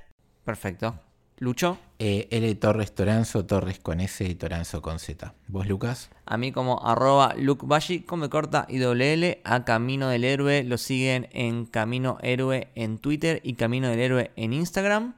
Perfecto. 0.43 0.99
Lucho, 1.39 1.77
Eh, 1.99 2.27
L 2.31 2.55
Torres 2.55 2.93
Toranzo, 2.93 3.45
Torres 3.45 3.79
con 3.79 3.99
S 4.01 4.23
y 4.23 4.35
Toranzo 4.35 4.81
con 4.81 4.99
Z. 4.99 5.33
¿Vos, 5.47 5.67
Lucas? 5.67 6.09
a 6.25 6.37
mí 6.37 6.51
como 6.51 6.85
arroba 6.85 7.33
lukebashi, 7.37 8.01
come 8.01 8.29
corta 8.29 8.65
y 8.69 8.77
doble 8.79 9.13
L, 9.13 9.41
a 9.43 9.63
Camino 9.63 10.09
del 10.09 10.23
Héroe, 10.23 10.63
lo 10.63 10.77
siguen 10.77 11.27
en 11.31 11.65
Camino 11.65 12.17
Héroe 12.21 12.69
en 12.75 12.97
Twitter 12.97 13.39
y 13.43 13.53
Camino 13.53 13.87
del 13.87 13.99
Héroe 13.99 14.31
en 14.35 14.53
Instagram. 14.53 15.15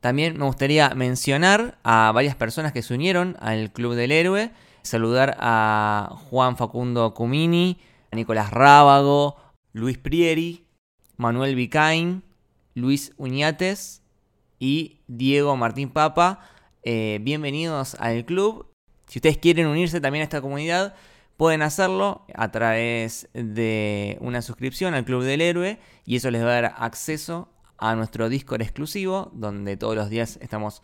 También 0.00 0.36
me 0.36 0.44
gustaría 0.44 0.90
mencionar 0.90 1.78
a 1.84 2.10
varias 2.12 2.36
personas 2.36 2.72
que 2.72 2.82
se 2.82 2.92
unieron 2.94 3.36
al 3.40 3.72
Club 3.72 3.94
del 3.94 4.12
Héroe. 4.12 4.50
Saludar 4.82 5.36
a 5.40 6.14
Juan 6.28 6.58
Facundo 6.58 7.14
Cumini, 7.14 7.78
a 8.12 8.16
Nicolás 8.16 8.50
Rábago, 8.50 9.36
Luis 9.72 9.96
Prieri, 9.96 10.66
Manuel 11.16 11.54
Vicain, 11.54 12.22
Luis 12.74 13.12
Uñates 13.16 14.02
y 14.64 15.02
Diego 15.08 15.58
Martín 15.58 15.90
Papa. 15.90 16.40
Eh, 16.84 17.18
bienvenidos 17.20 17.96
al 18.00 18.24
club. 18.24 18.66
Si 19.08 19.18
ustedes 19.18 19.36
quieren 19.36 19.66
unirse 19.66 20.00
también 20.00 20.22
a 20.22 20.24
esta 20.24 20.40
comunidad, 20.40 20.94
pueden 21.36 21.60
hacerlo 21.60 22.24
a 22.34 22.50
través 22.50 23.28
de 23.34 24.16
una 24.22 24.40
suscripción 24.40 24.94
al 24.94 25.04
Club 25.04 25.22
del 25.22 25.42
Héroe 25.42 25.78
y 26.06 26.16
eso 26.16 26.30
les 26.30 26.42
va 26.42 26.46
a 26.46 26.60
dar 26.62 26.74
acceso 26.78 27.50
a 27.76 27.94
nuestro 27.94 28.30
Discord 28.30 28.62
exclusivo, 28.62 29.30
donde 29.34 29.76
todos 29.76 29.96
los 29.96 30.08
días 30.08 30.38
estamos 30.40 30.80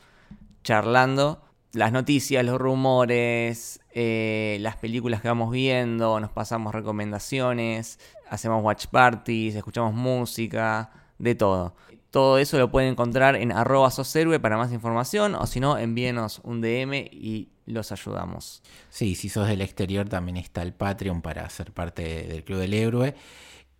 charlando 0.62 1.42
las 1.72 1.90
noticias, 1.90 2.44
los 2.44 2.60
rumores, 2.60 3.80
eh, 3.92 4.58
las 4.60 4.76
películas 4.76 5.22
que 5.22 5.28
vamos 5.28 5.50
viendo, 5.50 6.20
nos 6.20 6.32
pasamos 6.32 6.74
recomendaciones, 6.74 7.98
hacemos 8.28 8.62
watch 8.62 8.88
parties, 8.88 9.54
escuchamos 9.54 9.94
música, 9.94 10.90
de 11.20 11.34
todo. 11.34 11.74
Todo 12.10 12.38
eso 12.38 12.58
lo 12.58 12.70
pueden 12.70 12.90
encontrar 12.90 13.36
en 13.36 13.52
arroba 13.52 13.90
soshéroe 13.90 14.40
para 14.40 14.56
más 14.56 14.72
información 14.72 15.34
o 15.34 15.46
si 15.46 15.60
no, 15.60 15.78
envíenos 15.78 16.40
un 16.42 16.60
DM 16.60 16.94
y 16.94 17.50
los 17.66 17.92
ayudamos. 17.92 18.62
Sí, 18.88 19.14
si 19.14 19.28
sos 19.28 19.46
del 19.46 19.60
exterior 19.60 20.08
también 20.08 20.36
está 20.36 20.62
el 20.62 20.72
Patreon 20.72 21.22
para 21.22 21.48
ser 21.50 21.72
parte 21.72 22.26
del 22.26 22.44
Club 22.44 22.58
del 22.58 22.74
Héroe. 22.74 23.14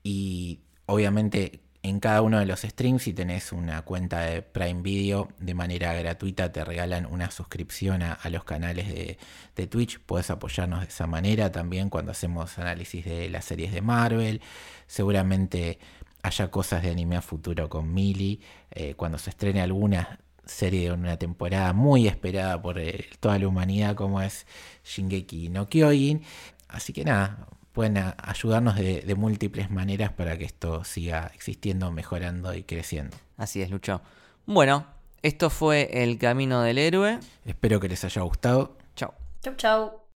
Y 0.02 0.60
obviamente 0.86 1.60
en 1.82 1.98
cada 1.98 2.20
uno 2.20 2.38
de 2.38 2.44
los 2.44 2.60
streams, 2.60 3.02
si 3.04 3.14
tenés 3.14 3.52
una 3.52 3.82
cuenta 3.82 4.20
de 4.20 4.42
Prime 4.42 4.82
Video 4.82 5.28
de 5.38 5.54
manera 5.54 5.94
gratuita, 5.94 6.52
te 6.52 6.62
regalan 6.62 7.06
una 7.06 7.30
suscripción 7.30 8.02
a, 8.02 8.12
a 8.12 8.28
los 8.28 8.44
canales 8.44 8.88
de, 8.88 9.18
de 9.56 9.66
Twitch. 9.66 9.98
Puedes 10.00 10.30
apoyarnos 10.30 10.80
de 10.80 10.86
esa 10.86 11.06
manera 11.06 11.50
también 11.50 11.88
cuando 11.88 12.12
hacemos 12.12 12.58
análisis 12.58 13.04
de 13.06 13.30
las 13.30 13.46
series 13.46 13.72
de 13.72 13.80
Marvel. 13.80 14.42
Seguramente 14.86 15.78
haya 16.22 16.50
cosas 16.50 16.82
de 16.82 16.90
anime 16.90 17.16
a 17.16 17.22
futuro 17.22 17.68
con 17.68 17.92
Mili. 17.92 18.40
eh, 18.70 18.94
cuando 18.94 19.18
se 19.18 19.30
estrene 19.30 19.60
alguna 19.62 20.18
serie 20.44 20.82
de 20.86 20.92
una 20.92 21.16
temporada 21.16 21.72
muy 21.72 22.08
esperada 22.08 22.60
por 22.60 22.78
eh, 22.78 23.06
toda 23.20 23.38
la 23.38 23.46
humanidad 23.48 23.94
como 23.94 24.20
es 24.20 24.46
Shingeki 24.84 25.48
no 25.48 25.68
Kyojin. 25.68 26.22
Así 26.68 26.92
que 26.92 27.04
nada, 27.04 27.46
pueden 27.72 27.98
a- 27.98 28.16
ayudarnos 28.18 28.76
de, 28.76 29.02
de 29.02 29.14
múltiples 29.14 29.70
maneras 29.70 30.12
para 30.12 30.36
que 30.38 30.44
esto 30.44 30.82
siga 30.84 31.30
existiendo, 31.34 31.90
mejorando 31.92 32.52
y 32.54 32.62
creciendo. 32.64 33.16
Así 33.36 33.62
es, 33.62 33.70
Lucho. 33.70 34.00
Bueno, 34.46 34.86
esto 35.22 35.50
fue 35.50 36.02
El 36.02 36.18
Camino 36.18 36.62
del 36.62 36.78
Héroe. 36.78 37.20
Espero 37.44 37.78
que 37.80 37.88
les 37.88 38.04
haya 38.04 38.22
gustado. 38.22 38.76
Chao. 38.96 39.14
Chau, 39.42 39.54
chau. 39.56 39.99